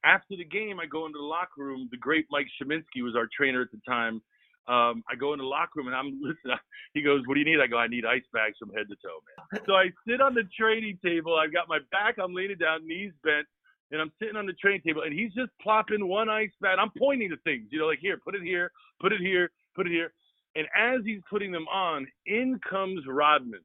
After 0.02 0.34
the 0.36 0.44
game, 0.44 0.80
I 0.80 0.86
go 0.86 1.04
into 1.04 1.18
the 1.18 1.24
locker 1.24 1.58
room. 1.58 1.88
The 1.90 1.98
great 1.98 2.24
Mike 2.30 2.46
Shimensky 2.56 3.02
was 3.02 3.16
our 3.16 3.28
trainer 3.36 3.60
at 3.60 3.70
the 3.70 3.80
time. 3.86 4.22
Um, 4.68 5.02
I 5.10 5.16
go 5.16 5.32
in 5.32 5.38
the 5.38 5.46
locker 5.46 5.72
room 5.76 5.86
and 5.86 5.96
I'm 5.96 6.20
listening. 6.22 6.58
He 6.94 7.02
goes, 7.02 7.22
"What 7.26 7.34
do 7.34 7.40
you 7.40 7.46
need?" 7.46 7.60
I 7.60 7.66
go, 7.66 7.78
"I 7.78 7.88
need 7.88 8.04
ice 8.04 8.26
bags 8.32 8.56
from 8.58 8.70
head 8.70 8.86
to 8.88 8.96
toe, 8.96 9.20
man." 9.24 9.62
So 9.66 9.74
I 9.74 9.90
sit 10.06 10.20
on 10.20 10.34
the 10.34 10.44
training 10.58 10.98
table. 11.04 11.36
I've 11.36 11.52
got 11.52 11.68
my 11.68 11.78
back. 11.90 12.16
I'm 12.22 12.34
leaning 12.34 12.58
down, 12.58 12.86
knees 12.86 13.12
bent, 13.24 13.46
and 13.90 14.00
I'm 14.00 14.12
sitting 14.18 14.36
on 14.36 14.46
the 14.46 14.52
training 14.54 14.82
table. 14.86 15.02
And 15.02 15.12
he's 15.12 15.32
just 15.32 15.50
plopping 15.62 16.06
one 16.06 16.28
ice 16.28 16.52
bag. 16.60 16.78
I'm 16.78 16.92
pointing 16.98 17.30
to 17.30 17.36
things, 17.44 17.68
you 17.70 17.78
know, 17.78 17.86
like 17.86 18.00
here, 18.00 18.18
put 18.22 18.34
it 18.34 18.42
here, 18.42 18.70
put 19.00 19.12
it 19.12 19.20
here, 19.20 19.50
put 19.74 19.86
it 19.86 19.90
here. 19.90 20.12
And 20.54 20.66
as 20.76 21.00
he's 21.04 21.20
putting 21.30 21.52
them 21.52 21.66
on, 21.68 22.06
in 22.26 22.60
comes 22.68 23.02
Rodman, 23.08 23.60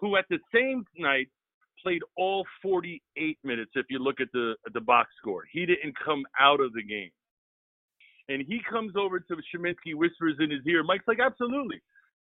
who 0.00 0.16
at 0.16 0.26
the 0.30 0.38
same 0.54 0.84
night 0.96 1.28
played 1.82 2.02
all 2.16 2.44
48 2.62 3.38
minutes. 3.44 3.72
If 3.74 3.86
you 3.90 3.98
look 3.98 4.20
at 4.20 4.28
the 4.32 4.54
at 4.66 4.72
the 4.72 4.80
box 4.80 5.10
score, 5.20 5.44
he 5.52 5.66
didn't 5.66 5.94
come 6.04 6.24
out 6.38 6.60
of 6.60 6.72
the 6.72 6.82
game. 6.82 7.10
And 8.28 8.42
he 8.46 8.60
comes 8.68 8.92
over 8.96 9.20
to 9.20 9.36
Shimensky, 9.54 9.94
whispers 9.94 10.36
in 10.40 10.50
his 10.50 10.60
ear. 10.66 10.82
Mike's 10.84 11.08
like, 11.08 11.20
absolutely. 11.20 11.80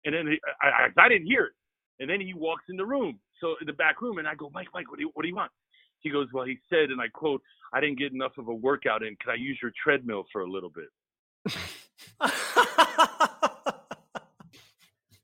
And 0.06 0.16
then 0.16 0.28
he, 0.28 0.40
I, 0.62 0.68
I, 0.68 1.06
I 1.06 1.10
didn't 1.10 1.28
hear 1.28 1.46
it. 1.46 1.54
And 2.00 2.10
then 2.10 2.20
he 2.20 2.34
walks 2.34 2.64
in 2.70 2.78
the 2.78 2.86
room, 2.86 3.20
so 3.40 3.56
in 3.62 3.68
the 3.68 3.74
back 3.74 4.02
room, 4.02 4.18
and 4.18 4.28
I 4.28 4.36
go, 4.36 4.50
Mike, 4.54 4.68
Mike, 4.74 4.90
what 4.90 4.98
do 4.98 5.04
you, 5.04 5.12
what 5.14 5.22
do 5.24 5.30
you 5.30 5.36
want? 5.36 5.52
He 6.00 6.10
goes, 6.10 6.28
well, 6.34 6.46
he 6.46 6.58
said, 6.70 6.90
and 6.90 7.00
I 7.00 7.08
quote, 7.08 7.42
I 7.74 7.80
didn't 7.80 8.00
get 8.00 8.12
enough 8.12 8.34
of 8.38 8.48
a 8.48 8.54
workout 8.54 9.04
in. 9.04 9.16
Can 9.22 9.32
I 9.32 9.36
use 9.36 9.60
your 9.62 9.72
treadmill 9.82 10.26
for 10.32 10.42
a 10.42 10.50
little 10.50 10.72
bit? 10.72 10.90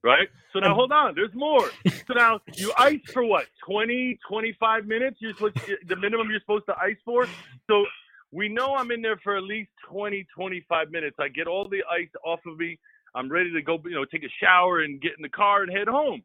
right? 0.03 0.29
So 0.53 0.59
now 0.59 0.73
hold 0.75 0.91
on, 0.91 1.15
there's 1.15 1.33
more. 1.33 1.69
So 2.07 2.13
now 2.15 2.39
you 2.55 2.73
ice 2.77 2.99
for 3.13 3.23
what? 3.25 3.47
20, 3.65 4.19
25 4.27 4.85
minutes? 4.85 5.17
You're 5.19 5.33
supposed 5.33 5.57
to, 5.65 5.77
the 5.87 5.95
minimum 5.95 6.29
you're 6.29 6.39
supposed 6.39 6.65
to 6.67 6.75
ice 6.79 6.97
for. 7.05 7.27
So 7.67 7.85
we 8.31 8.49
know 8.49 8.75
I'm 8.75 8.91
in 8.91 9.01
there 9.01 9.19
for 9.23 9.37
at 9.37 9.43
least 9.43 9.69
20, 9.89 10.25
25 10.35 10.91
minutes. 10.91 11.17
I 11.19 11.29
get 11.29 11.47
all 11.47 11.67
the 11.67 11.83
ice 11.89 12.09
off 12.23 12.39
of 12.45 12.57
me. 12.57 12.77
I'm 13.15 13.31
ready 13.31 13.51
to 13.53 13.61
go, 13.61 13.79
you 13.85 13.95
know, 13.95 14.05
take 14.05 14.23
a 14.23 14.33
shower 14.43 14.81
and 14.81 15.01
get 15.01 15.13
in 15.17 15.23
the 15.23 15.29
car 15.29 15.63
and 15.63 15.71
head 15.71 15.87
home. 15.87 16.23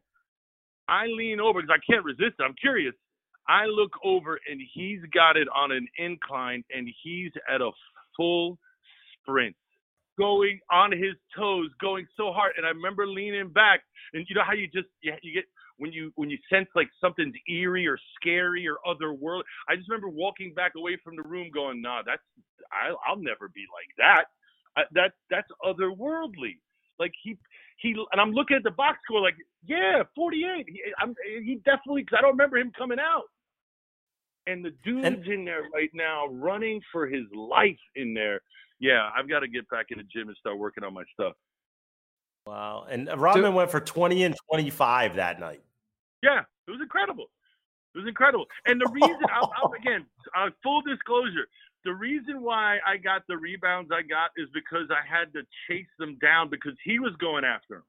I 0.87 1.07
lean 1.07 1.39
over 1.39 1.61
because 1.61 1.75
I 1.75 1.91
can't 1.91 2.05
resist 2.05 2.35
it. 2.39 2.43
I'm 2.43 2.55
curious. 2.61 2.93
I 3.47 3.65
look 3.65 3.91
over 4.03 4.39
and 4.49 4.59
he's 4.73 4.99
got 5.13 5.37
it 5.37 5.47
on 5.55 5.71
an 5.71 5.87
incline 5.97 6.63
and 6.75 6.87
he's 7.03 7.31
at 7.51 7.61
a 7.61 7.71
full 8.15 8.57
sprint 9.21 9.55
going 10.17 10.59
on 10.71 10.91
his 10.91 11.15
toes, 11.37 11.69
going 11.81 12.07
so 12.17 12.31
hard. 12.31 12.53
And 12.57 12.65
I 12.65 12.69
remember 12.69 13.07
leaning 13.07 13.49
back, 13.49 13.81
and 14.13 14.25
you 14.29 14.35
know 14.35 14.43
how 14.45 14.53
you 14.53 14.67
just 14.67 14.87
you, 15.01 15.13
you 15.21 15.33
get 15.33 15.45
when 15.77 15.91
you 15.91 16.11
when 16.15 16.29
you 16.29 16.37
sense 16.51 16.67
like 16.75 16.89
something's 17.01 17.35
eerie 17.47 17.87
or 17.87 17.97
scary 18.15 18.67
or 18.67 18.77
otherworldly. 18.87 19.43
I 19.69 19.75
just 19.75 19.89
remember 19.89 20.09
walking 20.09 20.53
back 20.53 20.73
away 20.77 20.97
from 21.03 21.15
the 21.15 21.23
room, 21.23 21.49
going, 21.53 21.81
"Nah, 21.81 22.01
that's 22.05 22.21
I, 22.71 22.93
I'll 23.07 23.17
never 23.17 23.49
be 23.49 23.65
like 23.73 23.89
that. 23.97 24.25
I, 24.77 24.83
that 24.93 25.13
that's 25.29 25.49
otherworldly." 25.63 26.59
Like 26.99 27.11
he 27.23 27.37
he 27.77 27.95
and 28.11 28.21
I'm 28.21 28.31
looking 28.31 28.57
at 28.57 28.63
the 28.63 28.71
box 28.71 28.99
score, 29.03 29.21
like, 29.21 29.35
yeah, 29.65 30.03
48. 30.15 30.65
He, 30.67 30.81
I'm, 30.99 31.13
he 31.43 31.55
definitely 31.65 32.03
because 32.03 32.17
I 32.19 32.21
don't 32.21 32.31
remember 32.31 32.57
him 32.57 32.71
coming 32.77 32.99
out. 32.99 33.25
And 34.47 34.63
the 34.63 34.71
dude's 34.83 35.27
in 35.27 35.43
there 35.43 35.63
right 35.73 35.89
now, 35.93 36.27
running 36.27 36.79
for 36.91 37.07
his 37.07 37.23
life 37.33 37.79
in 37.95 38.13
there 38.13 38.41
yeah, 38.79 39.09
I've 39.17 39.29
got 39.29 39.39
to 39.39 39.47
get 39.47 39.69
back 39.69 39.87
in 39.89 39.97
the 39.97 40.03
gym 40.03 40.27
and 40.27 40.37
start 40.37 40.57
working 40.57 40.83
on 40.83 40.93
my 40.93 41.03
stuff. 41.13 41.33
Wow. 42.47 42.85
And 42.89 43.09
Rodman 43.17 43.53
went 43.53 43.71
for 43.71 43.79
20 43.79 44.23
and 44.23 44.35
25 44.51 45.15
that 45.15 45.39
night. 45.39 45.61
Yeah, 46.21 46.41
it 46.67 46.71
was 46.71 46.79
incredible. 46.81 47.25
It 47.93 47.99
was 47.99 48.07
incredible. 48.07 48.45
And 48.65 48.79
the 48.79 48.89
reason, 48.91 49.19
I'll, 49.33 49.51
I'll, 49.61 49.73
again, 49.73 50.05
uh, 50.37 50.49
full 50.61 50.81
disclosure, 50.81 51.47
the 51.85 51.93
reason 51.93 52.41
why 52.41 52.79
I 52.85 52.97
got 52.97 53.23
the 53.27 53.37
rebounds 53.37 53.91
I 53.93 54.01
got 54.01 54.31
is 54.37 54.47
because 54.53 54.89
I 54.89 55.05
had 55.05 55.31
to 55.33 55.41
chase 55.67 55.89
them 55.97 56.17
down 56.21 56.49
because 56.49 56.73
he 56.83 56.99
was 56.99 57.13
going 57.19 57.45
after 57.45 57.75
them. 57.75 57.83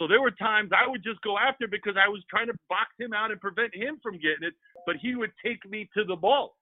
So 0.00 0.08
there 0.08 0.22
were 0.22 0.30
times 0.30 0.70
I 0.72 0.88
would 0.88 1.04
just 1.04 1.20
go 1.20 1.36
after 1.36 1.68
because 1.68 1.94
I 2.02 2.08
was 2.08 2.24
trying 2.30 2.46
to 2.46 2.54
box 2.70 2.88
him 2.98 3.12
out 3.12 3.30
and 3.30 3.38
prevent 3.38 3.74
him 3.74 4.00
from 4.02 4.14
getting 4.14 4.48
it, 4.48 4.54
but 4.86 4.96
he 4.96 5.14
would 5.14 5.32
take 5.44 5.68
me 5.68 5.88
to 5.96 6.04
the 6.04 6.16
ball. 6.16 6.56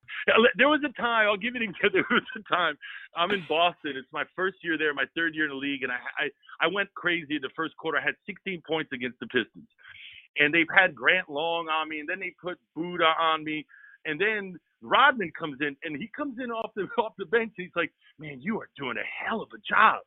There 0.57 0.69
was 0.69 0.81
a 0.85 0.93
time, 1.01 1.29
I'll 1.29 1.37
give 1.37 1.55
it 1.57 1.61
to 1.61 1.91
there 1.93 2.05
was 2.11 2.23
a 2.37 2.55
time 2.55 2.77
I'm 3.17 3.31
in 3.31 3.45
Boston. 3.49 3.95
It's 3.97 4.13
my 4.13 4.25
first 4.37 4.57
year 4.63 4.79
there, 4.79 4.95
my 4.95 5.07
third 5.15 5.35
year 5.35 5.45
in 5.45 5.51
the 5.51 5.57
league, 5.57 5.83
and 5.83 5.93
I 5.93 5.99
I, 6.19 6.67
I 6.67 6.67
went 6.69 6.93
crazy 6.95 7.37
in 7.37 7.43
the 7.43 7.51
first 7.55 7.77
quarter. 7.77 7.99
I 7.99 8.03
had 8.03 8.15
16 8.27 8.63
points 8.67 8.91
against 8.93 9.19
the 9.21 9.27
Pistons. 9.27 9.69
And 10.39 10.55
they've 10.55 10.71
had 10.73 10.95
Grant 10.95 11.29
Long 11.29 11.69
on 11.69 11.89
me, 11.89 12.01
and 12.01 12.09
then 12.09 12.21
they 12.21 12.35
put 12.41 12.59
Buddha 12.77 13.13
on 13.19 13.43
me. 13.43 13.67
And 14.05 14.21
then 14.21 14.57
Rodman 14.83 15.33
comes 15.37 15.59
in, 15.61 15.77
and 15.83 15.97
he 15.97 16.09
comes 16.17 16.39
in 16.43 16.51
off 16.51 16.71
the 16.77 16.87
off 16.99 17.15
the 17.19 17.27
bench. 17.27 17.53
And 17.59 17.67
he's 17.67 17.77
like, 17.77 17.93
"Man, 18.19 18.41
you 18.41 18.61
are 18.61 18.69
doing 18.77 18.97
a 18.97 19.25
hell 19.25 19.43
of 19.43 19.49
a 19.53 19.59
job." 19.69 20.03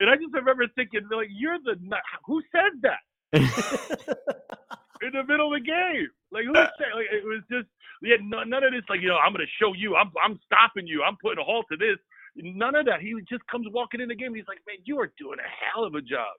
And 0.00 0.08
I 0.08 0.16
just 0.16 0.32
remember 0.32 0.66
thinking, 0.74 1.02
like, 1.14 1.28
you're 1.30 1.58
the 1.58 1.76
who 2.24 2.42
said 2.50 2.80
that 2.82 3.00
in 5.02 5.12
the 5.12 5.24
middle 5.24 5.52
of 5.52 5.60
the 5.60 5.66
game? 5.66 6.08
Like, 6.30 6.44
who 6.44 6.54
said? 6.54 6.94
Like, 6.94 7.10
it 7.10 7.24
was 7.24 7.42
just 7.50 7.68
yeah, 8.02 8.16
none 8.22 8.52
of 8.52 8.72
this. 8.72 8.82
Like, 8.88 9.00
you 9.00 9.08
know, 9.08 9.16
I'm 9.16 9.32
to 9.34 9.46
show 9.60 9.74
you. 9.74 9.96
I'm 9.96 10.10
I'm 10.22 10.38
stopping 10.46 10.86
you. 10.86 11.02
I'm 11.02 11.16
putting 11.20 11.38
a 11.38 11.44
halt 11.44 11.66
to 11.70 11.76
this. 11.76 11.98
None 12.36 12.74
of 12.74 12.86
that. 12.86 13.00
He 13.00 13.14
just 13.28 13.46
comes 13.46 13.66
walking 13.72 14.00
in 14.00 14.08
the 14.08 14.14
game. 14.14 14.34
He's 14.34 14.48
like, 14.48 14.60
man, 14.66 14.76
you 14.84 14.98
are 15.00 15.12
doing 15.18 15.38
a 15.38 15.48
hell 15.48 15.84
of 15.84 15.94
a 15.94 16.00
job. 16.00 16.32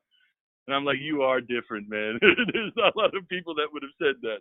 And 0.68 0.76
I'm 0.76 0.86
like, 0.86 0.98
you 1.02 1.22
are 1.22 1.42
different, 1.42 1.90
man. 1.90 2.18
There's 2.22 2.72
not 2.76 2.96
a 2.96 3.00
lot 3.00 3.16
of 3.16 3.28
people 3.30 3.54
that 3.56 3.68
would 3.72 3.84
have 3.84 3.92
said 4.00 4.16
that. 4.22 4.40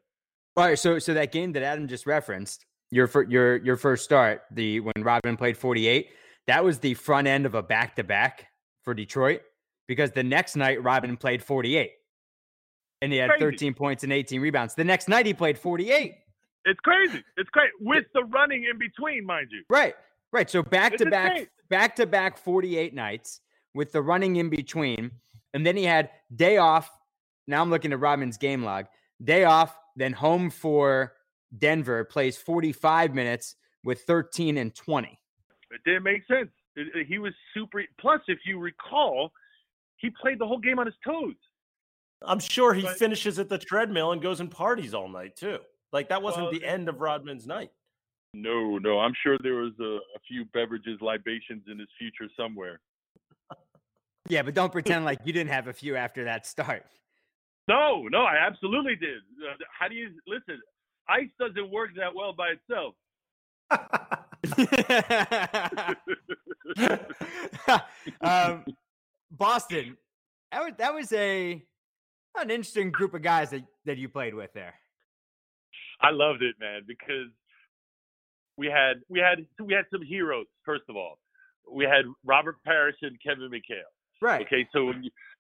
All 0.57 0.65
right, 0.65 0.79
so 0.79 0.99
so 0.99 1.15
that 1.15 1.33
game 1.33 1.53
that 1.53 1.63
Adam 1.63 1.89
just 1.89 2.07
referenced, 2.07 2.65
your 2.91 3.09
your 3.29 3.57
your 3.59 3.77
first 3.77 4.05
start, 4.05 4.43
the 4.51 4.81
when 4.81 4.95
Rodman 4.99 5.37
played 5.37 5.57
48, 5.57 6.09
that 6.47 6.65
was 6.65 6.79
the 6.79 6.95
front 6.95 7.29
end 7.29 7.47
of 7.47 7.55
a 7.55 7.63
back 7.63 7.97
to 7.97 8.05
back 8.05 8.47
for 8.83 8.95
Detroit 8.95 9.43
because 9.87 10.13
the 10.13 10.23
next 10.23 10.57
night 10.57 10.83
Rodman 10.83 11.17
played 11.17 11.43
48 11.43 11.93
and 13.03 13.13
he 13.13 13.19
had 13.19 13.31
crazy. 13.31 13.45
13 13.45 13.75
points 13.75 14.05
and 14.05 14.13
18 14.13 14.41
rebounds. 14.41 14.75
The 14.75 14.85
next 14.85 15.09
night 15.09 15.27
he 15.27 15.35
played 15.35 15.59
48. 15.59 16.15
It's 16.67 16.81
crazy. 16.81 17.25
It's 17.37 17.49
crazy 17.51 17.73
with 17.81 18.05
the 18.15 18.25
running 18.25 18.65
in 18.71 18.79
between, 18.79 19.25
mind 19.25 19.49
you. 19.51 19.63
Right. 19.71 19.95
Right. 20.33 20.51
So 20.51 20.63
back 20.63 20.93
it's 20.93 21.03
to 21.03 21.11
back, 21.11 21.49
back 21.69 21.97
to 21.97 22.07
back 22.07 22.39
48 22.39 22.95
nights 22.95 23.41
with 23.75 23.93
the 23.93 24.03
running 24.03 24.37
in 24.37 24.51
between. 24.51 25.11
And 25.55 25.67
then 25.67 25.77
he 25.77 25.85
had 25.85 26.11
day 26.35 26.59
off. 26.59 26.91
Now 27.47 27.63
I'm 27.63 27.71
looking 27.71 27.93
at 27.93 28.01
Rodman's 28.01 28.37
game 28.37 28.63
log. 28.63 28.87
Day 29.23 29.45
off, 29.45 29.77
then 29.97 30.13
home 30.13 30.51
for 30.51 31.15
Denver, 31.59 32.05
plays 32.05 32.37
45 32.37 33.15
minutes 33.15 33.57
with 33.83 34.03
13 34.03 34.59
and 34.59 34.75
20. 34.75 35.19
It 35.73 35.81
didn't 35.85 36.05
make 36.05 36.23
sense. 36.27 36.51
He 37.09 37.19
was 37.19 37.33
super. 37.55 37.83
Plus, 37.99 38.21
if 38.29 38.39
you 38.45 38.59
recall, 38.59 39.33
he 39.97 40.11
played 40.11 40.39
the 40.39 40.47
whole 40.47 40.59
game 40.59 40.79
on 40.79 40.87
his 40.87 40.95
toes. 41.05 41.35
I'm 42.23 42.39
sure 42.39 42.75
he 42.75 42.83
but, 42.83 42.99
finishes 42.99 43.39
at 43.39 43.49
the 43.49 43.59
treadmill 43.59 44.13
and 44.13 44.21
goes 44.21 44.41
and 44.41 44.51
parties 44.51 44.95
all 44.95 45.09
night 45.09 45.37
too. 45.37 45.59
Like 45.93 46.09
that 46.11 46.23
wasn't 46.23 46.45
well, 46.45 46.53
the 46.53 46.65
end 46.65 46.89
of 46.89 47.01
Rodman's 47.01 47.47
night. 47.47 47.71
No, 48.35 48.79
no. 48.79 49.01
I'm 49.01 49.15
sure 49.23 49.37
there 49.43 49.57
was 49.57 49.73
a, 49.81 49.99
a 50.15 50.21
few 50.29 50.45
beverages, 50.47 51.01
libations 51.01 51.65
in 51.71 51.79
his 51.79 51.89
future 51.99 52.29
somewhere. 52.37 52.81
yeah, 54.29 54.43
but 54.43 54.55
don't 54.55 54.73
pretend 54.73 55.05
like 55.05 55.21
you 55.25 55.33
didn't 55.33 55.51
have 55.51 55.69
a 55.69 55.73
few 55.73 55.97
after 55.97 56.25
that 56.25 56.47
start. 56.47 56.85
No, 57.69 58.09
no, 58.11 58.23
I 58.23 58.37
absolutely 58.37 58.97
did. 58.97 59.19
Uh, 59.49 59.55
how 59.79 59.89
do 59.89 59.95
you 59.95 60.11
listen? 60.27 60.61
Ice 61.09 61.31
doesn't 61.39 61.71
work 61.71 61.91
that 61.97 62.15
well 62.15 62.33
by 62.33 62.55
itself. 62.59 62.95
um, 68.21 68.65
Boston, 69.31 69.97
that 70.51 70.65
was, 70.65 70.73
that 70.79 70.95
was 70.95 71.13
a 71.13 71.63
an 72.37 72.51
interesting 72.51 72.91
group 72.91 73.15
of 73.15 73.23
guys 73.23 73.51
that, 73.51 73.63
that 73.87 73.99
you 73.99 74.09
played 74.09 74.35
with 74.35 74.53
there. 74.53 74.75
I 76.01 76.11
loved 76.11 76.43
it, 76.43 76.57
man, 76.61 76.83
because 76.87 77.29
we 78.57 78.67
had 78.67 79.03
we 79.09 79.21
had 79.21 79.47
we 79.65 79.75
had 79.75 79.85
some 79.91 80.03
heroes. 80.03 80.47
First 80.65 80.85
of 80.89 80.97
all, 80.97 81.19
we 81.71 81.85
had 81.85 82.05
Robert 82.25 82.57
Parish 82.65 82.97
and 83.03 83.17
Kevin 83.23 83.51
McHale. 83.51 83.91
Right. 84.23 84.47
Okay. 84.47 84.67
So, 84.73 84.93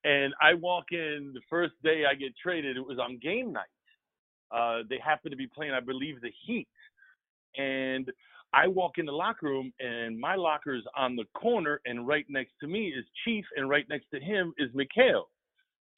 and 0.05 0.35
I 0.41 0.55
walk 0.55 0.87
in 0.93 1.33
the 1.35 1.41
first 1.49 1.75
day 1.83 2.05
I 2.11 2.15
get 2.15 2.33
traded. 2.43 2.77
It 2.77 2.87
was 2.87 2.99
on 2.99 3.19
game 3.23 3.53
night. 3.53 3.65
Uh, 4.51 4.83
they 4.89 4.99
happened 5.05 5.33
to 5.33 5.37
be 5.37 5.47
playing, 5.47 5.73
I 5.73 5.81
believe, 5.81 6.21
the 6.21 6.33
Heat, 6.47 6.69
and 7.57 8.11
I 8.53 8.67
walk 8.67 8.99
in 8.99 9.07
the 9.07 9.13
locker 9.13 9.47
room 9.47 9.73
and 9.79 10.19
my 10.19 10.35
locker 10.35 10.75
is 10.75 10.83
on 10.97 11.15
the 11.15 11.25
corner, 11.35 11.81
and 11.85 12.07
right 12.07 12.27
next 12.29 12.53
to 12.61 12.67
me 12.67 12.89
is 12.89 13.05
Chief, 13.25 13.45
and 13.57 13.69
right 13.69 13.89
next 13.89 14.07
to 14.13 14.21
him 14.21 14.53
is 14.59 14.71
McHale. 14.73 15.25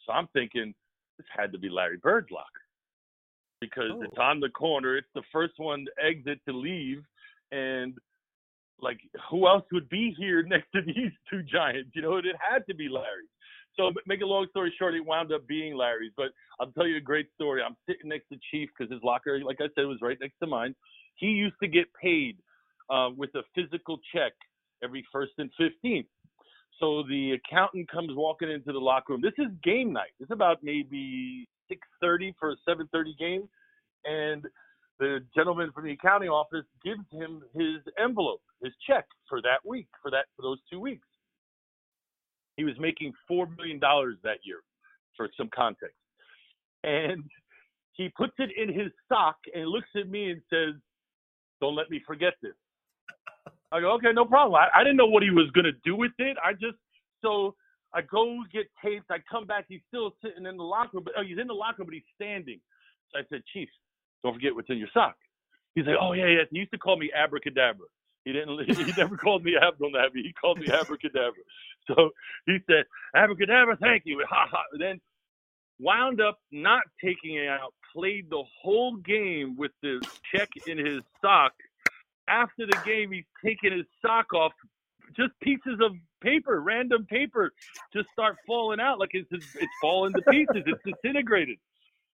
So 0.05 0.12
I'm 0.12 0.28
thinking 0.34 0.74
this 1.19 1.27
had 1.37 1.53
to 1.53 1.59
be 1.59 1.69
Larry 1.69 1.99
Bird's 1.99 2.31
locker 2.31 2.49
because 3.61 3.91
oh. 3.93 4.03
it's 4.03 4.19
on 4.19 4.41
the 4.41 4.49
corner. 4.51 4.97
It's 4.97 5.13
the 5.15 5.23
first 5.33 5.55
one 5.57 5.87
to 5.87 6.05
exit 6.05 6.41
to 6.49 6.55
leave, 6.55 7.03
and 7.53 7.95
like 8.81 8.99
who 9.31 9.47
else 9.47 9.65
would 9.73 9.89
be 9.89 10.15
here 10.19 10.43
next 10.47 10.67
to 10.75 10.83
these 10.83 11.13
two 11.31 11.43
giants? 11.43 11.91
You 11.95 12.03
know, 12.03 12.17
it 12.17 12.25
had 12.39 12.67
to 12.69 12.75
be 12.75 12.89
Larry. 12.89 13.29
So 13.77 13.91
make 14.07 14.21
a 14.21 14.27
long 14.27 14.47
story 14.51 14.75
short, 14.79 14.95
it 14.95 15.05
wound 15.05 15.33
up 15.33 15.47
being 15.47 15.75
Larry's. 15.75 16.13
But 16.17 16.33
I'll 16.61 16.73
tell 16.73 16.87
you 16.87 16.97
a 16.97 17.01
great 17.01 17.29
story. 17.35 17.63
I'm 17.63 17.77
sitting 17.89 18.11
next 18.11 18.29
to 18.31 18.39
Chief 18.51 18.69
because 18.77 18.93
his 18.93 19.03
locker, 19.03 19.41
like 19.43 19.61
I 19.61 19.69
said, 19.75 19.87
was 19.87 19.99
right 20.03 20.19
next 20.21 20.39
to 20.41 20.47
mine. 20.47 20.75
He 21.15 21.29
used 21.29 21.57
to 21.63 21.69
get 21.69 21.87
paid 21.95 22.37
uh, 22.91 23.11
with 23.17 23.31
a 23.35 23.43
physical 23.55 23.99
check 24.15 24.33
every 24.85 25.05
first 25.11 25.33
and 25.39 25.51
15th. 25.59 26.07
So 26.81 27.03
the 27.05 27.33
accountant 27.33 27.89
comes 27.91 28.11
walking 28.14 28.51
into 28.51 28.73
the 28.73 28.79
locker 28.79 29.12
room. 29.12 29.23
This 29.23 29.39
is 29.39 29.53
game 29.62 29.93
night. 29.93 30.12
It's 30.18 30.31
about 30.33 30.62
maybe 30.62 31.49
6:30 31.70 32.35
for 32.39 32.51
a 32.51 32.57
7:30 32.68 33.14
game, 33.18 33.49
and 34.05 34.47
the 34.99 35.25
gentleman 35.35 35.73
from 35.73 35.85
the 35.85 35.93
accounting 35.93 36.29
office 36.29 36.66
gives 36.85 37.09
him 37.11 37.43
his 37.55 37.83
envelope, 37.99 38.43
his 38.62 38.73
check 38.87 39.07
for 39.29 39.41
that 39.43 39.64
week, 39.64 39.89
for 40.01 40.11
that 40.11 40.27
for 40.37 40.43
those 40.43 40.59
two 40.70 40.81
weeks. 40.81 41.07
He 42.57 42.64
was 42.64 42.79
making 42.79 43.12
four 43.27 43.47
million 43.47 43.79
dollars 43.79 44.18
that 44.23 44.39
year, 44.45 44.61
for 45.16 45.29
some 45.37 45.49
context, 45.55 45.97
and 46.85 47.25
he 47.93 48.09
puts 48.11 48.35
it 48.39 48.51
in 48.57 48.73
his 48.73 48.93
sock 49.09 49.37
and 49.55 49.68
looks 49.68 49.89
at 49.97 50.09
me 50.09 50.31
and 50.31 50.43
says, 50.51 50.75
"Don't 51.61 51.75
let 51.75 51.91
me 51.91 52.01
forget 52.01 52.35
this." 52.43 52.57
I 53.73 53.81
go, 53.81 53.93
"Okay, 53.95 54.12
no 54.12 54.25
problem." 54.25 54.55
I, 54.61 54.81
I 54.81 54.85
didn't 54.85 54.97
know 54.97 55.07
what 55.07 55.23
he 55.23 55.31
was 55.31 55.51
gonna 55.55 55.73
do 55.85 55.97
with 55.97 56.12
it. 56.18 56.37
I 56.45 56.53
just 56.53 56.77
so 57.23 57.55
I 57.95 58.03
go 58.03 58.39
get 58.53 58.66
taped. 58.85 59.11
I 59.11 59.18
come 59.31 59.47
back. 59.47 59.66
He's 59.68 59.81
still 59.89 60.14
sitting 60.25 60.47
in 60.47 60.57
the 60.57 60.62
locker 60.62 60.91
room, 60.95 61.05
but 61.05 61.14
oh, 61.18 61.23
he's 61.23 61.39
in 61.39 61.47
the 61.47 61.55
locker 61.55 61.79
room, 61.79 61.87
but 61.87 61.95
he's 61.95 62.03
standing. 62.14 62.61
So 63.12 63.20
I 63.20 63.23
said, 63.29 63.43
Chief, 63.53 63.68
don't 64.23 64.35
forget 64.35 64.55
what's 64.55 64.70
in 64.70 64.79
your 64.79 64.89
sock. 64.95 65.16
He's 65.75 65.87
like, 65.87 65.97
oh 66.01 66.12
yeah, 66.12 66.27
yeah. 66.27 66.43
He 66.51 66.59
used 66.59 66.73
to 66.73 66.79
call 66.79 66.97
me 66.97 67.11
abracadabra. 67.14 67.87
He 68.25 68.33
didn't. 68.33 68.59
He 68.87 68.93
never 68.97 69.16
called 69.16 69.45
me 69.45 69.57
Nabi. 69.61 70.23
He 70.23 70.33
called 70.41 70.59
me 70.59 70.68
abracadabra. 70.68 71.43
So 71.89 72.11
he 72.47 72.59
said, 72.68 72.85
abracadabra, 73.16 73.77
thank 73.81 74.03
you. 74.07 74.25
Ha 74.29 74.47
ha. 74.51 74.62
Then 74.79 75.01
wound 75.81 76.20
up 76.20 76.39
not 76.53 76.83
taking 77.03 77.37
it 77.37 77.49
out. 77.49 77.75
Played 77.95 78.31
the 78.31 78.43
whole 78.62 78.97
game 78.97 79.57
with 79.57 79.73
the 79.83 80.01
check 80.33 80.49
in 80.66 80.79
his 80.79 81.01
sock. 81.20 81.53
After 82.29 82.66
the 82.66 82.79
game, 82.85 83.12
he's 83.12 83.25
taking 83.45 83.77
his 83.77 83.87
sock 84.01 84.33
off. 84.35 84.53
Just 85.16 85.33
pieces 85.43 85.79
of 85.83 85.93
paper, 86.23 86.61
random 86.61 87.05
paper, 87.05 87.53
just 87.93 88.09
start 88.11 88.37
falling 88.47 88.81
out 88.81 88.99
like 88.99 89.11
it's 89.12 89.29
it's 89.31 89.73
falling 89.81 90.12
to 90.14 90.23
pieces. 90.23 90.62
It's 90.66 90.81
disintegrated 90.85 91.59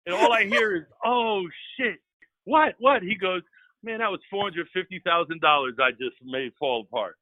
and 0.08 0.16
all 0.16 0.34
I 0.34 0.45
hear 0.45 0.76
is, 0.76 0.84
"Oh 1.05 1.43
shit, 1.76 1.99
what, 2.45 2.74
what?" 2.80 3.03
He 3.03 3.16
goes, 3.16 3.41
"Man, 3.84 3.99
that 3.99 4.10
was 4.10 4.22
four 4.32 4.43
hundred 4.43 4.68
fifty 4.74 4.99
thousand 5.05 5.41
dollars 5.41 5.76
I 5.80 5.91
just 5.91 6.16
made 6.24 6.53
fall 6.58 6.88
apart." 6.89 7.18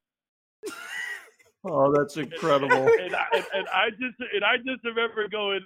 Oh, 1.68 1.92
that's 1.92 2.16
incredible. 2.18 2.88
and, 3.02 3.16
I, 3.16 3.26
and, 3.34 3.46
and 3.54 3.68
I 3.70 3.90
just 3.90 4.20
and 4.34 4.44
I 4.46 4.58
just 4.58 4.84
remember 4.84 5.28
going, 5.28 5.62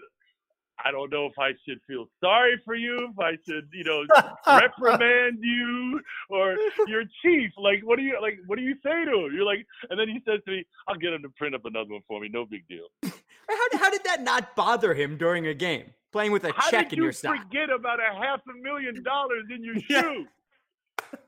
I 0.86 0.92
don't 0.92 1.12
know 1.12 1.26
if 1.26 1.38
I 1.38 1.50
should 1.68 1.80
feel 1.88 2.06
sorry 2.24 2.60
for 2.64 2.74
you, 2.76 3.10
if 3.12 3.20
I 3.20 3.32
should, 3.48 3.70
you 3.74 3.84
know, 3.84 4.04
reprimand 4.48 5.40
you 5.42 6.00
or 6.30 6.56
your 6.88 7.04
chief. 7.22 7.52
Like, 7.58 7.82
what 7.84 7.98
do 7.98 8.04
you 8.04 8.18
like? 8.22 8.40
What 8.48 8.58
do 8.58 8.64
you 8.64 8.76
say 8.84 9.06
to 9.06 9.26
him? 9.26 9.34
You're 9.34 9.46
like, 9.46 9.66
and 9.90 10.00
then 10.00 10.08
he 10.08 10.22
says 10.26 10.40
to 10.46 10.52
me, 10.52 10.66
"I'll 10.88 10.96
get 10.96 11.12
him 11.14 11.22
to 11.24 11.30
print 11.30 11.54
up 11.56 11.66
another 11.66 11.92
one 11.92 12.02
for 12.08 12.22
me. 12.22 12.30
No 12.30 12.46
big 12.46 12.68
deal." 12.68 12.88
How, 13.04 13.78
how 13.80 13.90
did 13.90 14.04
that 14.06 14.22
not 14.24 14.56
bother 14.56 14.94
him 14.94 15.18
during 15.18 15.48
a 15.48 15.54
game? 15.54 15.92
playing 16.12 16.32
with 16.32 16.44
a 16.44 16.52
How 16.56 16.70
check 16.72 16.92
in 16.92 16.98
you 16.98 17.04
your 17.04 17.12
sock. 17.12 17.38
forget 17.38 17.70
about 17.70 18.00
a 18.00 18.12
half 18.16 18.40
a 18.50 18.54
million 18.64 19.04
dollars 19.04 19.44
in 19.54 19.64
your 19.64 19.76
Yeah. 19.90 20.02
shoe? 20.02 20.26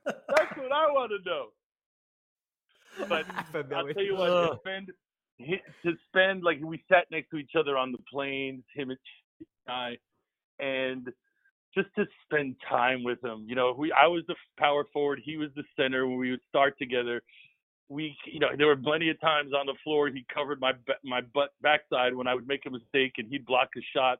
That's 0.05 0.57
what 0.57 0.71
I 0.71 0.87
want 0.91 1.11
to 1.11 1.29
know. 1.29 1.47
But 3.07 3.25
I'll 3.75 3.87
tell 3.93 4.03
you 4.03 4.15
what, 4.15 4.27
to 4.29 4.57
spend 4.59 4.91
to 5.83 5.93
spend 6.07 6.43
like 6.43 6.59
we 6.63 6.83
sat 6.91 7.05
next 7.11 7.29
to 7.31 7.37
each 7.37 7.51
other 7.57 7.77
on 7.77 7.91
the 7.91 7.97
planes, 8.11 8.63
him 8.75 8.89
and 8.89 8.99
I, 9.67 9.97
and 10.59 11.07
just 11.73 11.87
to 11.95 12.05
spend 12.25 12.55
time 12.69 13.03
with 13.03 13.23
him. 13.23 13.45
You 13.47 13.55
know, 13.55 13.73
we 13.77 13.91
I 13.91 14.07
was 14.07 14.23
the 14.27 14.35
power 14.57 14.85
forward, 14.91 15.21
he 15.23 15.37
was 15.37 15.49
the 15.55 15.63
center. 15.77 16.07
When 16.07 16.17
we 16.17 16.31
would 16.31 16.41
start 16.49 16.77
together, 16.77 17.21
we 17.89 18.15
you 18.25 18.39
know 18.39 18.49
there 18.57 18.67
were 18.67 18.75
plenty 18.75 19.09
of 19.09 19.19
times 19.19 19.51
on 19.57 19.65
the 19.65 19.75
floor 19.83 20.09
he 20.09 20.25
covered 20.33 20.59
my 20.59 20.73
my 21.03 21.21
butt 21.33 21.49
backside 21.61 22.15
when 22.15 22.27
I 22.27 22.35
would 22.35 22.47
make 22.47 22.65
a 22.65 22.69
mistake 22.69 23.13
and 23.17 23.27
he'd 23.29 23.45
block 23.45 23.69
a 23.77 23.81
shot 23.95 24.19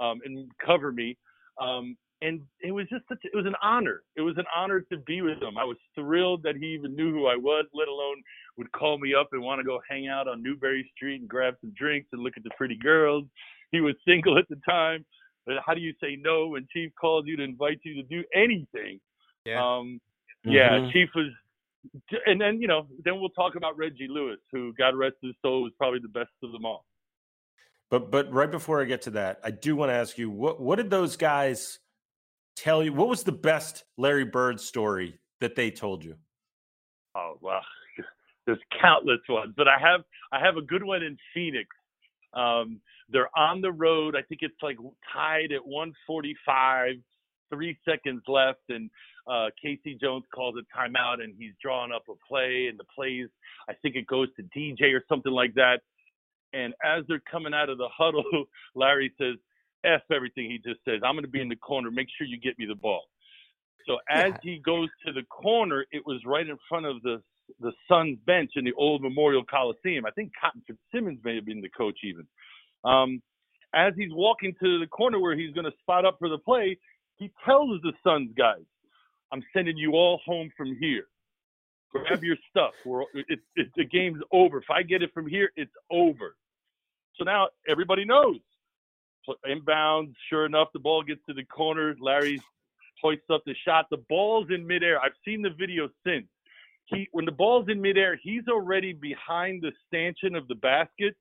um, 0.00 0.20
and 0.24 0.50
cover 0.64 0.92
me. 0.92 1.16
Um, 1.60 1.96
and 2.22 2.40
it 2.60 2.72
was 2.72 2.86
just 2.88 3.04
such 3.08 3.18
it 3.24 3.36
was 3.36 3.46
an 3.46 3.56
honor. 3.62 4.02
It 4.16 4.22
was 4.22 4.36
an 4.38 4.46
honor 4.54 4.80
to 4.80 4.96
be 4.98 5.20
with 5.20 5.42
him. 5.42 5.58
I 5.58 5.64
was 5.64 5.76
thrilled 5.94 6.42
that 6.44 6.56
he 6.56 6.66
even 6.68 6.96
knew 6.96 7.12
who 7.12 7.26
I 7.26 7.36
was, 7.36 7.66
let 7.74 7.88
alone 7.88 8.22
would 8.56 8.72
call 8.72 8.98
me 8.98 9.14
up 9.14 9.28
and 9.32 9.42
want 9.42 9.60
to 9.60 9.64
go 9.64 9.80
hang 9.88 10.08
out 10.08 10.26
on 10.26 10.42
Newbury 10.42 10.90
Street 10.96 11.20
and 11.20 11.28
grab 11.28 11.54
some 11.60 11.74
drinks 11.76 12.08
and 12.12 12.22
look 12.22 12.34
at 12.36 12.42
the 12.42 12.50
pretty 12.56 12.76
girls. 12.76 13.24
He 13.72 13.80
was 13.80 13.94
single 14.06 14.38
at 14.38 14.48
the 14.48 14.56
time. 14.68 15.04
But 15.44 15.56
how 15.64 15.74
do 15.74 15.80
you 15.80 15.94
say 16.00 16.16
no 16.20 16.48
when 16.48 16.66
Chief 16.72 16.90
calls 17.00 17.24
you 17.26 17.36
to 17.36 17.42
invite 17.42 17.80
you 17.84 17.94
to 17.94 18.02
do 18.02 18.24
anything? 18.34 19.00
Yeah. 19.44 19.64
Um, 19.64 20.00
yeah, 20.44 20.78
Mhm. 20.78 20.92
Chief 20.92 21.08
was, 21.14 21.32
and 22.26 22.40
then 22.40 22.60
you 22.60 22.66
know, 22.66 22.88
then 23.04 23.20
we'll 23.20 23.30
talk 23.30 23.54
about 23.54 23.76
Reggie 23.76 24.08
Lewis, 24.08 24.40
who 24.50 24.72
God 24.74 24.94
rest 24.96 25.16
his 25.22 25.34
soul 25.42 25.62
was 25.62 25.72
probably 25.78 26.00
the 26.00 26.08
best 26.08 26.30
of 26.42 26.52
them 26.52 26.64
all. 26.64 26.84
But 27.90 28.10
but 28.10 28.32
right 28.32 28.50
before 28.50 28.80
I 28.80 28.84
get 28.84 29.02
to 29.02 29.10
that, 29.12 29.40
I 29.44 29.52
do 29.52 29.76
want 29.76 29.90
to 29.90 29.94
ask 29.94 30.18
you 30.18 30.30
what 30.30 30.60
what 30.60 30.76
did 30.76 30.90
those 30.90 31.16
guys 31.16 31.78
tell 32.56 32.82
you? 32.82 32.92
What 32.92 33.08
was 33.08 33.22
the 33.22 33.32
best 33.32 33.84
Larry 33.96 34.24
Bird 34.24 34.60
story 34.60 35.18
that 35.40 35.54
they 35.54 35.70
told 35.70 36.04
you? 36.04 36.16
Oh 37.14 37.38
well, 37.40 37.64
there's 38.46 38.58
countless 38.80 39.20
ones, 39.28 39.54
but 39.56 39.68
I 39.68 39.78
have 39.78 40.02
I 40.32 40.40
have 40.40 40.56
a 40.56 40.62
good 40.62 40.82
one 40.82 41.04
in 41.04 41.16
Phoenix. 41.32 41.68
Um, 42.34 42.80
they're 43.10 43.36
on 43.38 43.60
the 43.60 43.72
road. 43.72 44.16
I 44.16 44.22
think 44.22 44.40
it's 44.42 44.62
like 44.62 44.78
tied 45.12 45.52
at 45.52 45.66
145, 45.66 46.94
three 47.52 47.78
seconds 47.88 48.22
left, 48.28 48.62
and 48.68 48.90
uh, 49.30 49.48
K.C. 49.62 49.98
Jones 50.00 50.24
calls 50.34 50.56
a 50.58 50.78
timeout, 50.78 51.22
and 51.22 51.34
he's 51.38 51.52
drawing 51.62 51.92
up 51.92 52.04
a 52.10 52.14
play, 52.28 52.66
and 52.70 52.78
the 52.78 52.84
plays 52.94 53.28
I 53.68 53.74
think 53.82 53.96
it 53.96 54.06
goes 54.06 54.28
to 54.36 54.44
DJ 54.58 54.94
or 54.94 55.04
something 55.08 55.32
like 55.32 55.54
that. 55.54 55.80
And 56.52 56.74
as 56.84 57.04
they're 57.08 57.22
coming 57.30 57.54
out 57.54 57.70
of 57.70 57.78
the 57.78 57.88
huddle, 57.96 58.24
Larry 58.74 59.12
says, 59.20 59.36
"F 59.84 60.02
everything 60.12 60.50
he 60.50 60.58
just 60.58 60.84
says. 60.84 61.00
I'm 61.04 61.14
going 61.14 61.24
to 61.24 61.30
be 61.30 61.40
in 61.42 61.48
the 61.48 61.56
corner. 61.56 61.90
Make 61.90 62.08
sure 62.18 62.26
you 62.26 62.38
get 62.40 62.58
me 62.58 62.66
the 62.66 62.74
ball." 62.76 63.04
So 63.86 63.98
as 64.10 64.32
Yeah. 64.32 64.38
he 64.42 64.58
goes 64.64 64.88
to 65.06 65.12
the 65.12 65.24
corner, 65.24 65.86
it 65.92 66.04
was 66.06 66.20
right 66.26 66.48
in 66.48 66.58
front 66.68 66.86
of 66.86 67.02
the 67.02 67.22
the 67.60 67.72
Suns 67.88 68.18
bench 68.26 68.52
in 68.56 68.64
the 68.64 68.72
old 68.74 69.02
Memorial 69.02 69.44
Coliseum. 69.44 70.06
I 70.06 70.10
think 70.12 70.32
Cotton 70.40 70.62
Fitzsimmons 70.66 71.20
may 71.24 71.36
have 71.36 71.46
been 71.46 71.60
the 71.62 71.68
coach 71.70 71.98
even. 72.04 72.26
Um, 72.86 73.22
as 73.74 73.92
he's 73.96 74.12
walking 74.12 74.54
to 74.62 74.78
the 74.78 74.86
corner 74.86 75.18
where 75.18 75.36
he's 75.36 75.52
going 75.52 75.64
to 75.64 75.76
spot 75.80 76.04
up 76.04 76.16
for 76.18 76.28
the 76.28 76.38
play, 76.38 76.78
he 77.16 77.30
tells 77.44 77.80
the 77.82 77.92
Suns 78.04 78.30
guys, 78.36 78.64
"I'm 79.32 79.42
sending 79.52 79.76
you 79.76 79.92
all 79.92 80.20
home 80.24 80.50
from 80.56 80.76
here. 80.80 81.06
Grab 81.92 82.22
your 82.22 82.36
stuff. 82.50 82.72
We're, 82.84 83.04
the 83.76 83.84
game's 83.84 84.22
over. 84.32 84.58
If 84.58 84.70
I 84.70 84.82
get 84.82 85.02
it 85.02 85.12
from 85.12 85.26
here, 85.26 85.50
it's 85.56 85.72
over." 85.90 86.36
So 87.16 87.24
now 87.24 87.48
everybody 87.68 88.04
knows. 88.04 88.36
Inbounds. 89.44 90.14
Sure 90.28 90.46
enough, 90.46 90.68
the 90.72 90.78
ball 90.78 91.02
gets 91.02 91.20
to 91.26 91.34
the 91.34 91.44
corner. 91.44 91.96
Larry 92.00 92.40
hoists 93.02 93.24
up 93.30 93.42
the 93.44 93.54
shot. 93.64 93.86
The 93.90 94.02
ball's 94.08 94.46
in 94.50 94.66
midair. 94.66 95.00
I've 95.00 95.18
seen 95.24 95.42
the 95.42 95.50
video 95.50 95.88
since. 96.06 96.26
He 96.86 97.08
when 97.12 97.24
the 97.24 97.32
ball's 97.32 97.68
in 97.68 97.80
midair, 97.80 98.16
he's 98.22 98.46
already 98.48 98.92
behind 98.92 99.62
the 99.62 99.72
stanchion 99.86 100.36
of 100.36 100.46
the 100.46 100.54
basket, 100.54 101.16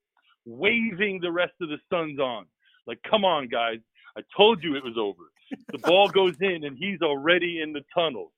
waving 0.45 1.19
the 1.21 1.31
rest 1.31 1.53
of 1.61 1.69
the 1.69 1.77
Suns 1.91 2.19
on. 2.19 2.45
Like, 2.87 2.99
come 3.09 3.25
on, 3.25 3.47
guys. 3.47 3.77
I 4.17 4.21
told 4.35 4.63
you 4.63 4.75
it 4.75 4.83
was 4.83 4.95
over. 4.97 5.23
The 5.71 5.77
ball 5.79 6.09
goes 6.09 6.35
in 6.41 6.63
and 6.63 6.77
he's 6.77 7.01
already 7.01 7.61
in 7.61 7.73
the 7.73 7.81
tunnel. 7.93 8.31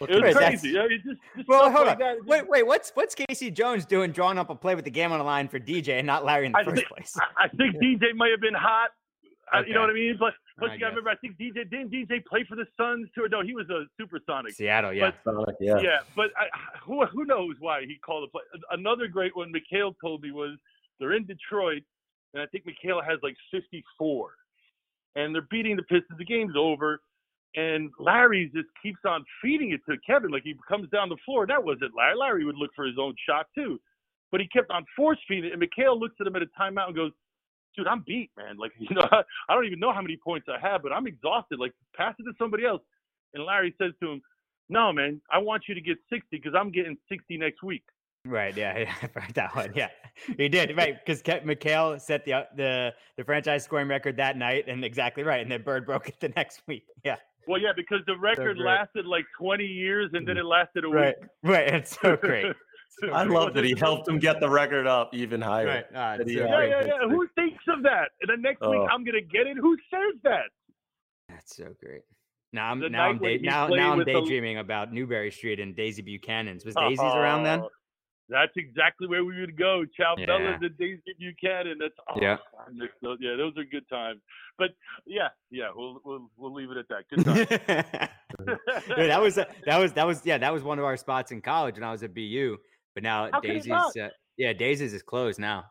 It 0.00 0.10
was 0.10 0.22
Wait, 0.22 0.34
crazy. 0.34 0.78
I 0.78 0.88
mean, 0.88 1.02
just, 1.04 1.20
just 1.36 1.48
Well, 1.48 1.70
hold 1.70 1.86
like 1.86 1.94
on. 1.96 1.98
that. 2.00 2.24
Wait, 2.24 2.48
wait. 2.48 2.66
What's 2.66 2.90
what's 2.94 3.14
K.C. 3.14 3.50
Jones 3.50 3.84
doing, 3.84 4.10
drawing 4.10 4.38
up 4.38 4.48
a 4.50 4.54
play 4.54 4.74
with 4.74 4.84
the 4.84 4.90
game 4.90 5.12
on 5.12 5.18
the 5.18 5.24
line 5.24 5.48
for 5.48 5.60
DJ 5.60 5.98
and 5.98 6.06
not 6.06 6.24
Larry 6.24 6.46
in 6.46 6.52
the 6.52 6.58
I 6.58 6.64
first 6.64 6.76
think- 6.76 6.88
place? 6.88 7.16
I, 7.36 7.44
I 7.44 7.48
think 7.48 7.76
DJ 7.76 8.14
might 8.14 8.30
have 8.30 8.40
been 8.40 8.54
hot. 8.54 8.90
I, 9.52 9.60
you 9.66 9.74
know 9.74 9.82
what 9.82 9.90
I 9.90 9.92
mean? 9.92 10.16
Plus, 10.16 10.32
plus 10.58 10.70
I 10.70 10.74
you 10.74 10.80
got 10.80 10.86
to 10.86 10.96
remember, 10.96 11.10
I 11.10 11.16
think 11.16 11.36
DJ 11.36 11.68
didn't 11.68 11.90
DJ 11.92 12.24
play 12.24 12.42
for 12.48 12.56
the 12.56 12.64
Suns 12.74 13.08
too. 13.14 13.28
No, 13.30 13.42
he 13.42 13.54
was 13.54 13.68
a 13.68 13.84
Supersonic. 14.00 14.54
Seattle, 14.54 14.94
yeah. 14.94 15.12
yeah. 15.60 15.78
Yeah, 15.78 15.98
but 16.16 16.30
I, 16.38 16.46
who 16.82 17.04
who 17.06 17.26
knows 17.26 17.56
why 17.60 17.82
he 17.82 17.98
called 18.04 18.26
the 18.26 18.30
play? 18.30 18.40
Another 18.70 19.08
great 19.08 19.36
one 19.36 19.52
McHale 19.52 19.92
told 20.02 20.22
me 20.22 20.30
was 20.30 20.56
they're 21.02 21.14
in 21.14 21.26
Detroit, 21.26 21.82
and 22.32 22.42
I 22.42 22.46
think 22.46 22.64
McHale 22.64 23.04
has 23.04 23.18
like 23.24 23.34
54, 23.50 24.30
and 25.16 25.34
they're 25.34 25.48
beating 25.50 25.76
the 25.76 25.82
Pistons. 25.82 26.16
The 26.16 26.24
game's 26.24 26.54
over, 26.56 27.00
and 27.56 27.90
Larry 27.98 28.50
just 28.54 28.68
keeps 28.80 29.00
on 29.04 29.24
feeding 29.42 29.72
it 29.72 29.80
to 29.90 29.96
Kevin. 30.06 30.30
Like 30.30 30.44
he 30.44 30.54
comes 30.68 30.88
down 30.90 31.08
the 31.08 31.16
floor. 31.24 31.44
That 31.44 31.62
wasn't 31.62 31.90
Larry. 31.96 32.16
Larry 32.16 32.44
would 32.44 32.56
look 32.56 32.70
for 32.76 32.86
his 32.86 32.94
own 33.00 33.16
shot 33.28 33.46
too, 33.52 33.80
but 34.30 34.40
he 34.40 34.46
kept 34.46 34.70
on 34.70 34.86
force 34.94 35.18
feeding 35.26 35.50
it. 35.50 35.52
And 35.52 35.60
McHale 35.60 35.98
looks 35.98 36.14
at 36.20 36.26
him 36.28 36.36
at 36.36 36.42
a 36.42 36.46
timeout 36.58 36.86
and 36.86 36.96
goes. 36.96 37.12
Dude, 37.74 37.86
I'm 37.86 38.04
beat, 38.06 38.30
man. 38.36 38.58
Like, 38.58 38.72
you 38.78 38.94
know, 38.94 39.08
I 39.48 39.54
don't 39.54 39.64
even 39.64 39.80
know 39.80 39.94
how 39.94 40.02
many 40.02 40.18
points 40.22 40.46
I 40.46 40.60
have, 40.60 40.82
but 40.82 40.92
I'm 40.92 41.06
exhausted. 41.06 41.58
Like, 41.58 41.72
pass 41.96 42.14
it 42.18 42.24
to 42.24 42.32
somebody 42.38 42.66
else. 42.66 42.82
And 43.32 43.44
Larry 43.44 43.74
says 43.80 43.92
to 44.02 44.10
him, 44.10 44.22
No, 44.68 44.92
man, 44.92 45.22
I 45.32 45.38
want 45.38 45.62
you 45.68 45.74
to 45.74 45.80
get 45.80 45.96
60 46.10 46.26
because 46.30 46.52
I'm 46.54 46.70
getting 46.70 46.98
60 47.08 47.38
next 47.38 47.62
week. 47.62 47.82
Right. 48.24 48.56
Yeah. 48.56 48.78
Yeah. 49.02 49.08
Right, 49.14 49.34
that 49.34 49.54
one. 49.54 49.72
Yeah. 49.74 49.88
He 50.36 50.48
did. 50.48 50.76
Right. 50.76 50.96
Because 51.04 51.22
McHale 51.22 52.00
set 52.00 52.24
the 52.24 52.46
the 52.56 52.92
the 53.16 53.24
franchise 53.24 53.64
scoring 53.64 53.88
record 53.88 54.16
that 54.18 54.36
night, 54.36 54.64
and 54.68 54.84
exactly 54.84 55.22
right. 55.22 55.40
And 55.40 55.50
then 55.50 55.62
Bird 55.62 55.86
broke 55.86 56.08
it 56.08 56.20
the 56.20 56.28
next 56.30 56.62
week. 56.66 56.84
Yeah. 57.04 57.16
Well, 57.48 57.60
yeah, 57.60 57.72
because 57.76 57.98
the 58.06 58.16
record 58.16 58.56
great. 58.58 58.66
lasted 58.66 59.04
like 59.04 59.24
20 59.40 59.64
years, 59.64 60.10
and 60.12 60.26
then 60.26 60.36
it 60.36 60.44
lasted 60.44 60.84
a 60.84 60.88
Right. 60.88 61.14
week. 61.20 61.28
Right. 61.42 61.68
It's 61.74 61.98
so 62.00 62.16
great. 62.16 62.54
I 63.12 63.24
love 63.24 63.54
that 63.54 63.64
he 63.64 63.74
helped 63.76 64.06
him 64.06 64.18
get 64.20 64.38
the 64.38 64.48
record 64.48 64.86
up 64.86 65.12
even 65.12 65.40
higher. 65.40 65.66
Right. 65.66 65.84
Ah, 65.92 66.12
That 66.16 66.20
it's 66.20 66.30
he 66.30 66.36
so 66.36 66.46
had. 66.46 66.68
Yeah, 66.68 66.80
yeah, 66.80 66.86
yeah. 67.02 67.08
Who 67.08 67.26
thinks 67.34 67.64
of 67.68 67.82
that? 67.82 68.10
And 68.20 68.30
then 68.30 68.42
next 68.42 68.60
week 68.60 68.78
Oh. 68.78 68.86
I'm 68.86 69.02
gonna 69.04 69.20
get 69.22 69.46
it. 69.48 69.56
Who 69.56 69.76
says 69.90 70.20
that? 70.22 70.44
That's 71.28 71.56
so 71.56 71.74
great. 71.82 72.02
Now 72.52 72.70
I'm 72.70 72.78
The 72.78 72.90
now 72.90 73.06
I'm 73.08 73.16
night 73.16 73.22
day, 73.22 73.38
now 73.42 73.66
now 73.66 73.92
I'm 73.92 73.98
with 73.98 74.06
the- 74.06 74.12
daydreaming 74.20 74.58
about 74.58 74.92
Newbury 74.92 75.32
Street 75.32 75.58
and 75.58 75.74
Daisy 75.74 76.02
Buchanan's. 76.02 76.64
Was 76.64 76.74
Daisy's 76.76 77.00
around 77.00 77.42
then? 77.44 77.62
That's 78.28 78.52
exactly 78.56 79.08
where 79.08 79.24
we 79.24 79.40
would 79.40 79.58
go. 79.58 79.84
Chow 79.96 80.14
Yeah. 80.16 80.26
Fellas 80.26 80.58
and 80.62 80.78
Daisy 80.78 81.02
Buchanan. 81.18 81.78
That's 81.80 81.94
oh, 82.08 82.18
Yeah. 82.20 82.36
Those. 83.02 83.18
Yeah, 83.20 83.36
those 83.36 83.52
are 83.58 83.64
good 83.64 83.88
times. 83.88 84.20
But 84.58 84.70
yeah, 85.06 85.28
yeah, 85.50 85.70
we'll 85.74 86.00
we'll 86.04 86.30
we'll 86.36 86.54
leave 86.54 86.70
it 86.70 86.76
at 86.76 86.88
that. 86.88 87.08
Good 87.10 87.24
times. 87.24 87.48
Dude, 88.96 89.10
that 89.10 89.20
was 89.20 89.34
that 89.34 89.78
was 89.78 89.92
that 89.92 90.06
was 90.06 90.22
yeah 90.24 90.38
that 90.38 90.52
was 90.52 90.62
one 90.62 90.78
of 90.78 90.84
our 90.84 90.96
spots 90.96 91.32
in 91.32 91.40
college 91.42 91.74
when 91.74 91.84
I 91.84 91.90
was 91.90 92.02
at 92.02 92.14
BU. 92.14 92.56
But 92.94 93.02
now 93.02 93.28
How 93.32 93.40
Daisy's 93.40 93.72
uh, 93.72 94.08
yeah 94.36 94.52
Daisy's 94.52 94.94
is 94.94 95.02
closed 95.02 95.38
now. 95.38 95.64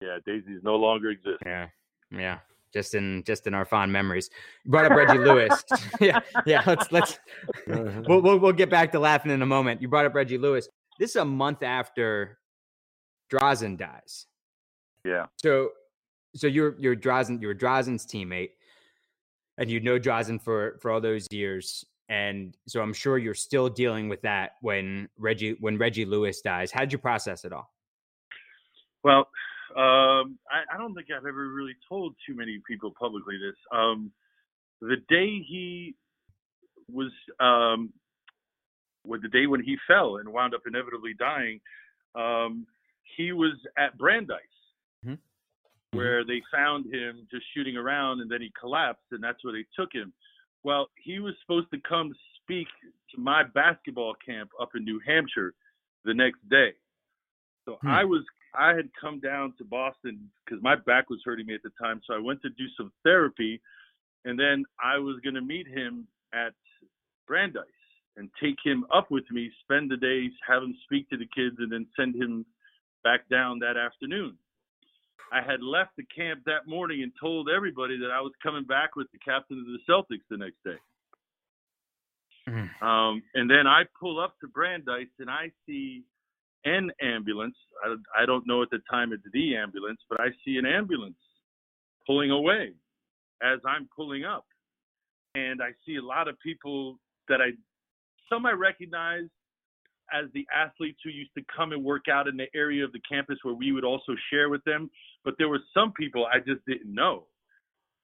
yeah, 0.00 0.18
Daisy's 0.24 0.62
no 0.62 0.76
longer 0.76 1.10
exists. 1.10 1.42
Yeah, 1.44 1.68
yeah. 2.10 2.38
Just 2.72 2.94
in 2.94 3.22
just 3.26 3.46
in 3.46 3.52
our 3.54 3.64
fond 3.66 3.92
memories. 3.92 4.30
You 4.64 4.70
brought 4.70 4.86
up 4.86 4.92
Reggie 4.96 5.18
Lewis. 5.18 5.62
yeah, 6.00 6.20
yeah. 6.46 6.62
Let's 6.66 6.90
let's 6.90 7.18
we'll, 7.66 8.22
we'll 8.22 8.38
we'll 8.38 8.52
get 8.52 8.70
back 8.70 8.92
to 8.92 8.98
laughing 8.98 9.30
in 9.30 9.42
a 9.42 9.46
moment. 9.46 9.82
You 9.82 9.88
brought 9.88 10.06
up 10.06 10.14
Reggie 10.14 10.38
Lewis. 10.38 10.68
This 11.02 11.10
is 11.10 11.16
a 11.16 11.24
month 11.24 11.64
after 11.64 12.38
Drazen 13.28 13.76
dies. 13.76 14.26
Yeah. 15.04 15.26
So 15.42 15.70
so 16.36 16.46
you're 16.46 16.76
you're 16.78 16.94
Drazen 16.94 17.42
you're 17.42 17.56
Drazen's 17.56 18.06
teammate, 18.06 18.50
and 19.58 19.68
you 19.68 19.80
know 19.80 19.98
Drazen 19.98 20.40
for 20.40 20.78
for 20.80 20.92
all 20.92 21.00
those 21.00 21.26
years. 21.32 21.84
And 22.08 22.56
so 22.68 22.80
I'm 22.80 22.92
sure 22.92 23.18
you're 23.18 23.34
still 23.34 23.68
dealing 23.68 24.08
with 24.08 24.22
that 24.22 24.52
when 24.60 25.08
Reggie 25.18 25.56
when 25.58 25.76
Reggie 25.76 26.04
Lewis 26.04 26.40
dies. 26.40 26.70
How'd 26.70 26.92
you 26.92 26.98
process 26.98 27.44
it 27.44 27.52
all? 27.52 27.74
Well, 29.02 29.26
um, 29.76 30.38
I, 30.52 30.72
I 30.72 30.78
don't 30.78 30.94
think 30.94 31.08
I've 31.10 31.26
ever 31.26 31.48
really 31.48 31.74
told 31.88 32.14
too 32.24 32.36
many 32.36 32.60
people 32.64 32.92
publicly 32.96 33.38
this. 33.44 33.56
Um, 33.76 34.12
the 34.80 34.98
day 35.08 35.44
he 35.48 35.96
was, 36.88 37.10
um, 37.40 37.92
with 39.04 39.22
the 39.22 39.28
day 39.28 39.46
when 39.46 39.62
he 39.62 39.76
fell 39.86 40.16
and 40.16 40.32
wound 40.32 40.54
up 40.54 40.62
inevitably 40.66 41.14
dying, 41.14 41.60
um, 42.14 42.66
he 43.16 43.32
was 43.32 43.54
at 43.76 43.96
Brandeis, 43.98 44.40
Mhm. 45.04 45.18
where 45.92 46.24
they 46.24 46.40
found 46.50 46.86
him 46.92 47.26
just 47.30 47.46
shooting 47.52 47.76
around, 47.76 48.20
and 48.20 48.30
then 48.30 48.40
he 48.40 48.50
collapsed, 48.50 49.12
and 49.12 49.22
that's 49.22 49.42
where 49.44 49.52
they 49.52 49.64
took 49.74 49.92
him. 49.92 50.12
Well, 50.62 50.90
he 50.96 51.18
was 51.18 51.38
supposed 51.40 51.70
to 51.72 51.80
come 51.80 52.14
speak 52.36 52.68
to 53.10 53.20
my 53.20 53.42
basketball 53.42 54.14
camp 54.14 54.50
up 54.60 54.74
in 54.74 54.84
New 54.84 55.00
Hampshire 55.00 55.54
the 56.04 56.14
next 56.14 56.46
day. 56.48 56.74
So 57.64 57.76
Hmm. 57.76 57.88
I 57.88 58.04
was 58.04 58.24
I 58.54 58.74
had 58.74 58.92
come 59.00 59.18
down 59.18 59.54
to 59.54 59.64
Boston 59.64 60.30
because 60.44 60.62
my 60.62 60.74
back 60.76 61.08
was 61.08 61.22
hurting 61.24 61.46
me 61.46 61.54
at 61.54 61.62
the 61.62 61.70
time. 61.70 62.02
So 62.02 62.12
I 62.12 62.18
went 62.18 62.42
to 62.42 62.50
do 62.50 62.68
some 62.76 62.92
therapy, 63.02 63.62
and 64.26 64.38
then 64.38 64.66
I 64.78 64.98
was 64.98 65.18
going 65.20 65.36
to 65.36 65.40
meet 65.40 65.66
him 65.66 66.06
at 66.34 66.54
Brandeis 67.26 67.64
and 68.16 68.28
take 68.42 68.58
him 68.64 68.84
up 68.94 69.10
with 69.10 69.24
me, 69.30 69.50
spend 69.62 69.90
the 69.90 69.96
day, 69.96 70.28
have 70.46 70.62
him 70.62 70.76
speak 70.84 71.08
to 71.10 71.16
the 71.16 71.28
kids, 71.34 71.56
and 71.58 71.72
then 71.72 71.86
send 71.96 72.14
him 72.14 72.44
back 73.04 73.28
down 73.28 73.58
that 73.60 73.76
afternoon. 73.76 74.36
I 75.32 75.40
had 75.40 75.62
left 75.62 75.96
the 75.96 76.04
camp 76.14 76.42
that 76.44 76.66
morning 76.66 77.02
and 77.02 77.12
told 77.18 77.48
everybody 77.48 77.98
that 77.98 78.10
I 78.10 78.20
was 78.20 78.32
coming 78.42 78.64
back 78.64 78.96
with 78.96 79.10
the 79.12 79.18
captain 79.18 79.58
of 79.58 79.66
the 79.66 79.78
Celtics 79.88 80.26
the 80.28 80.36
next 80.36 80.62
day. 80.62 80.78
Mhm. 82.46 82.82
Um, 82.82 83.22
and 83.34 83.48
then 83.48 83.66
I 83.66 83.84
pull 83.98 84.20
up 84.20 84.38
to 84.40 84.48
Brandeis 84.48 85.08
and 85.18 85.30
I 85.30 85.50
see 85.64 86.04
an 86.64 86.90
ambulance. 87.00 87.56
I, 87.84 87.96
I 88.22 88.26
don't 88.26 88.46
know 88.46 88.62
at 88.62 88.70
the 88.70 88.80
time 88.90 89.12
it's 89.12 89.22
the 89.32 89.56
ambulance, 89.56 90.00
but 90.10 90.20
I 90.20 90.28
see 90.44 90.58
an 90.58 90.66
ambulance 90.66 91.18
pulling 92.06 92.30
away 92.30 92.74
as 93.42 93.60
I'm 93.64 93.88
pulling 93.94 94.24
up. 94.24 94.46
And 95.34 95.62
I 95.62 95.72
see 95.86 95.96
a 95.96 96.02
lot 96.02 96.28
of 96.28 96.38
people 96.40 96.98
that 97.28 97.40
I, 97.40 97.52
some 98.32 98.46
I 98.46 98.52
recognize 98.52 99.24
as 100.12 100.26
the 100.34 100.46
athletes 100.54 100.98
who 101.04 101.10
used 101.10 101.30
to 101.36 101.44
come 101.54 101.72
and 101.72 101.84
work 101.84 102.08
out 102.10 102.28
in 102.28 102.36
the 102.36 102.46
area 102.54 102.84
of 102.84 102.92
the 102.92 103.00
campus 103.08 103.38
where 103.42 103.54
we 103.54 103.72
would 103.72 103.84
also 103.84 104.14
share 104.30 104.48
with 104.48 104.62
them. 104.64 104.90
But 105.24 105.34
there 105.38 105.48
were 105.48 105.60
some 105.74 105.92
people 105.92 106.26
I 106.26 106.38
just 106.38 106.64
didn't 106.66 106.92
know. 106.92 107.26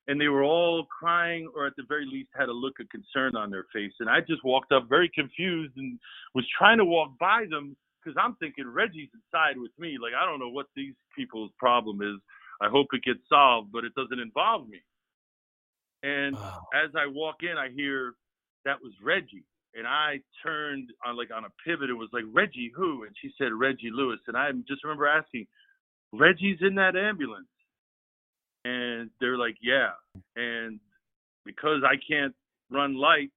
And 0.06 0.18
they 0.18 0.28
were 0.28 0.42
all 0.42 0.86
crying, 0.86 1.50
or 1.54 1.66
at 1.66 1.74
the 1.76 1.82
very 1.86 2.06
least 2.10 2.30
had 2.34 2.48
a 2.48 2.52
look 2.52 2.80
of 2.80 2.88
concern 2.88 3.36
on 3.36 3.50
their 3.50 3.66
face. 3.74 3.92
And 4.00 4.08
I 4.08 4.20
just 4.20 4.42
walked 4.42 4.72
up 4.72 4.88
very 4.88 5.10
confused 5.14 5.74
and 5.76 5.98
was 6.34 6.46
trying 6.56 6.78
to 6.78 6.84
walk 6.84 7.10
by 7.20 7.44
them 7.50 7.76
because 8.02 8.16
I'm 8.18 8.34
thinking 8.36 8.66
Reggie's 8.66 9.10
inside 9.12 9.60
with 9.60 9.72
me. 9.78 9.98
Like, 10.00 10.12
I 10.18 10.24
don't 10.24 10.40
know 10.40 10.48
what 10.48 10.66
these 10.74 10.94
people's 11.14 11.50
problem 11.58 12.00
is. 12.00 12.18
I 12.62 12.68
hope 12.70 12.86
it 12.92 13.04
gets 13.04 13.20
solved, 13.28 13.70
but 13.70 13.84
it 13.84 13.94
doesn't 13.94 14.18
involve 14.18 14.66
me. 14.66 14.80
And 16.02 16.36
as 16.72 16.90
I 16.96 17.06
walk 17.06 17.42
in, 17.42 17.58
I 17.58 17.68
hear 17.68 18.14
that 18.64 18.80
was 18.82 18.92
Reggie. 19.02 19.44
And 19.74 19.86
I 19.86 20.20
turned 20.42 20.90
on 21.06 21.16
like 21.16 21.30
on 21.34 21.44
a 21.44 21.52
pivot. 21.64 21.90
It 21.90 21.94
was 21.94 22.08
like 22.12 22.24
Reggie 22.32 22.72
who? 22.74 23.04
And 23.04 23.14
she 23.20 23.30
said 23.38 23.52
Reggie 23.52 23.90
Lewis. 23.92 24.20
And 24.26 24.36
I 24.36 24.50
just 24.66 24.82
remember 24.84 25.06
asking, 25.06 25.46
Reggie's 26.12 26.58
in 26.60 26.74
that 26.76 26.96
ambulance. 26.96 27.46
And 28.64 29.10
they're 29.20 29.38
like, 29.38 29.56
yeah. 29.62 29.90
And 30.36 30.80
because 31.44 31.82
I 31.84 31.94
can't 32.10 32.34
run 32.70 32.96
lights, 32.96 33.32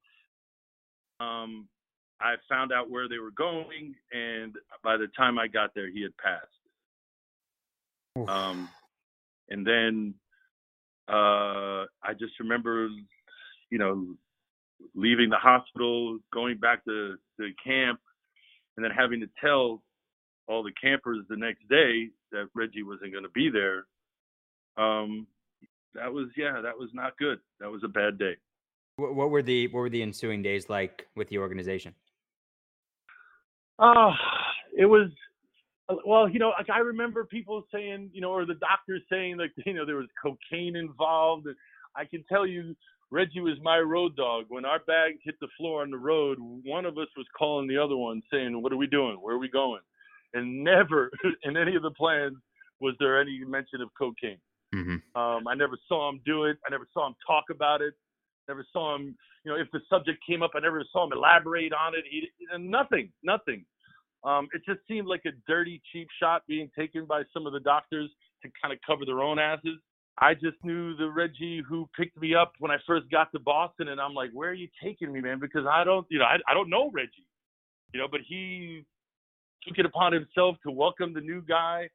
um, 1.19 1.67
I 2.19 2.35
found 2.49 2.71
out 2.71 2.89
where 2.89 3.07
they 3.07 3.17
were 3.17 3.31
going, 3.31 3.95
and 4.11 4.53
by 4.83 4.97
the 4.97 5.07
time 5.17 5.39
I 5.39 5.47
got 5.47 5.73
there, 5.73 5.89
he 5.89 6.03
had 6.03 6.15
passed. 6.17 6.45
Oof. 8.17 8.29
Um, 8.29 8.69
and 9.49 9.65
then 9.65 10.13
uh, 11.07 11.85
I 12.03 12.13
just 12.19 12.39
remember, 12.39 12.89
you 13.69 13.77
know, 13.77 14.15
leaving 14.95 15.29
the 15.29 15.37
hospital, 15.37 16.19
going 16.33 16.57
back 16.57 16.83
to 16.85 17.15
the 17.37 17.49
camp, 17.63 17.99
and 18.75 18.83
then 18.83 18.91
having 18.91 19.19
to 19.21 19.27
tell 19.39 19.81
all 20.47 20.63
the 20.63 20.71
campers 20.81 21.19
the 21.29 21.37
next 21.37 21.67
day 21.69 22.09
that 22.31 22.49
Reggie 22.53 22.83
wasn't 22.83 23.11
going 23.11 23.23
to 23.23 23.29
be 23.29 23.49
there. 23.49 23.85
Um, 24.77 25.27
that 25.93 26.11
was 26.11 26.27
yeah, 26.37 26.61
that 26.61 26.77
was 26.77 26.89
not 26.93 27.17
good. 27.17 27.39
That 27.59 27.69
was 27.69 27.81
a 27.83 27.87
bad 27.87 28.17
day. 28.17 28.37
What, 28.95 29.15
what 29.15 29.29
were 29.29 29.41
the 29.41 29.67
what 29.67 29.81
were 29.81 29.89
the 29.89 30.01
ensuing 30.01 30.41
days 30.41 30.69
like 30.69 31.07
with 31.15 31.29
the 31.29 31.37
organization? 31.37 31.93
Oh, 33.79 34.11
it 34.77 34.85
was 34.85 35.09
well, 36.05 36.29
you 36.29 36.39
know, 36.39 36.53
like 36.57 36.69
I 36.69 36.79
remember 36.79 37.25
people 37.25 37.65
saying, 37.73 38.11
you 38.13 38.21
know, 38.21 38.31
or 38.31 38.45
the 38.45 38.55
doctors 38.55 39.01
saying 39.11 39.37
like, 39.37 39.51
you 39.65 39.73
know, 39.73 39.85
there 39.85 39.95
was 39.95 40.07
cocaine 40.21 40.75
involved. 40.75 41.47
I 41.95 42.05
can 42.05 42.23
tell 42.29 42.45
you, 42.45 42.75
Reggie 43.11 43.41
was 43.41 43.57
my 43.61 43.77
road 43.79 44.15
dog. 44.15 44.45
When 44.47 44.65
our 44.65 44.79
bags 44.79 45.19
hit 45.23 45.35
the 45.41 45.49
floor 45.57 45.81
on 45.81 45.91
the 45.91 45.97
road, 45.97 46.37
one 46.39 46.85
of 46.85 46.97
us 46.97 47.07
was 47.17 47.25
calling 47.37 47.67
the 47.67 47.77
other 47.77 47.97
one 47.97 48.21
saying, 48.31 48.61
"What 48.61 48.71
are 48.71 48.77
we 48.77 48.87
doing? 48.87 49.17
Where 49.21 49.35
are 49.35 49.39
we 49.39 49.49
going?" 49.49 49.81
And 50.33 50.63
never 50.63 51.11
in 51.43 51.57
any 51.57 51.75
of 51.75 51.83
the 51.83 51.91
plans 51.91 52.37
was 52.79 52.95
there 52.99 53.19
any 53.19 53.43
mention 53.45 53.81
of 53.81 53.89
cocaine. 53.97 54.39
Mm-hmm. 54.73 55.19
Um, 55.21 55.47
I 55.47 55.55
never 55.55 55.77
saw 55.87 56.09
him 56.09 56.21
do 56.25 56.45
it. 56.45 56.57
I 56.65 56.71
never 56.71 56.87
saw 56.93 57.07
him 57.07 57.15
talk 57.27 57.45
about 57.51 57.81
it. 57.81 57.93
Never 58.47 58.65
saw 58.73 58.95
him, 58.95 59.15
you 59.43 59.51
know, 59.51 59.57
if 59.57 59.67
the 59.71 59.79
subject 59.89 60.19
came 60.27 60.41
up, 60.41 60.51
I 60.55 60.59
never 60.59 60.83
saw 60.91 61.05
him 61.05 61.11
elaborate 61.13 61.73
on 61.73 61.93
it. 61.93 62.05
He, 62.09 62.27
nothing, 62.57 63.11
nothing. 63.23 63.65
Um, 64.23 64.47
it 64.53 64.61
just 64.67 64.79
seemed 64.87 65.07
like 65.07 65.21
a 65.25 65.31
dirty, 65.47 65.81
cheap 65.91 66.07
shot 66.21 66.43
being 66.47 66.69
taken 66.77 67.05
by 67.05 67.23
some 67.33 67.45
of 67.45 67.53
the 67.53 67.59
doctors 67.59 68.09
to 68.43 68.49
kind 68.61 68.73
of 68.73 68.79
cover 68.85 69.05
their 69.05 69.21
own 69.21 69.39
asses. 69.39 69.77
I 70.19 70.33
just 70.35 70.57
knew 70.63 70.95
the 70.97 71.09
Reggie 71.09 71.63
who 71.67 71.89
picked 71.97 72.19
me 72.21 72.35
up 72.35 72.53
when 72.59 72.71
I 72.71 72.77
first 72.87 73.09
got 73.11 73.31
to 73.33 73.39
Boston, 73.39 73.89
and 73.89 73.99
I'm 74.01 74.13
like, 74.13 74.31
"Where 74.33 74.49
are 74.49 74.53
you 74.53 74.69
taking 74.83 75.11
me, 75.11 75.21
man?" 75.21 75.39
Because 75.39 75.65
I 75.69 75.83
don't, 75.83 76.07
you 76.09 76.19
know, 76.19 76.25
I, 76.25 76.37
I 76.47 76.53
don't 76.53 76.69
know 76.69 76.91
Reggie, 76.93 77.27
you 77.93 77.99
know, 77.99 78.07
but 78.11 78.21
he 78.27 78.85
took 79.67 79.77
it 79.79 79.85
upon 79.85 80.13
himself 80.13 80.57
to 80.65 80.71
welcome 80.71 81.13
the 81.13 81.21
new 81.21 81.41
guy. 81.41 81.89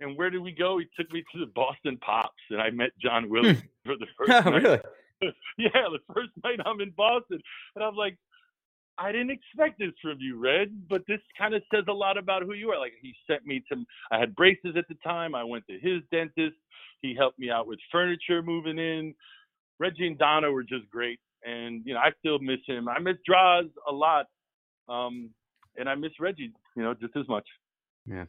And 0.00 0.18
where 0.18 0.30
did 0.30 0.40
we 0.42 0.52
go? 0.52 0.78
He 0.78 0.86
took 0.98 1.12
me 1.12 1.24
to 1.34 1.40
the 1.40 1.52
Boston 1.54 1.98
Pops, 1.98 2.42
and 2.50 2.60
I 2.60 2.70
met 2.70 2.90
John 3.02 3.24
hmm. 3.42 3.52
Williams 3.52 3.62
for 3.84 3.96
the 3.96 4.06
first 4.18 4.36
Oh, 4.46 4.50
night. 4.50 4.62
really? 4.62 4.80
yeah, 5.58 5.70
the 5.90 6.00
first 6.14 6.30
night 6.44 6.60
I'm 6.66 6.80
in 6.80 6.92
Boston, 6.96 7.40
and 7.76 7.84
I'm 7.84 7.96
like, 7.96 8.16
I 9.02 9.12
didn't 9.12 9.30
expect 9.30 9.78
this 9.78 9.92
from 10.02 10.18
you, 10.20 10.38
Red, 10.38 10.68
but 10.88 11.02
this 11.08 11.20
kind 11.38 11.54
of 11.54 11.62
says 11.74 11.84
a 11.88 11.92
lot 11.92 12.18
about 12.18 12.42
who 12.42 12.52
you 12.52 12.68
are. 12.70 12.78
Like 12.78 12.92
he 13.00 13.14
sent 13.26 13.46
me 13.46 13.64
to, 13.72 13.82
I 14.12 14.18
had 14.18 14.36
braces 14.36 14.76
at 14.76 14.84
the 14.88 14.94
time. 15.02 15.34
I 15.34 15.42
went 15.42 15.64
to 15.68 15.78
his 15.78 16.02
dentist. 16.12 16.56
He 17.00 17.14
helped 17.18 17.38
me 17.38 17.50
out 17.50 17.66
with 17.66 17.78
furniture 17.90 18.42
moving 18.42 18.78
in. 18.78 19.14
Reggie 19.78 20.06
and 20.06 20.18
Donna 20.18 20.50
were 20.52 20.62
just 20.62 20.88
great. 20.90 21.18
and 21.44 21.80
you 21.86 21.94
know 21.94 22.00
I 22.00 22.10
still 22.18 22.38
miss 22.40 22.60
him. 22.66 22.88
I 22.88 22.98
miss 22.98 23.16
Draz 23.28 23.70
a 23.88 23.92
lot, 23.92 24.26
um, 24.90 25.30
and 25.78 25.88
I 25.88 25.94
miss 25.94 26.12
Reggie, 26.20 26.52
you 26.76 26.82
know, 26.82 26.92
just 26.92 27.16
as 27.16 27.26
much. 27.28 27.46
Yeah. 28.04 28.26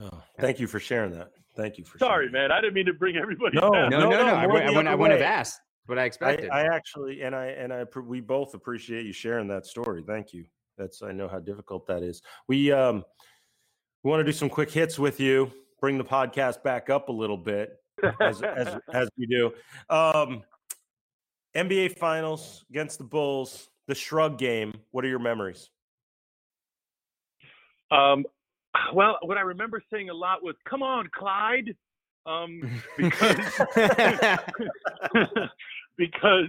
Oh, 0.00 0.22
thank 0.38 0.60
you 0.60 0.66
for 0.68 0.78
sharing 0.78 1.12
that. 1.12 1.30
Thank 1.56 1.78
you 1.78 1.84
for. 1.84 1.98
Sorry, 1.98 2.26
sharing 2.26 2.32
man. 2.32 2.52
I 2.52 2.60
didn't 2.60 2.74
mean 2.74 2.86
to 2.86 2.92
bring 2.92 3.16
everybody. 3.16 3.56
No, 3.56 3.70
down. 3.72 3.90
No, 3.90 3.98
no, 4.00 4.10
no. 4.10 4.26
no, 4.26 4.34
I, 4.34 4.42
more 4.46 4.52
wouldn't- 4.54 4.70
I 4.88 4.92
I 4.92 4.94
wouldn't 4.94 5.20
have 5.20 5.28
asked 5.28 5.60
what 5.86 5.98
I 5.98 6.02
I, 6.02 6.04
expected. 6.04 6.50
I 6.50 6.62
actually, 6.62 7.22
and 7.22 7.34
I 7.34 7.46
and 7.46 7.72
I, 7.72 7.84
we 8.00 8.20
both 8.20 8.54
appreciate 8.54 9.06
you 9.06 9.12
sharing 9.12 9.48
that 9.48 9.66
story. 9.66 10.02
Thank 10.06 10.32
you. 10.32 10.44
That's 10.78 11.02
I 11.02 11.12
know 11.12 11.28
how 11.28 11.38
difficult 11.38 11.86
that 11.86 12.02
is. 12.02 12.22
We 12.48 12.72
um, 12.72 13.04
we 14.02 14.10
want 14.10 14.20
to 14.20 14.24
do 14.24 14.32
some 14.32 14.48
quick 14.48 14.70
hits 14.70 14.98
with 14.98 15.20
you. 15.20 15.50
Bring 15.80 15.98
the 15.98 16.04
podcast 16.04 16.62
back 16.62 16.90
up 16.90 17.08
a 17.08 17.12
little 17.12 17.36
bit 17.36 17.76
as 18.20 18.42
as 18.42 18.78
as 18.92 19.08
we 19.18 19.26
do. 19.26 19.52
Um, 19.90 20.42
NBA 21.56 21.98
Finals 21.98 22.64
against 22.70 22.98
the 22.98 23.04
Bulls, 23.04 23.68
the 23.86 23.94
Shrug 23.94 24.38
game. 24.38 24.72
What 24.90 25.04
are 25.04 25.08
your 25.08 25.18
memories? 25.20 25.70
Um, 27.90 28.24
well, 28.94 29.18
what 29.22 29.38
I 29.38 29.42
remember 29.42 29.82
saying 29.92 30.10
a 30.10 30.14
lot 30.14 30.42
was, 30.42 30.54
"Come 30.68 30.82
on, 30.82 31.08
Clyde," 31.14 31.76
um, 32.26 32.60
because 32.96 34.38
because 35.96 36.48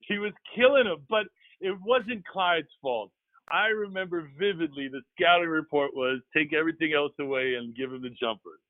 he 0.00 0.18
was 0.18 0.32
killing 0.54 0.86
him. 0.86 0.98
But 1.08 1.26
it 1.60 1.76
wasn't 1.84 2.26
Clyde's 2.26 2.68
fault. 2.80 3.10
I 3.50 3.66
remember 3.68 4.30
vividly 4.38 4.88
the 4.88 5.02
scouting 5.14 5.48
report 5.48 5.94
was 5.94 6.20
take 6.36 6.52
everything 6.52 6.92
else 6.94 7.12
away 7.18 7.54
and 7.56 7.74
give 7.74 7.92
him 7.92 8.02
the 8.02 8.10
jumper. 8.10 8.60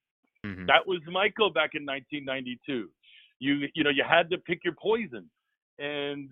Mhm. 0.45 0.67
That 0.67 0.87
was 0.87 1.01
Michael 1.07 1.51
back 1.51 1.75
in 1.75 1.85
1992. 1.85 2.89
You 3.39 3.69
you 3.75 3.85
know 3.85 3.91
you 3.91 4.05
had 4.09 4.31
to 4.31 4.39
pick 4.39 4.65
your 4.65 4.75
poison, 4.75 5.29
and 5.79 6.31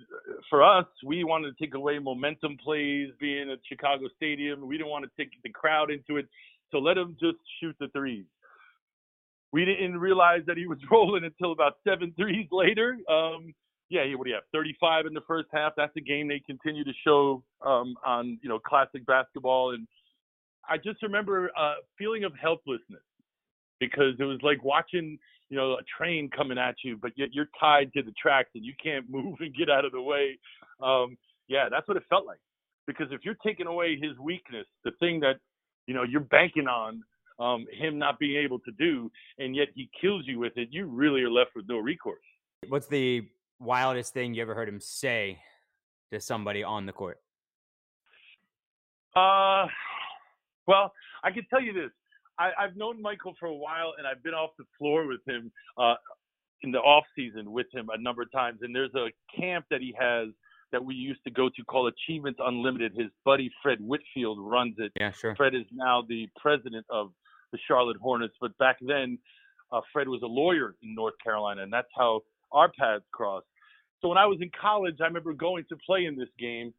for 0.49 0.63
us, 0.63 0.87
we 1.05 1.25
wanted 1.25 1.57
to 1.57 1.65
take 1.65 1.75
away 1.75 1.99
momentum 1.99 2.57
plays, 2.63 3.11
being 3.21 3.51
at 3.51 3.59
Chicago 3.69 4.09
Stadium. 4.17 4.67
We 4.67 4.77
didn't 4.79 4.91
want 4.91 5.05
to 5.05 5.11
take 5.17 5.31
the 5.43 5.51
crowd 5.51 5.91
into 5.91 6.17
it, 6.17 6.27
so 6.71 6.79
let 6.79 6.97
him 6.97 7.17
just 7.21 7.39
shoot 7.61 7.77
the 7.79 7.89
threes. 7.89 8.25
We 9.53 9.65
didn't 9.65 9.99
realize 9.99 10.43
that 10.47 10.57
he 10.57 10.67
was 10.67 10.79
rolling 10.91 11.25
until 11.25 11.53
about 11.53 11.75
seven 11.87 12.13
threes 12.17 12.49
later. 12.51 12.97
Um, 13.11 13.55
yeah, 13.91 14.03
what 14.17 14.25
do 14.25 14.31
you 14.31 14.35
have? 14.35 14.45
35 14.53 15.07
in 15.07 15.15
the 15.15 15.23
first 15.27 15.49
half. 15.53 15.73
That's 15.77 15.97
a 15.97 16.01
game 16.01 16.29
they 16.29 16.41
continue 16.41 16.85
to 16.85 16.93
show 17.07 17.43
um, 17.65 17.95
on 18.05 18.39
you 18.43 18.49
know 18.49 18.59
classic 18.59 19.07
basketball, 19.07 19.73
and 19.73 19.87
I 20.69 20.77
just 20.77 21.03
remember 21.03 21.49
a 21.49 21.75
feeling 21.97 22.25
of 22.25 22.33
helplessness 22.41 23.03
because 23.81 24.15
it 24.19 24.25
was 24.25 24.39
like 24.43 24.63
watching 24.63 25.19
you 25.49 25.57
know 25.57 25.73
a 25.75 25.83
train 25.97 26.29
coming 26.35 26.59
at 26.59 26.77
you, 26.85 26.99
but 27.01 27.13
yet 27.17 27.31
you're 27.33 27.49
tied 27.59 27.93
to 27.95 28.03
the 28.03 28.13
tracks 28.21 28.51
and 28.55 28.65
you 28.65 28.75
can't 28.83 29.07
move 29.11 29.37
and 29.41 29.55
get 29.55 29.71
out 29.71 29.85
of 29.85 29.93
the 29.93 30.03
way. 30.03 30.39
Um, 30.83 31.17
yeah, 31.49 31.69
that's 31.71 31.89
what 31.89 31.97
it 31.97 32.03
felt 32.11 32.27
like. 32.27 32.41
Because 32.87 33.07
if 33.11 33.21
you're 33.25 33.37
taking 33.45 33.67
away 33.67 33.99
his 34.01 34.19
weakness, 34.19 34.67
the 34.85 34.93
thing 35.01 35.21
that 35.21 35.37
you 35.87 35.95
know 35.95 36.03
you're 36.03 36.21
banking 36.21 36.67
on 36.67 37.03
um, 37.39 37.67
him 37.73 37.99
not 37.99 38.19
being 38.19 38.43
able 38.43 38.59
to 38.61 38.73
do, 38.73 39.11
and 39.39 39.55
yet 39.55 39.69
he 39.75 39.89
kills 40.01 40.25
you 40.27 40.39
with 40.39 40.53
it, 40.57 40.69
you 40.71 40.87
really 40.87 41.23
are 41.23 41.31
left 41.31 41.51
with 41.55 41.67
no 41.69 41.79
recourse. 41.79 42.19
What's 42.69 42.89
the 42.89 43.29
wildest 43.61 44.13
thing 44.13 44.35
you 44.35 44.43
ever 44.43 44.55
heard 44.55 44.69
him 44.69 44.81
say 44.81 45.39
to 46.13 46.21
somebody 46.21 46.63
on 46.63 46.87
the 46.87 46.93
court? 46.93 47.19
Uh, 49.15 49.67
well, 50.67 50.93
I 51.25 51.31
can 51.31 51.47
tell 51.51 51.61
you 51.63 51.73
this. 51.73 51.91
I, 52.39 52.51
I've 52.59 52.77
known 52.77 53.01
Michael 53.03 53.35
for 53.39 53.47
a 53.47 53.55
while, 53.55 53.95
and 53.99 54.07
I've 54.07 54.23
been 54.23 54.35
off 54.35 54.51
the 54.59 54.65
floor 54.79 55.07
with 55.07 55.21
him 55.27 55.51
uh, 55.77 55.95
in 56.63 56.71
the 56.73 56.79
off 56.79 57.05
season 57.17 57.51
with 57.51 57.67
him 57.73 57.89
a 57.93 58.01
number 58.01 58.23
of 58.23 58.31
times. 58.33 58.61
And 58.63 58.75
there's 58.75 58.95
a 58.95 59.09
camp 59.39 59.65
that 59.71 59.81
he 59.81 59.95
has 59.99 60.29
that 60.71 60.85
we 60.85 60.95
used 60.95 61.21
to 61.25 61.31
go 61.31 61.49
to 61.49 61.65
called 61.65 61.93
Achievements 61.93 62.39
Unlimited. 62.45 62.93
His 62.97 63.09
buddy 63.25 63.51
Fred 63.63 63.79
Whitfield 63.81 64.39
runs 64.41 64.75
it. 64.79 64.93
Yeah, 65.01 65.13
sure. 65.13 65.35
Fred 65.35 65.55
is 65.55 65.65
now 65.73 66.05
the 66.09 66.29
president 66.41 66.85
of 66.91 67.11
the 67.53 67.59
Charlotte 67.67 67.97
Hornets, 67.97 68.35
but 68.41 68.57
back 68.59 68.79
then, 68.81 69.19
uh, 69.73 69.81
Fred 69.93 70.09
was 70.09 70.23
a 70.23 70.27
lawyer 70.27 70.75
in 70.83 70.95
North 70.95 71.15
Carolina, 71.23 71.63
and 71.63 71.73
that's 71.73 71.89
how 71.97 72.21
our 72.53 72.71
paths 72.79 73.05
crossed. 73.13 73.47
So 74.01 74.09
when 74.09 74.19
I 74.19 74.27
was 74.27 74.39
in 74.41 74.51
college, 74.59 74.97
I 75.01 75.05
remember 75.05 75.33
going 75.33 75.65
to 75.69 75.77
play 75.85 76.05
in 76.07 76.17
this 76.17 76.29
game. 76.39 76.73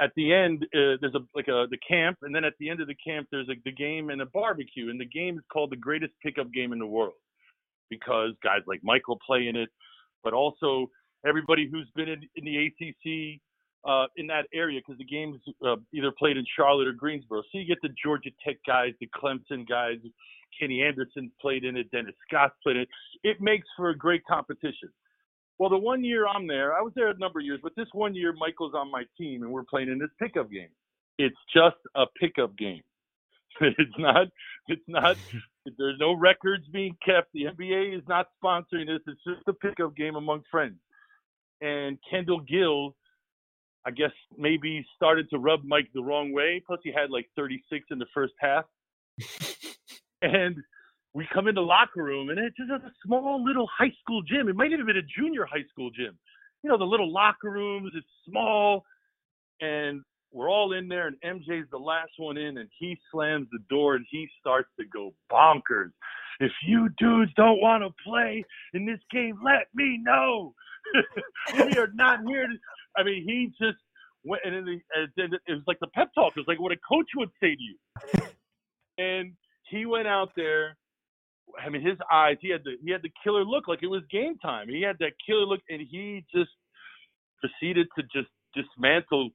At 0.00 0.12
the 0.16 0.32
end, 0.32 0.64
uh, 0.74 0.96
there's 1.00 1.14
a 1.14 1.20
like 1.34 1.48
a 1.48 1.66
the 1.70 1.78
camp, 1.86 2.18
and 2.22 2.34
then 2.34 2.44
at 2.44 2.54
the 2.58 2.70
end 2.70 2.80
of 2.80 2.86
the 2.86 2.94
camp, 2.94 3.28
there's 3.30 3.48
a, 3.48 3.54
the 3.64 3.72
game 3.72 4.10
and 4.10 4.22
a 4.22 4.26
barbecue, 4.26 4.88
and 4.88 5.00
the 5.00 5.04
game 5.04 5.36
is 5.36 5.44
called 5.52 5.70
the 5.70 5.76
greatest 5.76 6.12
pickup 6.22 6.52
game 6.52 6.72
in 6.72 6.78
the 6.78 6.86
world 6.86 7.14
because 7.90 8.30
guys 8.42 8.60
like 8.66 8.80
Michael 8.82 9.18
play 9.26 9.48
in 9.48 9.56
it, 9.56 9.68
but 10.22 10.32
also 10.32 10.90
everybody 11.26 11.68
who's 11.70 11.90
been 11.94 12.08
in, 12.08 12.22
in 12.36 12.44
the 12.44 12.66
ACC 12.66 13.40
uh, 13.86 14.06
in 14.16 14.26
that 14.28 14.46
area 14.52 14.80
because 14.80 14.98
the 14.98 15.04
game's 15.04 15.40
uh, 15.66 15.76
either 15.92 16.12
played 16.18 16.36
in 16.36 16.44
Charlotte 16.56 16.88
or 16.88 16.92
Greensboro. 16.92 17.42
So 17.42 17.58
you 17.58 17.66
get 17.66 17.78
the 17.82 17.90
Georgia 18.02 18.30
Tech 18.44 18.56
guys, 18.66 18.92
the 19.00 19.08
Clemson 19.14 19.68
guys, 19.68 19.98
Kenny 20.58 20.82
Anderson 20.82 21.30
played 21.40 21.64
in 21.64 21.76
it, 21.76 21.90
Dennis 21.90 22.14
Scott 22.28 22.52
played 22.62 22.76
in 22.76 22.82
it. 22.82 22.88
It 23.22 23.40
makes 23.40 23.66
for 23.76 23.90
a 23.90 23.96
great 23.96 24.24
competition. 24.26 24.90
Well, 25.58 25.70
the 25.70 25.78
one 25.78 26.02
year 26.02 26.26
I'm 26.26 26.46
there, 26.46 26.74
I 26.74 26.80
was 26.80 26.92
there 26.96 27.08
a 27.08 27.18
number 27.18 27.38
of 27.38 27.44
years, 27.44 27.60
but 27.62 27.72
this 27.76 27.86
one 27.92 28.14
year 28.14 28.32
Michael's 28.32 28.74
on 28.74 28.90
my 28.90 29.04
team 29.16 29.42
and 29.42 29.52
we're 29.52 29.64
playing 29.64 29.88
in 29.88 29.98
this 29.98 30.10
pickup 30.18 30.50
game. 30.50 30.70
It's 31.18 31.36
just 31.54 31.76
a 31.94 32.06
pickup 32.20 32.56
game. 32.56 32.82
It's 33.60 33.98
not. 33.98 34.26
It's 34.66 34.82
not. 34.88 35.16
There's 35.78 35.98
no 36.00 36.12
records 36.12 36.64
being 36.72 36.96
kept. 37.06 37.32
The 37.32 37.44
NBA 37.44 37.96
is 37.96 38.02
not 38.08 38.26
sponsoring 38.42 38.86
this. 38.86 39.00
It's 39.06 39.22
just 39.24 39.46
a 39.46 39.52
pickup 39.52 39.94
game 39.96 40.16
among 40.16 40.42
friends. 40.50 40.74
And 41.60 41.96
Kendall 42.10 42.40
Gill, 42.40 42.96
I 43.86 43.90
guess 43.90 44.12
maybe 44.36 44.84
started 44.96 45.28
to 45.30 45.38
rub 45.38 45.64
Mike 45.64 45.88
the 45.94 46.02
wrong 46.02 46.32
way. 46.32 46.62
Plus, 46.66 46.80
he 46.82 46.92
had 46.92 47.10
like 47.10 47.28
36 47.36 47.86
in 47.90 47.98
the 47.98 48.06
first 48.14 48.32
half. 48.38 48.64
and 50.22 50.56
we 51.12 51.28
come 51.32 51.46
in 51.48 51.54
the 51.54 51.60
locker 51.60 52.02
room, 52.02 52.30
and 52.30 52.38
it's 52.38 52.56
just 52.56 52.70
a 52.70 52.92
small 53.04 53.44
little 53.44 53.68
high 53.76 53.92
school 54.00 54.22
gym. 54.22 54.48
It 54.48 54.56
might 54.56 54.66
even 54.66 54.80
have 54.80 54.86
been 54.86 54.96
a 54.96 55.20
junior 55.20 55.44
high 55.44 55.64
school 55.70 55.90
gym. 55.90 56.18
You 56.62 56.70
know, 56.70 56.78
the 56.78 56.84
little 56.84 57.12
locker 57.12 57.50
rooms. 57.50 57.92
It's 57.94 58.06
small, 58.28 58.84
and 59.60 60.02
we're 60.34 60.50
all 60.50 60.72
in 60.72 60.88
there, 60.88 61.06
and 61.06 61.16
MJ's 61.24 61.70
the 61.70 61.78
last 61.78 62.10
one 62.16 62.36
in, 62.36 62.58
and 62.58 62.68
he 62.78 62.98
slams 63.12 63.46
the 63.52 63.60
door 63.70 63.94
and 63.94 64.04
he 64.10 64.28
starts 64.40 64.68
to 64.80 64.84
go 64.86 65.14
bonkers. 65.30 65.92
If 66.40 66.50
you 66.66 66.88
dudes 66.98 67.32
don't 67.36 67.60
want 67.60 67.84
to 67.84 67.94
play 68.04 68.44
in 68.74 68.84
this 68.84 68.98
game, 69.12 69.38
let 69.44 69.68
me 69.74 70.00
know. 70.02 70.52
we 71.54 71.78
are 71.78 71.92
not 71.94 72.20
here 72.26 72.48
to. 72.48 72.54
I 72.96 73.02
mean, 73.02 73.24
he 73.26 73.50
just 73.60 73.78
went, 74.24 74.42
and 74.44 74.54
then 74.54 74.64
the, 74.64 74.80
and 74.96 75.08
then 75.16 75.38
it 75.46 75.52
was 75.52 75.62
like 75.66 75.80
the 75.80 75.88
pep 75.88 76.10
talk. 76.14 76.32
It 76.36 76.40
was 76.40 76.48
like 76.48 76.60
what 76.60 76.72
a 76.72 76.76
coach 76.88 77.08
would 77.16 77.30
say 77.40 77.54
to 77.54 77.62
you. 77.62 77.76
and 78.98 79.32
he 79.70 79.86
went 79.86 80.08
out 80.08 80.30
there. 80.36 80.76
I 81.60 81.68
mean, 81.68 81.82
his 81.82 81.98
eyes. 82.12 82.36
He 82.40 82.50
had 82.50 82.62
the 82.64 82.76
he 82.84 82.90
had 82.90 83.02
the 83.02 83.12
killer 83.22 83.44
look, 83.44 83.68
like 83.68 83.82
it 83.82 83.88
was 83.88 84.02
game 84.10 84.38
time. 84.38 84.68
He 84.68 84.82
had 84.82 84.96
that 85.00 85.12
killer 85.26 85.44
look, 85.44 85.60
and 85.68 85.80
he 85.88 86.24
just 86.34 86.50
proceeded 87.40 87.86
to 87.96 88.02
just 88.04 88.28
dismantle 88.54 89.30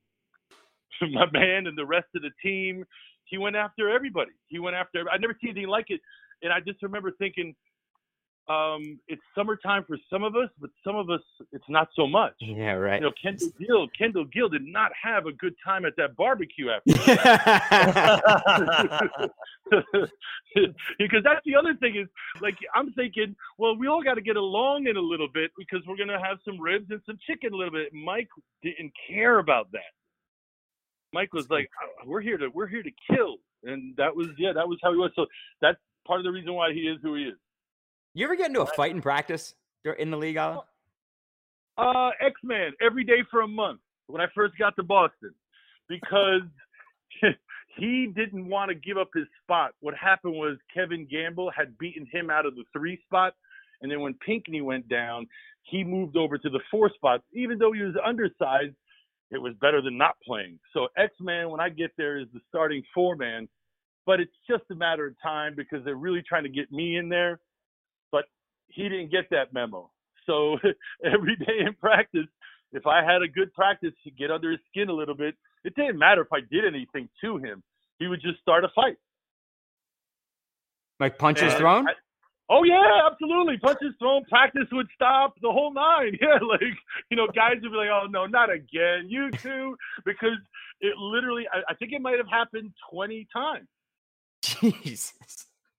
my 1.02 1.26
man 1.32 1.68
and 1.68 1.78
the 1.78 1.86
rest 1.86 2.08
of 2.16 2.22
the 2.22 2.32
team. 2.42 2.84
He 3.26 3.38
went 3.38 3.56
after 3.56 3.90
everybody. 3.90 4.32
He 4.48 4.60
went 4.60 4.76
after. 4.76 5.06
I'd 5.12 5.22
never 5.22 5.38
seen 5.40 5.52
anything 5.52 5.70
like 5.70 5.86
it, 5.90 6.02
and 6.42 6.52
I 6.52 6.60
just 6.60 6.82
remember 6.82 7.12
thinking, 7.12 7.56
um, 8.50 9.00
it's 9.08 9.22
summertime 9.36 9.84
for 9.88 9.98
some 10.10 10.24
of 10.24 10.36
us, 10.36 10.50
but 10.60 10.72
some 10.84 10.96
of 10.96 11.12
us 11.12 11.22
it's 11.52 11.70
not 11.70 11.90
so 11.96 12.08
much. 12.08 12.34
Yeah, 12.40 12.72
right. 12.72 13.00
You 13.00 13.08
know, 13.08 13.14
Kendall 13.22 13.50
Gill. 13.60 13.88
Kendall 13.96 14.26
Gill 14.26 14.50
did 14.50 14.66
not 14.66 14.92
have 15.02 15.28
a 15.28 15.32
good 15.32 15.54
time 15.64 15.86
at 15.86 15.96
that 15.98 16.16
barbecue 16.16 16.72
after. 16.72 16.92
because 20.98 21.22
that's 21.24 21.42
the 21.46 21.56
other 21.56 21.76
thing 21.76 21.96
is 21.96 22.08
like 22.42 22.56
I'm 22.74 22.92
thinking, 22.94 23.36
well, 23.60 23.78
we 23.78 23.88
all 23.88 24.04
got 24.04 24.16
to 24.16 24.22
get 24.22 24.36
along 24.36 24.88
in 24.88 24.98
a 24.98 25.02
little 25.02 25.30
bit 25.32 25.52
because 25.56 25.86
we're 25.88 25.98
gonna 25.98 26.20
have 26.20 26.40
some 26.44 26.60
ribs 26.60 26.88
and 26.90 27.02
some 27.06 27.20
chicken 27.28 27.54
a 27.54 27.56
little 27.56 27.74
bit. 27.74 27.94
Mike 27.94 28.30
didn't 28.64 28.94
care 29.08 29.38
about 29.38 29.72
that. 29.74 29.94
Mike 31.14 31.34
was 31.34 31.48
like, 31.52 31.70
"Uh, 31.84 32.06
we're 32.08 32.22
here 32.22 32.38
to 32.38 32.50
we're 32.50 32.68
here 32.68 32.84
to 32.84 32.92
kill, 33.12 33.38
and 33.64 33.96
that 33.98 34.16
was 34.16 34.30
yeah, 34.40 34.54
that 34.54 34.68
was 34.68 34.80
how 34.82 34.92
he 34.92 34.98
was. 34.98 35.12
So 35.16 35.28
that's 35.62 35.78
part 36.08 36.20
of 36.20 36.24
the 36.24 36.32
reason 36.32 36.54
why 36.54 36.74
he 36.74 36.82
is 36.82 36.98
who 37.04 37.14
he 37.14 37.26
is. 37.26 37.38
You 38.14 38.26
ever 38.26 38.36
get 38.36 38.48
into 38.48 38.62
a 38.62 38.66
fight 38.66 38.92
in 38.92 39.02
practice 39.02 39.56
in 39.98 40.12
the 40.12 40.18
league, 40.18 40.36
Alan? 40.36 40.60
Uh, 41.78 42.10
X 42.22 42.36
Man 42.44 42.72
every 42.82 43.04
day 43.04 43.24
for 43.32 43.42
a 43.42 43.48
month 43.48 43.80
when 44.08 44.22
I 44.22 44.26
first 44.36 44.58
got 44.58 44.76
to 44.76 44.84
Boston 44.84 45.34
because 45.88 46.42
he 47.78 48.12
didn't 48.16 48.48
want 48.48 48.70
to 48.70 48.76
give 48.76 48.98
up 48.98 49.10
his 49.14 49.26
spot. 49.44 49.72
What 49.80 49.96
happened 49.96 50.34
was 50.34 50.58
Kevin 50.74 51.08
Gamble 51.10 51.52
had 51.56 51.78
beaten 51.78 52.08
him 52.12 52.30
out 52.30 52.46
of 52.46 52.56
the 52.56 52.64
three 52.74 53.00
spot, 53.06 53.34
and 53.82 53.92
then 53.92 54.02
when 54.02 54.14
Pinckney 54.16 54.62
went 54.62 54.90
down, 54.90 55.28
he 55.64 55.84
moved 55.84 56.18
over 56.18 56.38
to 56.38 56.50
the 56.50 56.60
four 56.70 56.92
spot. 56.94 57.22
Even 57.34 57.58
though 57.58 57.72
he 57.72 57.82
was 57.82 57.96
undersized, 58.06 58.76
it 59.32 59.38
was 59.38 59.54
better 59.62 59.82
than 59.82 59.98
not 59.98 60.16
playing. 60.26 60.60
So 60.74 60.88
X 60.98 61.14
Man, 61.20 61.50
when 61.50 61.60
I 61.60 61.70
get 61.70 61.92
there, 61.98 62.18
is 62.18 62.28
the 62.34 62.42
starting 62.50 62.84
four 62.94 63.16
man, 63.16 63.48
but 64.06 64.20
it's 64.20 64.34
just 64.50 64.64
a 64.72 64.76
matter 64.76 65.06
of 65.06 65.14
time 65.22 65.54
because 65.56 65.86
they're 65.86 65.96
really 65.96 66.24
trying 66.28 66.44
to 66.44 66.50
get 66.50 66.72
me 66.72 66.98
in 66.98 67.10
there. 67.10 67.40
He 68.70 68.84
didn't 68.84 69.12
get 69.12 69.30
that 69.32 69.54
memo. 69.54 69.92
So 70.26 70.58
every 71.04 71.36
day 71.36 71.66
in 71.66 71.74
practice, 71.74 72.28
if 72.72 72.86
I 72.86 73.04
had 73.04 73.22
a 73.22 73.28
good 73.28 73.54
practice 73.54 73.94
to 74.04 74.12
get 74.12 74.32
under 74.32 74.52
his 74.52 74.60
skin 74.70 74.90
a 74.90 74.94
little 74.94 75.16
bit, 75.16 75.36
it 75.64 75.76
didn't 75.76 75.98
matter 75.98 76.22
if 76.22 76.32
I 76.32 76.40
did 76.40 76.66
anything 76.66 77.10
to 77.22 77.38
him. 77.38 77.64
He 77.98 78.08
would 78.08 78.22
just 78.22 78.40
start 78.40 78.64
a 78.64 78.70
fight. 78.76 78.98
Like 81.00 81.18
punches 81.18 81.54
and 81.54 81.54
thrown? 81.54 81.88
I, 81.88 81.94
oh 82.50 82.64
yeah, 82.64 83.08
absolutely. 83.10 83.58
Punches 83.58 83.94
thrown, 84.00 84.24
practice 84.26 84.68
would 84.72 84.88
stop, 84.94 85.34
the 85.42 85.52
whole 85.52 85.74
nine. 85.74 86.18
Yeah, 86.22 86.40
like 86.46 86.62
you 87.10 87.18
know, 87.18 87.28
guys 87.28 87.56
would 87.62 87.72
be 87.72 87.78
like, 87.78 87.90
"Oh 87.90 88.08
no, 88.10 88.26
not 88.26 88.52
again, 88.52 89.08
you 89.08 89.32
too," 89.44 89.76
because 90.06 90.38
it 90.82 90.98
literally. 90.98 91.46
I, 91.52 91.72
I 91.72 91.76
think 91.76 91.94
it 91.94 92.02
might 92.02 92.18
have 92.18 92.28
happened 92.30 92.72
twenty 92.92 93.28
times. 93.34 93.68
Jesus. 94.42 95.14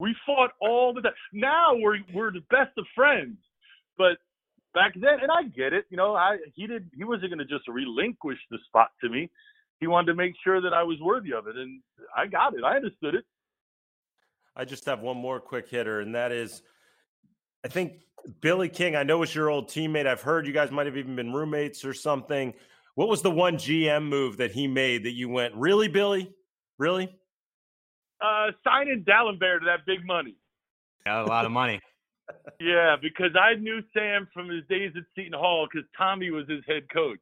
We 0.01 0.17
fought 0.25 0.53
all 0.61 0.95
the 0.95 1.03
time. 1.03 1.13
Now 1.33 1.75
we're 1.75 1.99
we're 2.15 2.33
the 2.33 2.43
best 2.51 2.77
of 2.79 2.87
friends, 2.95 3.37
but 3.99 4.17
back 4.73 4.95
then, 4.95 5.21
and 5.23 5.31
I 5.31 5.43
get 5.55 5.75
it. 5.75 5.85
You 5.91 5.99
know, 5.99 6.15
I 6.15 6.39
he 6.55 6.67
did 6.67 6.91
he 6.97 7.05
wasn't 7.05 7.31
going 7.31 7.39
to 7.39 7.45
just 7.45 7.69
relinquish 7.69 8.39
the 8.51 8.59
spot 8.67 8.89
to 9.03 9.11
me. 9.11 9.31
He 9.79 9.87
wanted 9.87 10.07
to 10.07 10.15
make 10.15 10.35
sure 10.43 10.61
that 10.63 10.73
I 10.73 10.83
was 10.83 10.99
worthy 11.01 11.33
of 11.35 11.47
it, 11.47 11.57
and 11.57 11.81
I 12.17 12.27
got 12.27 12.55
it. 12.55 12.65
I 12.65 12.77
understood 12.77 13.15
it. 13.15 13.25
I 14.57 14.65
just 14.65 14.87
have 14.87 15.01
one 15.01 15.19
more 15.19 15.39
quick 15.39 15.69
hitter, 15.69 16.01
and 16.01 16.15
that 16.15 16.33
is, 16.33 16.63
I 17.65 17.69
think 17.69 18.01
Billy 18.41 18.69
King. 18.69 18.97
I 18.97 19.03
know 19.03 19.23
it's 19.23 19.35
your 19.35 19.51
old 19.51 19.69
teammate. 19.69 20.07
I've 20.07 20.23
heard 20.23 20.47
you 20.47 20.53
guys 20.53 20.71
might 20.71 20.87
have 20.87 20.97
even 20.97 21.15
been 21.15 21.33
roommates 21.33 21.85
or 21.85 21.95
something. 21.95 22.55
What 22.95 23.09
was 23.09 23.23
the 23.23 23.31
one 23.31 23.57
GM 23.57 24.09
move 24.09 24.39
that 24.39 24.51
he 24.51 24.67
made 24.67 25.05
that 25.05 25.13
you 25.13 25.29
went, 25.29 25.55
really, 25.55 25.89
Billy? 25.89 26.35
Really? 26.79 27.15
Uh, 28.21 28.53
signing 28.65 29.05
Dalembert 29.05 29.61
to 29.61 29.67
that 29.67 29.87
big 29.87 30.05
money. 30.05 30.37
Got 31.07 31.25
a 31.25 31.29
lot 31.29 31.47
of 31.47 31.53
money. 31.53 31.81
yeah, 32.61 32.97
because 33.01 33.35
I 33.41 33.55
knew 33.55 33.81
Sam 33.95 34.29
from 34.33 34.49
his 34.49 34.63
days 34.69 34.93
at 34.97 35.03
Seton 35.15 35.39
Hall 35.39 35.67
because 35.71 35.89
Tommy 35.97 36.31
was 36.31 36.49
his 36.49 36.63
head 36.67 36.85
coach. 36.93 37.21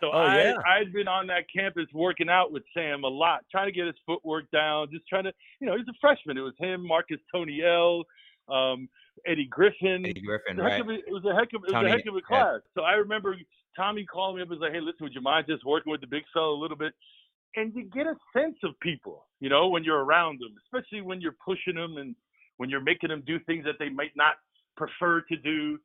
So 0.00 0.10
oh, 0.12 0.18
I 0.18 0.42
yeah. 0.42 0.54
I'd 0.66 0.92
been 0.92 1.08
on 1.08 1.26
that 1.28 1.44
campus 1.54 1.86
working 1.94 2.28
out 2.28 2.52
with 2.52 2.62
Sam 2.74 3.04
a 3.04 3.08
lot, 3.08 3.44
trying 3.50 3.68
to 3.68 3.72
get 3.72 3.86
his 3.86 3.94
footwork 4.06 4.50
down, 4.50 4.88
just 4.92 5.06
trying 5.08 5.24
to 5.24 5.32
you 5.60 5.66
know, 5.66 5.76
he's 5.76 5.88
a 5.88 5.94
freshman. 6.00 6.36
It 6.36 6.42
was 6.42 6.54
him, 6.58 6.86
Marcus 6.86 7.18
Toney-El, 7.32 8.04
um, 8.48 8.88
Eddie 9.26 9.46
Griffin. 9.46 10.04
Eddie 10.06 10.20
Griffin, 10.20 10.56
right? 10.56 10.80
A, 10.80 10.90
it 10.90 11.10
was 11.10 11.24
a 11.24 11.34
heck 11.34 11.48
of 11.54 11.64
it 11.66 11.72
was 11.72 11.84
a 11.84 11.88
heck 11.88 12.06
of 12.06 12.16
a 12.16 12.20
class. 12.20 12.60
Yeah. 12.60 12.70
So 12.74 12.82
I 12.82 12.94
remember 12.94 13.36
Tommy 13.76 14.04
calling 14.04 14.36
me 14.36 14.42
up 14.42 14.50
and 14.50 14.58
was 14.58 14.64
like, 14.66 14.72
Hey, 14.72 14.80
listen, 14.80 15.02
would 15.02 15.14
you 15.14 15.22
mind 15.22 15.46
just 15.48 15.64
working 15.64 15.90
with 15.90 16.00
the 16.00 16.06
big 16.06 16.24
fella 16.32 16.54
a 16.54 16.60
little 16.60 16.76
bit? 16.76 16.92
And 17.56 17.74
you 17.74 17.84
get 17.84 18.06
a 18.06 18.16
sense 18.36 18.56
of 18.64 18.78
people, 18.80 19.26
you 19.40 19.48
know, 19.48 19.68
when 19.68 19.84
you're 19.84 20.02
around 20.02 20.40
them, 20.40 20.54
especially 20.64 21.02
when 21.02 21.20
you're 21.20 21.36
pushing 21.44 21.74
them 21.74 21.96
and 21.98 22.16
when 22.56 22.68
you're 22.68 22.80
making 22.80 23.10
them 23.10 23.22
do 23.26 23.38
things 23.40 23.64
that 23.64 23.76
they 23.78 23.88
might 23.88 24.12
not 24.16 24.34
prefer 24.76 25.20
to 25.22 25.36
do. 25.36 25.78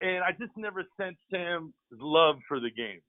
And 0.00 0.22
I 0.22 0.32
just 0.32 0.52
never 0.56 0.84
sensed 0.96 1.20
Sam's 1.30 1.72
love 1.90 2.36
for 2.46 2.60
the 2.60 2.70
game. 2.70 3.00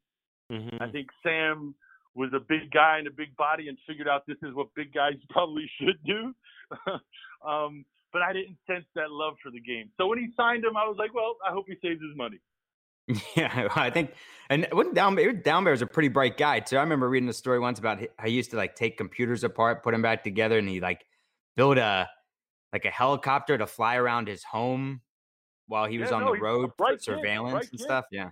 Mm-hmm. 0.51 0.81
I 0.81 0.89
think 0.89 1.07
Sam 1.23 1.75
was 2.13 2.29
a 2.33 2.39
big 2.39 2.71
guy 2.71 2.97
and 2.99 3.07
a 3.07 3.11
big 3.11 3.35
body 3.35 3.67
and 3.67 3.77
figured 3.87 4.07
out 4.07 4.25
this 4.25 4.37
is 4.43 4.53
what 4.53 4.67
big 4.75 4.93
guys 4.93 5.15
probably 5.29 5.69
should 5.79 5.99
do. 6.05 6.33
um, 7.47 7.85
but 8.13 8.21
I 8.21 8.31
didn't 8.31 8.57
sense 8.65 8.85
that 8.95 9.11
love 9.11 9.35
for 9.43 9.51
the 9.51 9.59
game. 9.59 9.89
So 9.97 10.07
when 10.07 10.19
he 10.19 10.29
signed 10.37 10.63
him, 10.63 10.77
I 10.77 10.87
was 10.87 10.95
like, 10.97 11.13
well, 11.13 11.35
I 11.45 11.51
hope 11.51 11.65
he 11.67 11.75
saves 11.81 12.01
his 12.01 12.15
money. 12.15 12.39
Yeah, 13.35 13.67
I 13.75 13.89
think, 13.91 14.13
and 14.49 14.67
wasn't 14.71 14.95
Down 14.95 15.15
Dalembert 15.15 15.71
was 15.71 15.81
a 15.81 15.87
pretty 15.87 16.07
bright 16.07 16.37
guy 16.37 16.59
too. 16.59 16.77
I 16.77 16.81
remember 16.81 17.07
reading 17.07 17.29
a 17.29 17.33
story 17.33 17.59
once 17.59 17.77
about 17.77 17.99
how 18.17 18.27
he 18.27 18.33
used 18.33 18.51
to 18.51 18.57
like 18.57 18.75
take 18.75 18.97
computers 18.97 19.43
apart, 19.43 19.83
put 19.83 19.91
them 19.91 20.01
back 20.01 20.23
together, 20.23 20.57
and 20.57 20.67
he 20.67 20.79
like 20.79 21.05
built 21.55 21.77
a 21.77 22.09
like 22.73 22.85
a 22.85 22.89
helicopter 22.89 23.57
to 23.57 23.67
fly 23.67 23.95
around 23.95 24.27
his 24.27 24.43
home 24.43 25.01
while 25.67 25.85
he 25.85 25.97
was 25.97 26.09
yeah, 26.09 26.17
on 26.17 26.25
no, 26.25 26.33
the 26.33 26.41
road 26.41 26.71
for 26.77 26.97
surveillance 26.97 27.69
and 27.69 27.79
stuff. 27.79 28.05
Yeah. 28.11 28.31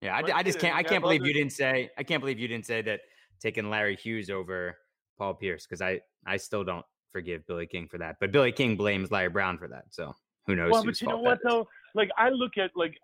Yeah, 0.00 0.16
I, 0.16 0.38
I 0.38 0.42
just 0.42 0.58
can't. 0.58 0.76
I 0.76 0.82
can't 0.82 1.00
believe 1.00 1.24
you 1.24 1.32
didn't 1.32 1.52
say. 1.52 1.90
I 1.96 2.02
can't 2.02 2.20
believe 2.20 2.38
you 2.40 2.48
didn't 2.48 2.66
say 2.66 2.82
that 2.82 3.00
taking 3.40 3.70
Larry 3.70 3.94
Hughes 3.94 4.30
over 4.30 4.76
Paul 5.16 5.34
Pierce 5.34 5.64
because 5.64 5.80
I 5.80 6.00
I 6.26 6.38
still 6.38 6.64
don't 6.64 6.84
forgive 7.12 7.46
Billy 7.46 7.66
King 7.66 7.86
for 7.86 7.98
that. 7.98 8.16
But 8.18 8.32
Billy 8.32 8.50
King 8.50 8.76
blames 8.76 9.12
Larry 9.12 9.28
Brown 9.28 9.58
for 9.58 9.68
that. 9.68 9.84
So 9.90 10.12
who 10.46 10.56
knows? 10.56 10.72
Well, 10.72 10.84
but 10.84 11.00
you 11.00 11.06
know 11.06 11.18
what 11.18 11.38
though? 11.44 11.68
Like 11.94 12.10
I 12.16 12.30
look 12.30 12.52
at 12.58 12.70
like 12.76 12.94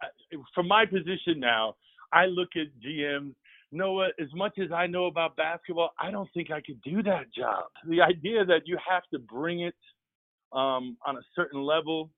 from 0.55 0.69
my 0.69 0.87
position 0.87 1.39
now, 1.39 1.77
I 2.13 2.27
look 2.27 2.51
at 2.57 2.67
GMs. 2.85 3.35
Noah, 3.71 4.09
as 4.21 4.29
much 4.35 4.59
as 4.59 4.73
I 4.73 4.87
know 4.87 5.07
about 5.07 5.37
basketball, 5.37 5.91
I 6.01 6.11
don't 6.11 6.29
think 6.33 6.51
I 6.51 6.61
could 6.63 6.81
do 6.83 7.03
that 7.03 7.33
job. 7.37 7.65
The 7.87 8.01
idea 8.01 8.45
that 8.47 8.63
you 8.65 8.79
have 8.89 9.03
to 9.13 9.19
bring 9.19 9.61
it 9.61 9.75
um, 10.53 10.97
on 11.07 11.17
a 11.17 11.23
certain 11.37 11.61
level, 11.63 12.11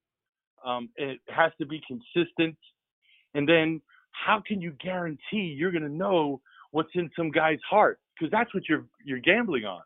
um, 0.64 0.90
it 0.96 1.18
has 1.28 1.50
to 1.58 1.66
be 1.66 1.80
consistent, 1.88 2.56
and 3.34 3.48
then 3.48 3.80
how 4.12 4.42
can 4.46 4.60
you 4.60 4.72
guarantee 4.82 5.54
you're 5.56 5.72
going 5.72 5.82
to 5.82 5.88
know 5.88 6.40
what's 6.70 6.90
in 6.94 7.10
some 7.16 7.30
guy's 7.30 7.58
heart? 7.68 7.98
Because 8.18 8.30
that's 8.30 8.52
what 8.54 8.68
you're 8.68 8.84
you're 9.04 9.18
gambling 9.20 9.64
on. 9.64 9.82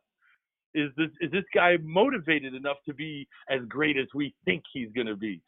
Is 0.74 0.91
this 0.97 1.11
is 1.20 1.30
this 1.30 1.45
guy 1.55 1.76
motivated 1.82 2.55
enough 2.55 2.78
to 2.87 2.95
be 2.95 3.26
as 3.49 3.61
great 3.68 3.97
as 3.97 4.07
we 4.14 4.35
think 4.45 4.64
he's 4.72 4.91
going 4.93 5.07
to 5.07 5.16
be? 5.16 5.41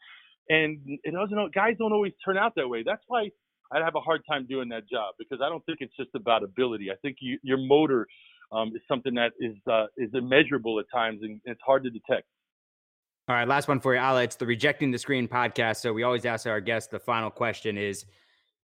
And 0.48 0.78
it 1.02 1.12
doesn't. 1.12 1.54
Guys 1.54 1.74
don't 1.78 1.92
always 1.92 2.12
turn 2.24 2.38
out 2.38 2.54
that 2.56 2.68
way. 2.68 2.82
That's 2.84 3.02
why 3.08 3.30
I'd 3.72 3.82
have 3.82 3.96
a 3.96 4.00
hard 4.00 4.22
time 4.28 4.46
doing 4.46 4.68
that 4.68 4.88
job 4.88 5.14
because 5.18 5.40
I 5.44 5.48
don't 5.48 5.64
think 5.66 5.78
it's 5.80 5.96
just 5.96 6.10
about 6.14 6.42
ability. 6.44 6.90
I 6.90 6.94
think 7.02 7.16
you, 7.20 7.38
your 7.42 7.58
motor 7.58 8.06
um, 8.52 8.68
is 8.74 8.82
something 8.86 9.14
that 9.14 9.32
is 9.40 9.56
uh, 9.70 9.86
is 9.96 10.10
immeasurable 10.14 10.78
at 10.78 10.86
times 10.92 11.20
and 11.22 11.40
it's 11.44 11.60
hard 11.66 11.84
to 11.84 11.90
detect. 11.90 12.26
All 13.28 13.34
right, 13.34 13.48
last 13.48 13.66
one 13.66 13.80
for 13.80 13.92
you, 13.92 14.00
Alaa. 14.00 14.22
It's 14.22 14.36
the 14.36 14.46
Rejecting 14.46 14.92
the 14.92 14.98
Screen 14.98 15.26
podcast. 15.26 15.78
So 15.78 15.92
we 15.92 16.04
always 16.04 16.24
ask 16.24 16.46
our 16.46 16.60
guests 16.60 16.88
the 16.88 17.00
final 17.00 17.28
question 17.28 17.76
is 17.76 18.06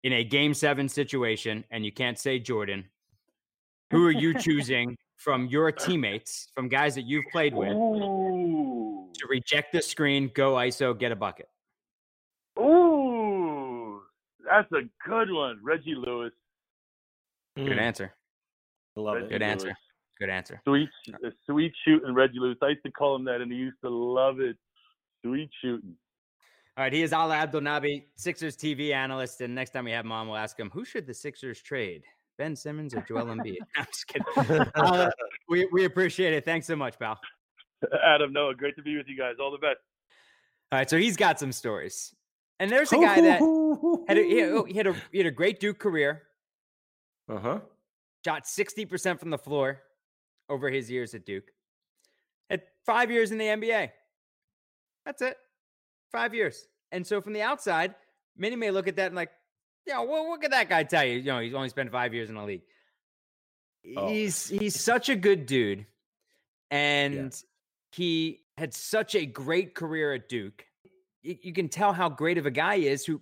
in 0.02 0.12
a 0.12 0.24
game 0.24 0.54
seven 0.54 0.88
situation 0.88 1.64
and 1.70 1.84
you 1.84 1.92
can't 1.92 2.18
say 2.18 2.40
Jordan, 2.40 2.84
who 3.92 4.04
are 4.04 4.10
you 4.10 4.34
choosing 4.38 4.96
from 5.16 5.46
your 5.46 5.70
teammates, 5.70 6.48
from 6.54 6.68
guys 6.68 6.96
that 6.96 7.02
you've 7.02 7.26
played 7.30 7.54
with, 7.54 7.72
Ooh. 7.72 9.08
to 9.14 9.26
reject 9.28 9.72
the 9.72 9.82
screen, 9.82 10.30
go 10.34 10.54
ISO, 10.54 10.98
get 10.98 11.12
a 11.12 11.16
bucket? 11.16 11.48
Ooh, 14.50 14.54
that's 14.54 14.72
a 14.72 15.08
good 15.08 15.30
one. 15.30 15.58
Reggie 15.62 15.94
Lewis. 15.94 16.32
Good 17.56 17.66
mm. 17.66 17.80
answer. 17.80 18.12
I 18.96 19.00
love 19.00 19.14
Reggie 19.14 19.26
it. 19.26 19.30
Good 19.30 19.40
Lewis. 19.42 19.50
answer. 19.50 19.76
Good 20.18 20.30
answer. 20.30 20.60
Sweet, 20.64 20.88
sweet 21.48 21.72
shooting, 21.84 22.14
Reggie 22.14 22.38
Lewis. 22.38 22.58
I 22.62 22.68
used 22.68 22.82
to 22.84 22.92
call 22.92 23.16
him 23.16 23.24
that, 23.24 23.40
and 23.40 23.50
he 23.50 23.56
used 23.56 23.78
to 23.82 23.88
love 23.88 24.40
it. 24.40 24.56
Sweet 25.24 25.50
shooting. 25.62 25.94
All 26.76 26.84
right, 26.84 26.92
he 26.92 27.02
is 27.02 27.12
Alaa 27.12 27.46
Abdelnaby, 27.46 28.04
Sixers 28.16 28.56
TV 28.56 28.92
analyst. 28.92 29.40
And 29.40 29.54
next 29.54 29.70
time 29.70 29.84
we 29.84 29.90
have 29.92 30.04
him 30.04 30.12
on, 30.12 30.28
we'll 30.28 30.36
ask 30.36 30.58
him 30.58 30.70
who 30.70 30.84
should 30.84 31.06
the 31.06 31.14
Sixers 31.14 31.62
trade, 31.62 32.04
Ben 32.38 32.54
Simmons 32.54 32.94
or 32.94 33.04
Joel 33.08 33.26
Embiid? 33.26 33.56
I'm 33.76 33.86
just 33.86 34.06
kidding. 34.06 34.66
Uh, 34.74 35.10
we 35.48 35.66
we 35.72 35.84
appreciate 35.84 36.32
it. 36.32 36.44
Thanks 36.44 36.66
so 36.66 36.76
much, 36.76 36.98
pal. 36.98 37.18
Adam, 38.04 38.32
Noah, 38.32 38.54
great 38.54 38.76
to 38.76 38.82
be 38.82 38.96
with 38.96 39.08
you 39.08 39.16
guys. 39.16 39.34
All 39.40 39.50
the 39.50 39.58
best. 39.58 39.78
All 40.70 40.78
right, 40.78 40.88
so 40.88 40.96
he's 40.96 41.16
got 41.16 41.40
some 41.40 41.50
stories, 41.50 42.14
and 42.60 42.70
there's 42.70 42.92
a 42.92 42.96
guy 42.96 43.20
that 43.22 43.40
had 44.06 44.18
a, 44.18 44.22
he, 44.22 44.76
had 44.76 44.86
a 44.86 44.94
he 45.10 45.18
had 45.18 45.26
a 45.26 45.30
great 45.30 45.58
Duke 45.58 45.78
career. 45.78 46.22
Uh 47.28 47.38
huh. 47.38 47.58
Shot 48.24 48.46
sixty 48.46 48.84
percent 48.84 49.18
from 49.18 49.30
the 49.30 49.38
floor 49.38 49.80
over 50.48 50.68
his 50.68 50.90
years 50.90 51.14
at 51.14 51.24
Duke. 51.24 51.50
Had 52.50 52.62
five 52.84 53.10
years 53.10 53.32
in 53.32 53.38
the 53.38 53.46
NBA. 53.46 53.90
That's 55.06 55.22
it. 55.22 55.36
Five 56.12 56.34
years. 56.34 56.66
And 56.92 57.06
so 57.06 57.22
from 57.22 57.32
the 57.32 57.42
outside, 57.42 57.94
many 58.36 58.56
may 58.56 58.70
look 58.70 58.88
at 58.88 58.96
that 58.96 59.06
and 59.06 59.16
like, 59.16 59.30
yeah, 59.86 60.00
well, 60.00 60.28
what 60.28 60.40
could 60.40 60.52
that 60.52 60.68
guy 60.68 60.82
tell 60.82 61.04
you? 61.04 61.18
You 61.18 61.24
know, 61.24 61.38
he's 61.38 61.54
only 61.54 61.68
spent 61.68 61.90
five 61.90 62.12
years 62.12 62.28
in 62.28 62.34
the 62.34 62.42
league. 62.42 62.62
Oh. 63.96 64.08
He's 64.08 64.48
he's 64.48 64.78
such 64.78 65.08
a 65.08 65.16
good 65.16 65.46
dude, 65.46 65.86
and 66.70 67.14
yeah. 67.14 67.30
he 67.92 68.40
had 68.58 68.74
such 68.74 69.14
a 69.14 69.24
great 69.24 69.74
career 69.74 70.12
at 70.12 70.28
Duke. 70.28 70.66
You, 71.22 71.36
you, 71.42 71.52
can 71.52 71.68
tell 71.68 71.92
how 71.92 72.08
great 72.08 72.38
of 72.38 72.46
a 72.46 72.50
guy 72.50 72.78
he 72.78 72.88
is, 72.88 73.04
who 73.04 73.20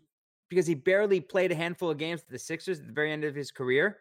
because 0.51 0.67
he 0.67 0.75
barely 0.75 1.21
played 1.21 1.53
a 1.53 1.55
handful 1.55 1.91
of 1.91 1.99
games 1.99 2.23
for 2.23 2.33
the 2.33 2.39
Sixers 2.39 2.81
at 2.81 2.87
the 2.87 2.93
very 2.93 3.13
end 3.13 3.25
of 3.25 3.35
his 3.35 3.51
career, 3.51 3.99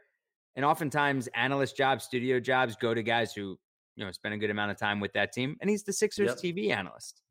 and 0.56 0.64
oftentimes 0.64 1.28
analyst 1.36 1.76
jobs, 1.76 2.04
studio 2.04 2.39
jobs 2.39 2.76
go 2.76 2.93
to 2.93 3.04
guys 3.04 3.34
who 3.34 3.58
you 3.95 4.06
know 4.06 4.12
spend 4.12 4.34
a 4.34 4.38
good 4.38 4.50
amount 4.50 4.72
of 4.72 4.78
time 4.78 5.00
with 5.00 5.14
that 5.14 5.34
team, 5.34 5.58
and 5.62 5.70
he's 5.70 5.84
the 5.84 5.93
Sixers 5.93 6.41
yep. 6.41 6.56
TV 6.56 6.72
analyst 6.72 7.22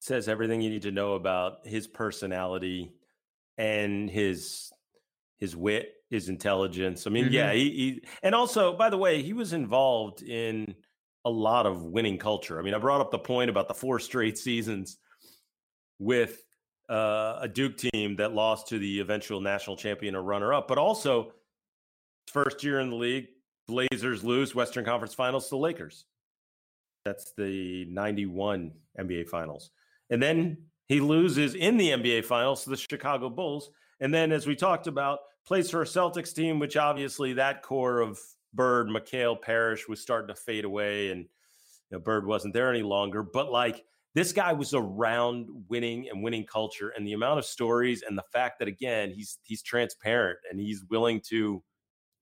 says 0.00 0.28
everything 0.28 0.60
you 0.60 0.70
need 0.70 0.82
to 0.82 0.92
know 0.92 1.14
about 1.14 1.66
his 1.66 1.86
personality 1.86 2.92
and 3.58 4.10
his 4.10 4.72
his 5.38 5.54
wit, 5.54 5.92
his 6.08 6.30
intelligence. 6.30 7.06
I 7.06 7.10
mean, 7.10 7.26
mm-hmm. 7.26 7.34
yeah, 7.34 7.52
he, 7.52 7.70
he, 7.70 8.04
and 8.22 8.34
also, 8.34 8.74
by 8.74 8.88
the 8.88 8.96
way, 8.96 9.22
he 9.22 9.34
was 9.34 9.52
involved 9.52 10.22
in 10.22 10.74
a 11.26 11.30
lot 11.30 11.66
of 11.66 11.82
winning 11.82 12.16
culture. 12.16 12.58
I 12.58 12.62
mean, 12.62 12.72
I 12.72 12.78
brought 12.78 13.02
up 13.02 13.10
the 13.10 13.18
point 13.18 13.50
about 13.50 13.68
the 13.68 13.74
four 13.74 13.98
straight 13.98 14.38
seasons 14.38 14.96
with 15.98 16.42
uh, 16.88 17.38
a 17.40 17.48
Duke 17.48 17.76
team 17.76 18.16
that 18.16 18.34
lost 18.34 18.68
to 18.68 18.78
the 18.78 19.00
eventual 19.00 19.40
national 19.40 19.76
champion 19.76 20.14
or 20.14 20.22
runner 20.22 20.54
up, 20.54 20.68
but 20.68 20.78
also 20.78 21.32
first 22.26 22.62
year 22.62 22.80
in 22.80 22.90
the 22.90 22.96
league, 22.96 23.28
Blazers 23.66 24.22
lose 24.22 24.54
Western 24.54 24.84
Conference 24.84 25.14
Finals 25.14 25.48
to 25.48 25.56
Lakers. 25.56 26.04
That's 27.04 27.32
the 27.36 27.86
91 27.86 28.72
NBA 28.98 29.28
Finals. 29.28 29.70
And 30.10 30.22
then 30.22 30.58
he 30.86 31.00
loses 31.00 31.54
in 31.54 31.76
the 31.76 31.90
NBA 31.90 32.24
Finals 32.24 32.64
to 32.64 32.70
the 32.70 32.76
Chicago 32.76 33.28
Bulls. 33.28 33.70
And 34.00 34.12
then, 34.12 34.30
as 34.30 34.46
we 34.46 34.54
talked 34.54 34.86
about, 34.86 35.20
plays 35.46 35.70
for 35.70 35.82
a 35.82 35.86
Celtics 35.86 36.34
team, 36.34 36.58
which 36.58 36.76
obviously 36.76 37.32
that 37.34 37.62
core 37.62 38.00
of 38.00 38.18
Bird, 38.52 38.88
McHale, 38.88 39.40
Parish 39.40 39.88
was 39.88 40.00
starting 40.00 40.28
to 40.28 40.34
fade 40.34 40.64
away, 40.64 41.10
and 41.10 41.20
you 41.20 41.28
know, 41.92 41.98
Bird 41.98 42.26
wasn't 42.26 42.54
there 42.54 42.70
any 42.70 42.82
longer. 42.82 43.22
But 43.22 43.50
like 43.50 43.84
this 44.16 44.32
guy 44.32 44.52
was 44.52 44.74
around 44.74 45.46
winning 45.68 46.08
and 46.10 46.24
winning 46.24 46.44
culture, 46.44 46.88
and 46.96 47.06
the 47.06 47.12
amount 47.12 47.38
of 47.38 47.44
stories 47.44 48.02
and 48.02 48.18
the 48.18 48.24
fact 48.32 48.58
that 48.58 48.66
again 48.66 49.10
he's 49.10 49.38
he's 49.44 49.62
transparent 49.62 50.38
and 50.50 50.58
he's 50.58 50.84
willing 50.90 51.20
to 51.28 51.62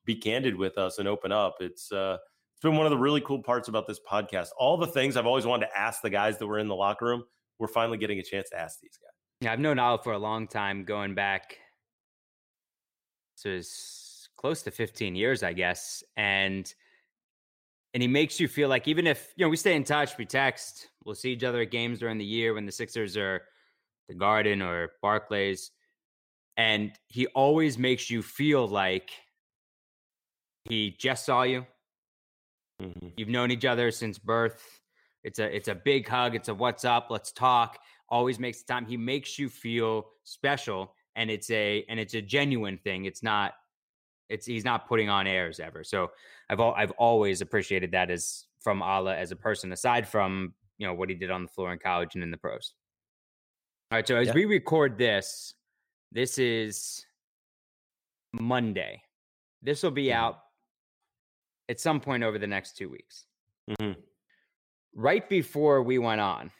be 0.04 0.14
candid 0.14 0.54
with 0.56 0.76
us 0.76 0.98
and 0.98 1.08
open 1.08 1.32
up. 1.32 1.56
It's 1.60 1.90
uh, 1.90 2.18
it's 2.54 2.62
been 2.62 2.76
one 2.76 2.84
of 2.84 2.90
the 2.90 2.98
really 2.98 3.22
cool 3.22 3.42
parts 3.42 3.68
about 3.68 3.86
this 3.86 4.00
podcast. 4.10 4.48
All 4.58 4.76
the 4.76 4.86
things 4.86 5.16
I've 5.16 5.26
always 5.26 5.46
wanted 5.46 5.68
to 5.68 5.78
ask 5.78 6.02
the 6.02 6.10
guys 6.10 6.36
that 6.38 6.46
were 6.46 6.58
in 6.58 6.68
the 6.68 6.74
locker 6.74 7.06
room, 7.06 7.24
we're 7.58 7.68
finally 7.68 7.96
getting 7.96 8.18
a 8.18 8.22
chance 8.22 8.50
to 8.50 8.58
ask 8.58 8.80
these 8.80 8.98
guys. 9.00 9.12
Yeah, 9.40 9.52
I've 9.52 9.60
known 9.60 9.78
Al 9.78 9.96
for 9.98 10.12
a 10.12 10.18
long 10.18 10.48
time, 10.48 10.84
going 10.84 11.14
back 11.14 11.56
it's 13.44 14.28
close 14.36 14.62
to 14.62 14.70
15 14.70 15.14
years, 15.14 15.42
I 15.42 15.52
guess. 15.52 16.02
And 16.16 16.72
and 17.94 18.02
he 18.02 18.08
makes 18.08 18.40
you 18.40 18.48
feel 18.48 18.68
like 18.68 18.88
even 18.88 19.06
if 19.06 19.32
you 19.36 19.46
know 19.46 19.48
we 19.48 19.56
stay 19.56 19.76
in 19.76 19.84
touch, 19.84 20.18
we 20.18 20.26
text, 20.26 20.88
we'll 21.04 21.14
see 21.14 21.32
each 21.32 21.44
other 21.44 21.62
at 21.62 21.70
games 21.70 22.00
during 22.00 22.18
the 22.18 22.24
year 22.24 22.52
when 22.52 22.66
the 22.66 22.72
Sixers 22.72 23.16
are 23.16 23.42
the 24.08 24.14
Garden 24.14 24.60
or 24.60 24.90
Barclays, 25.00 25.70
and 26.56 26.92
he 27.06 27.28
always 27.28 27.78
makes 27.78 28.10
you 28.10 28.20
feel 28.20 28.66
like 28.66 29.10
he 30.64 30.96
just 30.98 31.24
saw 31.24 31.44
you. 31.44 31.64
Mm-hmm. 32.82 33.08
You've 33.16 33.28
known 33.28 33.52
each 33.52 33.64
other 33.64 33.92
since 33.92 34.18
birth. 34.18 34.80
It's 35.22 35.38
a 35.38 35.54
it's 35.54 35.68
a 35.68 35.74
big 35.74 36.08
hug. 36.08 36.34
It's 36.34 36.48
a 36.48 36.54
what's 36.54 36.84
up, 36.84 37.06
let's 37.10 37.32
talk. 37.32 37.78
Always 38.08 38.38
makes 38.38 38.62
the 38.62 38.72
time. 38.72 38.86
He 38.86 38.96
makes 38.96 39.38
you 39.38 39.48
feel 39.48 40.06
special 40.24 40.94
and 41.16 41.30
it's 41.30 41.50
a 41.50 41.84
and 41.88 42.00
it's 42.00 42.14
a 42.14 42.20
genuine 42.20 42.78
thing. 42.78 43.04
It's 43.04 43.22
not 43.22 43.54
it's 44.34 44.46
he's 44.46 44.64
not 44.64 44.88
putting 44.88 45.08
on 45.08 45.26
airs 45.26 45.60
ever. 45.60 45.84
So 45.84 46.10
I've 46.50 46.60
all, 46.60 46.74
I've 46.76 46.90
always 46.92 47.40
appreciated 47.40 47.92
that 47.92 48.10
as 48.10 48.46
from 48.60 48.80
Alaa 48.80 49.16
as 49.16 49.30
a 49.30 49.36
person, 49.36 49.72
aside 49.72 50.06
from 50.08 50.52
you 50.76 50.86
know 50.86 50.92
what 50.92 51.08
he 51.08 51.14
did 51.14 51.30
on 51.30 51.42
the 51.42 51.48
floor 51.48 51.72
in 51.72 51.78
college 51.78 52.14
and 52.14 52.22
in 52.24 52.30
the 52.30 52.36
pros. 52.36 52.74
All 53.90 53.98
right, 53.98 54.06
so 54.06 54.16
as 54.16 54.28
yeah. 54.28 54.34
we 54.34 54.44
record 54.44 54.98
this, 54.98 55.54
this 56.10 56.36
is 56.38 57.06
Monday. 58.32 59.00
This 59.62 59.82
will 59.82 59.92
be 59.92 60.06
mm-hmm. 60.06 60.18
out 60.18 60.40
at 61.68 61.78
some 61.78 62.00
point 62.00 62.24
over 62.24 62.38
the 62.38 62.46
next 62.46 62.76
two 62.76 62.90
weeks. 62.90 63.26
Mm-hmm. 63.70 64.00
Right 64.96 65.28
before 65.28 65.82
we 65.82 65.98
went 65.98 66.20
on, 66.20 66.50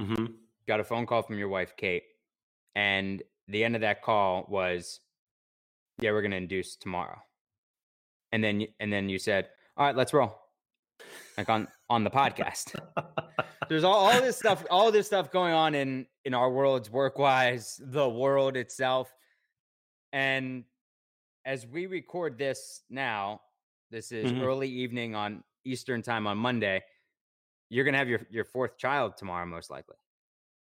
mm-hmm. 0.00 0.26
got 0.66 0.80
a 0.80 0.84
phone 0.84 1.06
call 1.06 1.22
from 1.22 1.38
your 1.38 1.48
wife, 1.48 1.74
Kate, 1.76 2.04
and 2.74 3.22
the 3.48 3.62
end 3.62 3.74
of 3.74 3.82
that 3.82 4.02
call 4.02 4.46
was, 4.48 5.00
"Yeah, 6.00 6.12
we're 6.12 6.22
going 6.22 6.30
to 6.32 6.36
induce 6.36 6.76
tomorrow," 6.76 7.18
and 8.32 8.42
then 8.42 8.66
and 8.80 8.92
then 8.92 9.08
you 9.08 9.18
said, 9.18 9.48
"All 9.76 9.86
right, 9.86 9.96
let's 9.96 10.12
roll," 10.12 10.38
like 11.36 11.48
on 11.48 11.68
on 11.88 12.04
the 12.04 12.10
podcast. 12.10 12.74
There's 13.68 13.84
all, 13.84 13.94
all 13.94 14.20
this 14.20 14.36
stuff, 14.36 14.64
all 14.70 14.92
this 14.92 15.06
stuff 15.06 15.30
going 15.32 15.52
on 15.52 15.74
in 15.74 16.06
in 16.24 16.34
our 16.34 16.50
worlds, 16.50 16.90
work 16.90 17.18
wise, 17.18 17.80
the 17.82 18.08
world 18.08 18.56
itself, 18.56 19.12
and 20.12 20.64
as 21.44 21.66
we 21.66 21.86
record 21.86 22.38
this 22.38 22.82
now, 22.90 23.40
this 23.90 24.12
is 24.12 24.32
mm-hmm. 24.32 24.42
early 24.42 24.68
evening 24.68 25.14
on 25.14 25.44
Eastern 25.64 26.02
time 26.02 26.26
on 26.26 26.36
Monday. 26.36 26.82
You're 27.70 27.84
gonna 27.84 27.98
have 27.98 28.08
your 28.08 28.20
your 28.30 28.44
fourth 28.44 28.76
child 28.76 29.16
tomorrow, 29.16 29.46
most 29.46 29.70
likely. 29.70 29.96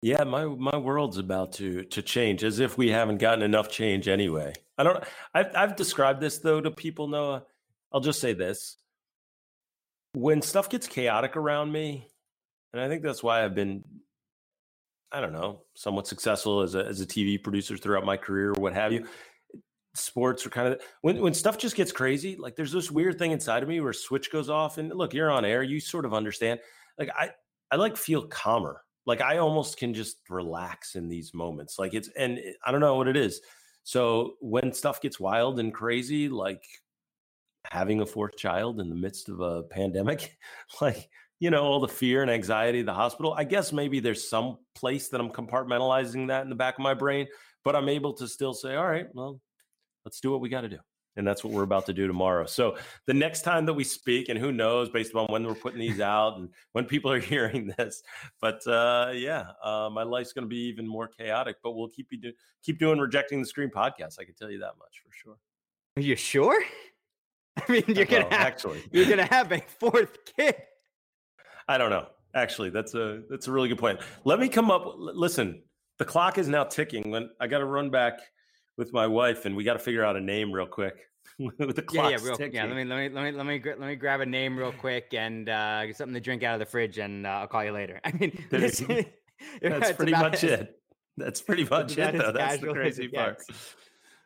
Yeah, 0.02 0.24
my 0.24 0.46
my 0.46 0.78
world's 0.78 1.18
about 1.18 1.54
to 1.54 1.84
to 1.86 2.02
change 2.02 2.44
as 2.44 2.60
if 2.60 2.78
we 2.78 2.90
haven't 2.90 3.18
gotten 3.18 3.42
enough 3.42 3.70
change 3.72 4.08
anyway. 4.08 4.54
I 4.78 4.84
don't 4.84 5.04
I've 5.34 5.56
I've 5.56 5.76
described 5.76 6.22
this 6.22 6.40
though 6.40 6.62
to 6.62 6.72
people 6.72 7.08
Noah. 7.08 7.44
I'll 7.92 8.02
just 8.02 8.20
say 8.20 8.34
this. 8.34 8.78
When 10.14 10.42
stuff 10.42 10.70
gets 10.70 10.88
chaotic 10.88 11.36
around 11.36 11.72
me, 11.72 12.08
and 12.72 12.82
I 12.82 12.88
think 12.88 13.04
that's 13.04 13.24
why 13.24 13.44
I've 13.44 13.56
been 13.56 13.84
I 15.12 15.22
don't 15.22 15.34
know, 15.34 15.62
somewhat 15.76 16.08
successful 16.08 16.62
as 16.62 16.76
a 16.76 16.86
as 16.86 17.02
a 17.02 17.06
TV 17.06 17.42
producer 17.42 17.78
throughout 17.78 18.06
my 18.06 18.18
career 18.18 18.50
or 18.50 18.62
what 18.62 18.74
have 18.74 18.92
you. 18.92 19.08
Sports 19.96 20.46
are 20.46 20.50
kind 20.50 20.68
of 20.68 20.82
when 21.02 21.22
when 21.22 21.34
stuff 21.34 21.58
just 21.58 21.76
gets 21.76 21.92
crazy, 21.92 22.36
like 22.36 22.56
there's 22.56 22.74
this 22.74 22.92
weird 22.92 23.18
thing 23.18 23.32
inside 23.32 23.64
of 23.64 23.70
me 23.70 23.80
where 23.80 23.92
a 23.92 23.96
switch 23.96 24.32
goes 24.32 24.50
off 24.50 24.78
and 24.78 24.94
look, 24.94 25.14
you're 25.14 25.32
on 25.32 25.46
air, 25.46 25.64
you 25.64 25.80
sort 25.80 26.06
of 26.06 26.14
understand. 26.14 26.60
Like 27.00 27.10
I 27.18 27.32
I 27.72 27.78
like 27.78 27.96
feel 27.96 28.28
calmer 28.28 28.82
like 29.06 29.22
I 29.22 29.38
almost 29.38 29.78
can 29.78 29.94
just 29.94 30.18
relax 30.30 30.96
in 30.96 31.08
these 31.08 31.34
moments. 31.34 31.78
Like 31.78 31.94
it's, 31.94 32.10
and 32.18 32.40
eh, 32.40 32.52
I 32.66 32.72
don't 32.72 32.82
know 32.82 32.96
what 32.96 33.08
it 33.08 33.18
is. 33.18 33.42
So 33.84 34.36
when 34.42 34.74
stuff 34.74 35.02
gets 35.02 35.20
wild 35.20 35.60
and 35.60 35.74
crazy, 35.74 36.28
like 36.28 36.64
having 37.70 38.02
a 38.02 38.06
fourth 38.06 38.36
child 38.36 38.80
in 38.80 38.90
the 38.90 38.96
midst 38.96 39.30
of 39.30 39.40
a 39.40 39.64
pandemic, 39.64 40.38
like, 40.82 41.10
you 41.40 41.52
know, 41.52 41.64
all 41.64 41.80
the 41.80 41.88
fear 41.88 42.22
and 42.22 42.32
anxiety, 42.32 42.82
the 42.82 42.94
hospital, 42.94 43.34
I 43.34 43.44
guess 43.44 43.72
maybe 43.72 44.00
there's 44.00 44.28
some 44.28 44.58
place 44.74 45.10
that 45.10 45.22
I'm 45.22 45.30
compartmentalizing 45.30 46.28
that 46.30 46.44
in 46.44 46.50
the 46.50 46.56
back 46.56 46.76
of 46.76 46.84
my 46.84 46.94
brain, 46.94 47.28
but 47.64 47.76
I'm 47.76 47.90
able 47.90 48.14
to 48.14 48.28
still 48.28 48.54
say, 48.54 48.76
all 48.76 48.88
right, 48.88 49.08
well, 49.14 49.40
let's 50.06 50.20
do 50.20 50.32
what 50.32 50.42
we 50.42 50.50
got 50.50 50.62
to 50.62 50.70
do 50.70 50.80
and 51.16 51.26
that's 51.26 51.44
what 51.44 51.54
we're 51.54 51.64
about 51.64 51.86
to 51.86 51.94
do 51.94 52.08
tomorrow. 52.08 52.46
So 52.46 52.78
the 53.06 53.14
next 53.14 53.42
time 53.42 53.66
that 53.66 53.74
we 53.74 53.84
speak, 53.84 54.30
and 54.30 54.38
who 54.38 54.52
knows, 54.52 54.90
based 54.90 55.12
upon 55.12 55.28
when 55.28 55.46
we're 55.46 55.56
putting 55.56 55.80
these 55.80 56.00
out 56.00 56.38
and 56.38 56.50
when 56.74 56.86
people 56.86 57.12
are 57.12 57.20
hearing 57.34 57.74
this, 57.78 58.04
but 58.42 58.66
uh, 58.68 59.12
yeah, 59.14 59.52
uh, 59.64 59.90
my 59.92 60.04
life's 60.04 60.34
going 60.34 60.46
to 60.46 60.50
be 60.50 60.68
even 60.68 60.88
more 60.88 61.08
chaotic. 61.08 61.58
But 61.64 61.72
we'll 61.72 61.90
keep 61.90 62.08
you 62.12 62.18
do- 62.20 62.34
keep 62.64 62.80
doing 62.80 63.00
rejecting 63.00 63.42
the 63.42 63.48
screen 63.48 63.70
podcast. 63.70 64.20
I 64.20 64.26
can 64.26 64.34
tell 64.36 64.50
you 64.50 64.60
that 64.60 64.74
much 64.78 65.02
for 65.04 65.12
sure. 65.12 65.38
Are 65.98 66.02
you 66.02 66.16
sure? 66.16 66.62
I 67.58 67.72
mean, 67.72 67.84
you're 67.88 68.06
gonna 68.06 68.24
have, 68.24 68.34
actually 68.34 68.84
you're 68.92 69.06
gonna 69.06 69.24
have 69.24 69.52
a 69.52 69.62
fourth 69.80 70.18
kid. 70.38 70.56
I 71.68 71.78
don't 71.78 71.90
know. 71.90 72.08
Actually, 72.34 72.70
that's 72.70 72.94
a 72.96 73.22
that's 73.30 73.48
a 73.48 73.52
really 73.52 73.70
good 73.70 73.78
point. 73.78 74.00
Let 74.26 74.40
me 74.40 74.50
come 74.50 74.70
up. 74.70 74.96
Listen, 74.98 75.64
the 75.98 76.06
clock 76.06 76.38
is 76.38 76.50
now 76.50 76.66
ticking. 76.66 77.10
When 77.10 77.30
I 77.40 77.48
got 77.48 77.60
to 77.60 77.66
run 77.66 77.90
back 77.90 78.20
with 78.78 78.94
my 78.94 79.08
wife, 79.08 79.46
and 79.46 79.56
we 79.56 79.64
got 79.64 79.74
to 79.74 79.80
figure 79.80 80.04
out 80.04 80.16
a 80.16 80.22
name 80.22 80.52
real 80.52 80.66
quick. 80.66 80.96
with 81.40 81.58
the 81.58 81.86
yeah, 81.92 82.10
yeah, 82.10 82.18
real, 82.22 82.38
yeah. 82.40 82.66
Let 82.66 82.76
me 82.76 82.84
let 82.86 82.98
me 82.98 83.10
let 83.10 83.24
me 83.24 83.32
let 83.32 83.46
me 83.46 83.62
let 83.64 83.80
me 83.80 83.96
grab 83.96 84.22
a 84.22 84.26
name 84.26 84.58
real 84.58 84.72
quick 84.72 85.14
and 85.14 85.50
uh, 85.50 85.86
get 85.86 85.98
something 85.98 86.14
to 86.14 86.20
drink 86.20 86.44
out 86.44 86.54
of 86.54 86.60
the 86.60 86.66
fridge, 86.66 86.98
and 86.98 87.26
uh, 87.26 87.30
I'll 87.30 87.48
call 87.48 87.64
you 87.64 87.72
later. 87.72 88.00
I 88.06 88.12
mean, 88.12 88.46
that's 88.50 88.82
pretty 88.82 90.12
much 90.12 90.44
as, 90.44 90.44
it. 90.44 90.80
That's 91.18 91.42
pretty 91.42 91.66
much 91.66 91.98
it, 91.98 92.18
though. 92.18 92.32
That's 92.32 92.62
the 92.62 92.74
crazy 92.74 93.08
part. 93.08 93.42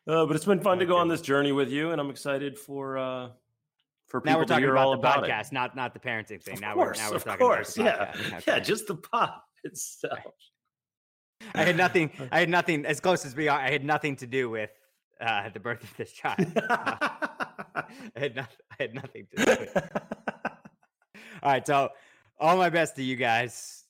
Uh, 0.07 0.25
but 0.25 0.35
it's 0.35 0.45
been 0.45 0.59
fun 0.59 0.77
okay. 0.77 0.85
to 0.85 0.85
go 0.87 0.97
on 0.97 1.07
this 1.07 1.21
journey 1.21 1.51
with 1.51 1.69
you, 1.69 1.91
and 1.91 2.01
I'm 2.01 2.09
excited 2.09 2.57
for 2.57 2.97
uh, 2.97 3.29
for 4.07 4.21
people 4.21 4.33
now 4.33 4.39
we're 4.39 4.45
talking 4.45 4.61
to 4.61 4.67
hear 4.67 4.75
about 4.75 4.85
all 4.85 4.91
the 4.93 4.99
about 4.99 5.23
podcast, 5.23 5.47
it. 5.47 5.53
not 5.53 5.75
not 5.75 5.93
the 5.93 5.99
parenting 5.99 6.41
thing. 6.41 6.55
Of 6.55 6.61
now 6.61 6.73
course, 6.73 6.97
we're 6.97 7.03
now 7.03 7.09
we're 7.11 7.15
of 7.17 7.23
talking 7.23 7.39
course, 7.39 7.77
about 7.77 8.15
yeah, 8.17 8.27
okay. 8.37 8.43
yeah, 8.47 8.59
just 8.59 8.87
the 8.87 8.95
pot 8.95 9.43
itself. 9.63 10.33
I 11.55 11.63
had 11.63 11.77
nothing. 11.77 12.11
I 12.31 12.39
had 12.39 12.49
nothing. 12.49 12.85
As 12.85 12.99
close 12.99 13.25
as 13.25 13.35
we 13.35 13.47
are, 13.47 13.59
I 13.59 13.69
had 13.69 13.83
nothing 13.83 14.15
to 14.17 14.27
do 14.27 14.49
with 14.49 14.71
uh, 15.21 15.49
the 15.49 15.59
birth 15.59 15.83
of 15.83 15.95
this 15.97 16.11
child. 16.11 16.39
I 16.55 17.85
had 18.15 18.35
nothing. 18.35 18.57
I 18.71 18.75
had 18.79 18.93
nothing 18.93 19.27
to 19.35 19.45
do 19.45 19.51
with. 19.59 19.77
all 21.43 21.51
right, 21.51 21.65
so 21.65 21.89
all 22.39 22.57
my 22.57 22.69
best 22.69 22.95
to 22.97 23.03
you 23.03 23.15
guys. 23.15 23.85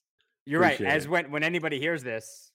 You're 0.46 0.64
Appreciate 0.64 0.88
right. 0.88 0.96
As 0.96 1.06
it. 1.06 1.12
when 1.12 1.32
when 1.32 1.44
anybody 1.44 1.80
hears 1.80 2.04
this, 2.04 2.52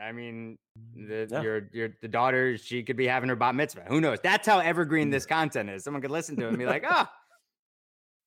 I 0.00 0.12
mean, 0.12 0.58
the, 0.96 1.28
yeah. 1.30 1.42
your 1.42 1.68
your 1.72 1.88
the 2.00 2.08
daughter, 2.08 2.56
she 2.58 2.82
could 2.82 2.96
be 2.96 3.06
having 3.06 3.28
her 3.28 3.36
bat 3.36 3.54
mitzvah. 3.54 3.84
Who 3.88 4.00
knows? 4.00 4.18
That's 4.22 4.46
how 4.46 4.58
evergreen 4.58 5.10
this 5.10 5.26
content 5.26 5.70
is. 5.70 5.84
Someone 5.84 6.02
could 6.02 6.10
listen 6.10 6.36
to 6.36 6.46
it 6.46 6.48
and 6.48 6.58
be 6.58 6.66
like, 6.66 6.84
"Oh, 6.88 7.06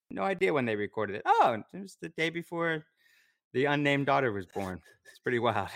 no 0.09 0.23
idea 0.23 0.53
when 0.53 0.65
they 0.65 0.75
recorded 0.75 1.17
it. 1.17 1.21
Oh, 1.25 1.61
it 1.73 1.81
was 1.81 1.97
the 2.01 2.09
day 2.09 2.29
before 2.29 2.85
the 3.55 3.65
unnamed 3.65 4.05
daughter 4.05 4.31
was 4.31 4.45
born. 4.45 4.79
It's 5.09 5.19
pretty 5.19 5.39
wild." 5.39 5.69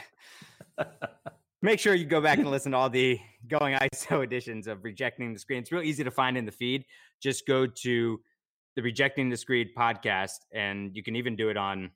Make 1.61 1.79
sure 1.79 1.93
you 1.93 2.05
go 2.05 2.21
back 2.21 2.37
and 2.37 2.49
listen 2.49 2.71
to 2.71 2.77
all 2.77 2.89
the 2.89 3.19
going 3.47 3.75
ISO 3.75 4.23
editions 4.23 4.67
of 4.67 4.83
Rejecting 4.83 5.33
the 5.33 5.39
Screen. 5.39 5.59
It's 5.59 5.71
real 5.71 5.81
easy 5.81 6.03
to 6.03 6.11
find 6.11 6.37
in 6.37 6.45
the 6.45 6.51
feed. 6.51 6.85
Just 7.21 7.45
go 7.45 7.65
to 7.65 8.21
the 8.77 8.81
Rejecting 8.81 9.29
the 9.29 9.35
Screen 9.35 9.69
podcast, 9.77 10.45
and 10.53 10.95
you 10.95 11.03
can 11.03 11.17
even 11.17 11.35
do 11.35 11.49
it 11.49 11.57
on 11.57 11.91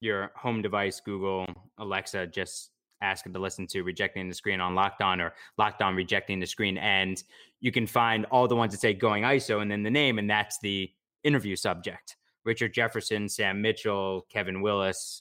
your 0.00 0.30
home 0.36 0.62
device, 0.62 1.00
Google, 1.00 1.46
Alexa. 1.78 2.28
Just 2.28 2.70
ask 3.00 3.26
it 3.26 3.32
to 3.32 3.38
listen 3.38 3.66
to 3.68 3.82
Rejecting 3.82 4.28
the 4.28 4.34
Screen 4.34 4.60
on 4.60 4.74
Locked 4.76 5.02
On 5.02 5.20
or 5.20 5.34
Locked 5.56 5.82
On 5.82 5.96
Rejecting 5.96 6.38
the 6.38 6.46
Screen. 6.46 6.78
And 6.78 7.22
you 7.60 7.72
can 7.72 7.86
find 7.86 8.26
all 8.26 8.46
the 8.46 8.56
ones 8.56 8.72
that 8.72 8.80
say 8.80 8.94
going 8.94 9.24
ISO 9.24 9.60
and 9.60 9.70
then 9.70 9.82
the 9.82 9.90
name, 9.90 10.18
and 10.20 10.30
that's 10.30 10.58
the 10.60 10.90
interview 11.24 11.56
subject. 11.56 12.16
Richard 12.48 12.72
Jefferson, 12.72 13.28
Sam 13.28 13.60
Mitchell, 13.60 14.26
Kevin 14.30 14.62
Willis, 14.62 15.20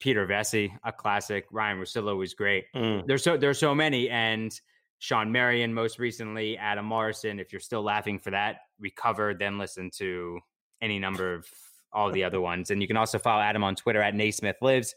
Peter 0.00 0.26
Vecsey, 0.26 0.70
a 0.82 0.90
classic. 0.90 1.44
Ryen 1.52 1.76
Russillo 1.76 2.16
was 2.16 2.32
great. 2.32 2.64
Mm. 2.74 3.06
There's 3.06 3.22
so 3.22 3.36
there's 3.36 3.58
so 3.58 3.74
many, 3.74 4.08
and 4.08 4.58
Shawn 4.98 5.30
Marion 5.30 5.74
most 5.74 5.98
recently, 5.98 6.56
Adam 6.56 6.86
Morrison. 6.86 7.38
If 7.38 7.52
you're 7.52 7.60
still 7.60 7.82
laughing 7.82 8.18
for 8.18 8.30
that, 8.30 8.60
recover, 8.80 9.34
then 9.34 9.58
listen 9.58 9.90
to 9.96 10.40
any 10.80 10.98
number 10.98 11.34
of 11.34 11.46
all 11.92 12.10
the 12.10 12.24
other 12.24 12.40
ones. 12.40 12.70
And 12.70 12.80
you 12.80 12.88
can 12.88 12.96
also 12.96 13.18
follow 13.18 13.42
Adam 13.42 13.62
on 13.62 13.76
Twitter 13.76 14.00
at 14.00 14.14
Naismith 14.14 14.56
Lives. 14.62 14.94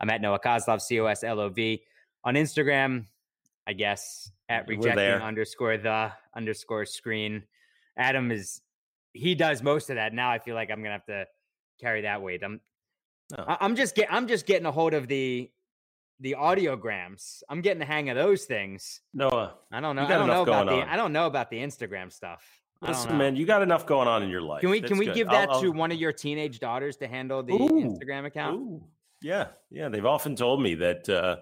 I'm 0.00 0.08
at 0.08 0.22
Noah 0.22 0.40
Coslov, 0.40 0.80
C 0.80 0.98
O 1.00 1.06
S 1.06 1.22
L 1.22 1.38
O 1.38 1.50
V. 1.50 1.82
On 2.24 2.34
Instagram, 2.34 3.04
I 3.66 3.74
guess, 3.74 4.30
at 4.48 4.66
rejecting 4.66 5.22
underscore 5.22 5.76
the 5.76 6.12
underscore 6.34 6.86
screen. 6.86 7.42
Adam 7.98 8.32
is 8.32 8.62
he 9.14 9.34
does 9.34 9.62
most 9.62 9.88
of 9.88 9.96
that. 9.96 10.12
Now 10.12 10.30
I 10.30 10.38
feel 10.38 10.54
like 10.54 10.70
I'm 10.70 10.82
gonna 10.82 10.92
have 10.92 11.06
to 11.06 11.26
carry 11.80 12.02
that 12.02 12.20
weight. 12.20 12.42
I'm 12.44 12.60
no. 13.34 13.44
I'm 13.48 13.74
just 13.74 13.94
get 13.94 14.12
I'm 14.12 14.28
just 14.28 14.44
getting 14.44 14.66
a 14.66 14.72
hold 14.72 14.92
of 14.92 15.08
the 15.08 15.50
the 16.20 16.36
audiograms. 16.38 17.42
I'm 17.48 17.62
getting 17.62 17.78
the 17.78 17.86
hang 17.86 18.10
of 18.10 18.16
those 18.16 18.44
things. 18.44 19.00
Noah, 19.14 19.54
I 19.72 19.80
don't 19.80 19.96
know. 19.96 20.04
I 20.04 20.08
don't 20.08 20.26
know 20.26 20.42
about 20.42 20.66
the 20.66 20.82
on. 20.82 20.88
I 20.88 20.96
don't 20.96 21.12
know 21.12 21.26
about 21.26 21.48
the 21.48 21.58
Instagram 21.58 22.12
stuff. 22.12 22.44
Listen, 22.80 23.16
man, 23.16 23.34
you 23.34 23.46
got 23.46 23.62
enough 23.62 23.86
going 23.86 24.08
on 24.08 24.22
in 24.22 24.28
your 24.28 24.42
life. 24.42 24.60
Can 24.60 24.68
we 24.70 24.80
That's 24.80 24.90
can 24.90 24.98
we 24.98 25.06
good. 25.06 25.14
give 25.14 25.28
that 25.28 25.48
I'll, 25.48 25.60
to 25.62 25.68
I'll... 25.68 25.72
one 25.72 25.90
of 25.90 25.98
your 25.98 26.12
teenage 26.12 26.58
daughters 26.58 26.96
to 26.98 27.08
handle 27.08 27.42
the 27.42 27.54
ooh, 27.54 27.68
Instagram 27.68 28.26
account? 28.26 28.56
Ooh. 28.56 28.84
Yeah, 29.22 29.48
yeah. 29.70 29.88
They've 29.88 30.04
often 30.04 30.36
told 30.36 30.60
me 30.60 30.74
that 30.74 31.08
uh, 31.08 31.36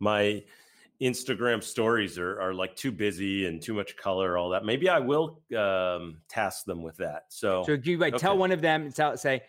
my 0.00 0.44
Instagram 1.00 1.62
stories 1.62 2.18
are, 2.18 2.40
are 2.40 2.54
like 2.54 2.74
too 2.74 2.90
busy 2.90 3.46
and 3.46 3.62
too 3.62 3.74
much 3.74 3.96
color, 3.96 4.36
all 4.36 4.50
that. 4.50 4.64
Maybe 4.64 4.88
I 4.88 4.98
will 4.98 5.40
um, 5.56 6.18
task 6.28 6.64
them 6.64 6.82
with 6.82 6.96
that. 6.96 7.24
So, 7.28 7.64
so 7.64 7.76
you 7.82 7.98
like 7.98 8.14
okay. 8.14 8.20
tell 8.20 8.36
one 8.36 8.52
of 8.52 8.60
them, 8.60 8.90
tell, 8.92 9.16
say, 9.16 9.42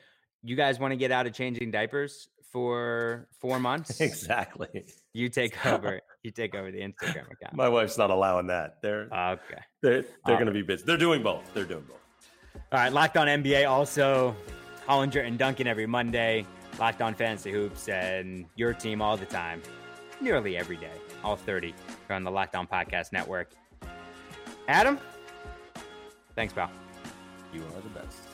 you 0.44 0.56
guys 0.56 0.80
want 0.80 0.92
to 0.92 0.96
get 0.96 1.12
out 1.12 1.28
of 1.28 1.34
changing 1.34 1.72
diapers 1.72 2.30
for 2.52 3.28
four 3.40 3.60
months? 3.60 4.00
exactly. 4.02 4.86
You 5.14 5.30
take 5.30 5.66
over. 5.66 6.02
You 6.24 6.32
take 6.32 6.54
over 6.54 6.72
the 6.72 6.80
Instagram 6.80 7.32
account. 7.32 7.54
My 7.54 7.70
wife's 7.70 7.98
not 7.98 8.10
allowing 8.10 8.48
that. 8.48 8.82
They're 8.82 9.08
okay. 9.14 9.62
They're 9.82 10.04
they're 10.26 10.36
going 10.36 10.48
to 10.48 10.52
be 10.52 10.62
busy. 10.62 10.84
They're 10.86 10.98
doing 10.98 11.24
both. 11.24 11.44
They're 11.54 11.66
doing 11.66 11.86
both. 11.88 11.98
All 12.72 12.80
right, 12.80 12.92
Locked 12.92 13.18
On 13.18 13.28
NBA 13.28 13.70
also 13.70 14.36
Hollinger 14.88 15.26
and 15.26 15.38
Duncan 15.38 15.68
every 15.68 15.86
Monday. 15.86 16.46
Locked 16.80 17.02
On 17.02 17.14
Fantasy 17.14 17.52
Hoops 17.52 17.88
and 17.90 18.46
your 18.56 18.74
team 18.74 19.02
all 19.02 19.18
the 19.18 19.26
time, 19.26 19.62
nearly 20.22 20.58
every 20.58 20.78
day, 20.78 20.94
all 21.24 21.36
30 21.36 21.68
here 22.08 22.16
on 22.16 22.24
the 22.24 22.32
Locked 22.32 22.56
On 22.56 22.68
Podcast 22.68 23.12
Network. 23.12 23.50
Adam, 24.68 25.00
thanks, 26.36 26.54
pal. 26.54 26.70
You 27.54 27.62
are 27.62 27.82
the 27.82 27.90
best. 27.90 28.29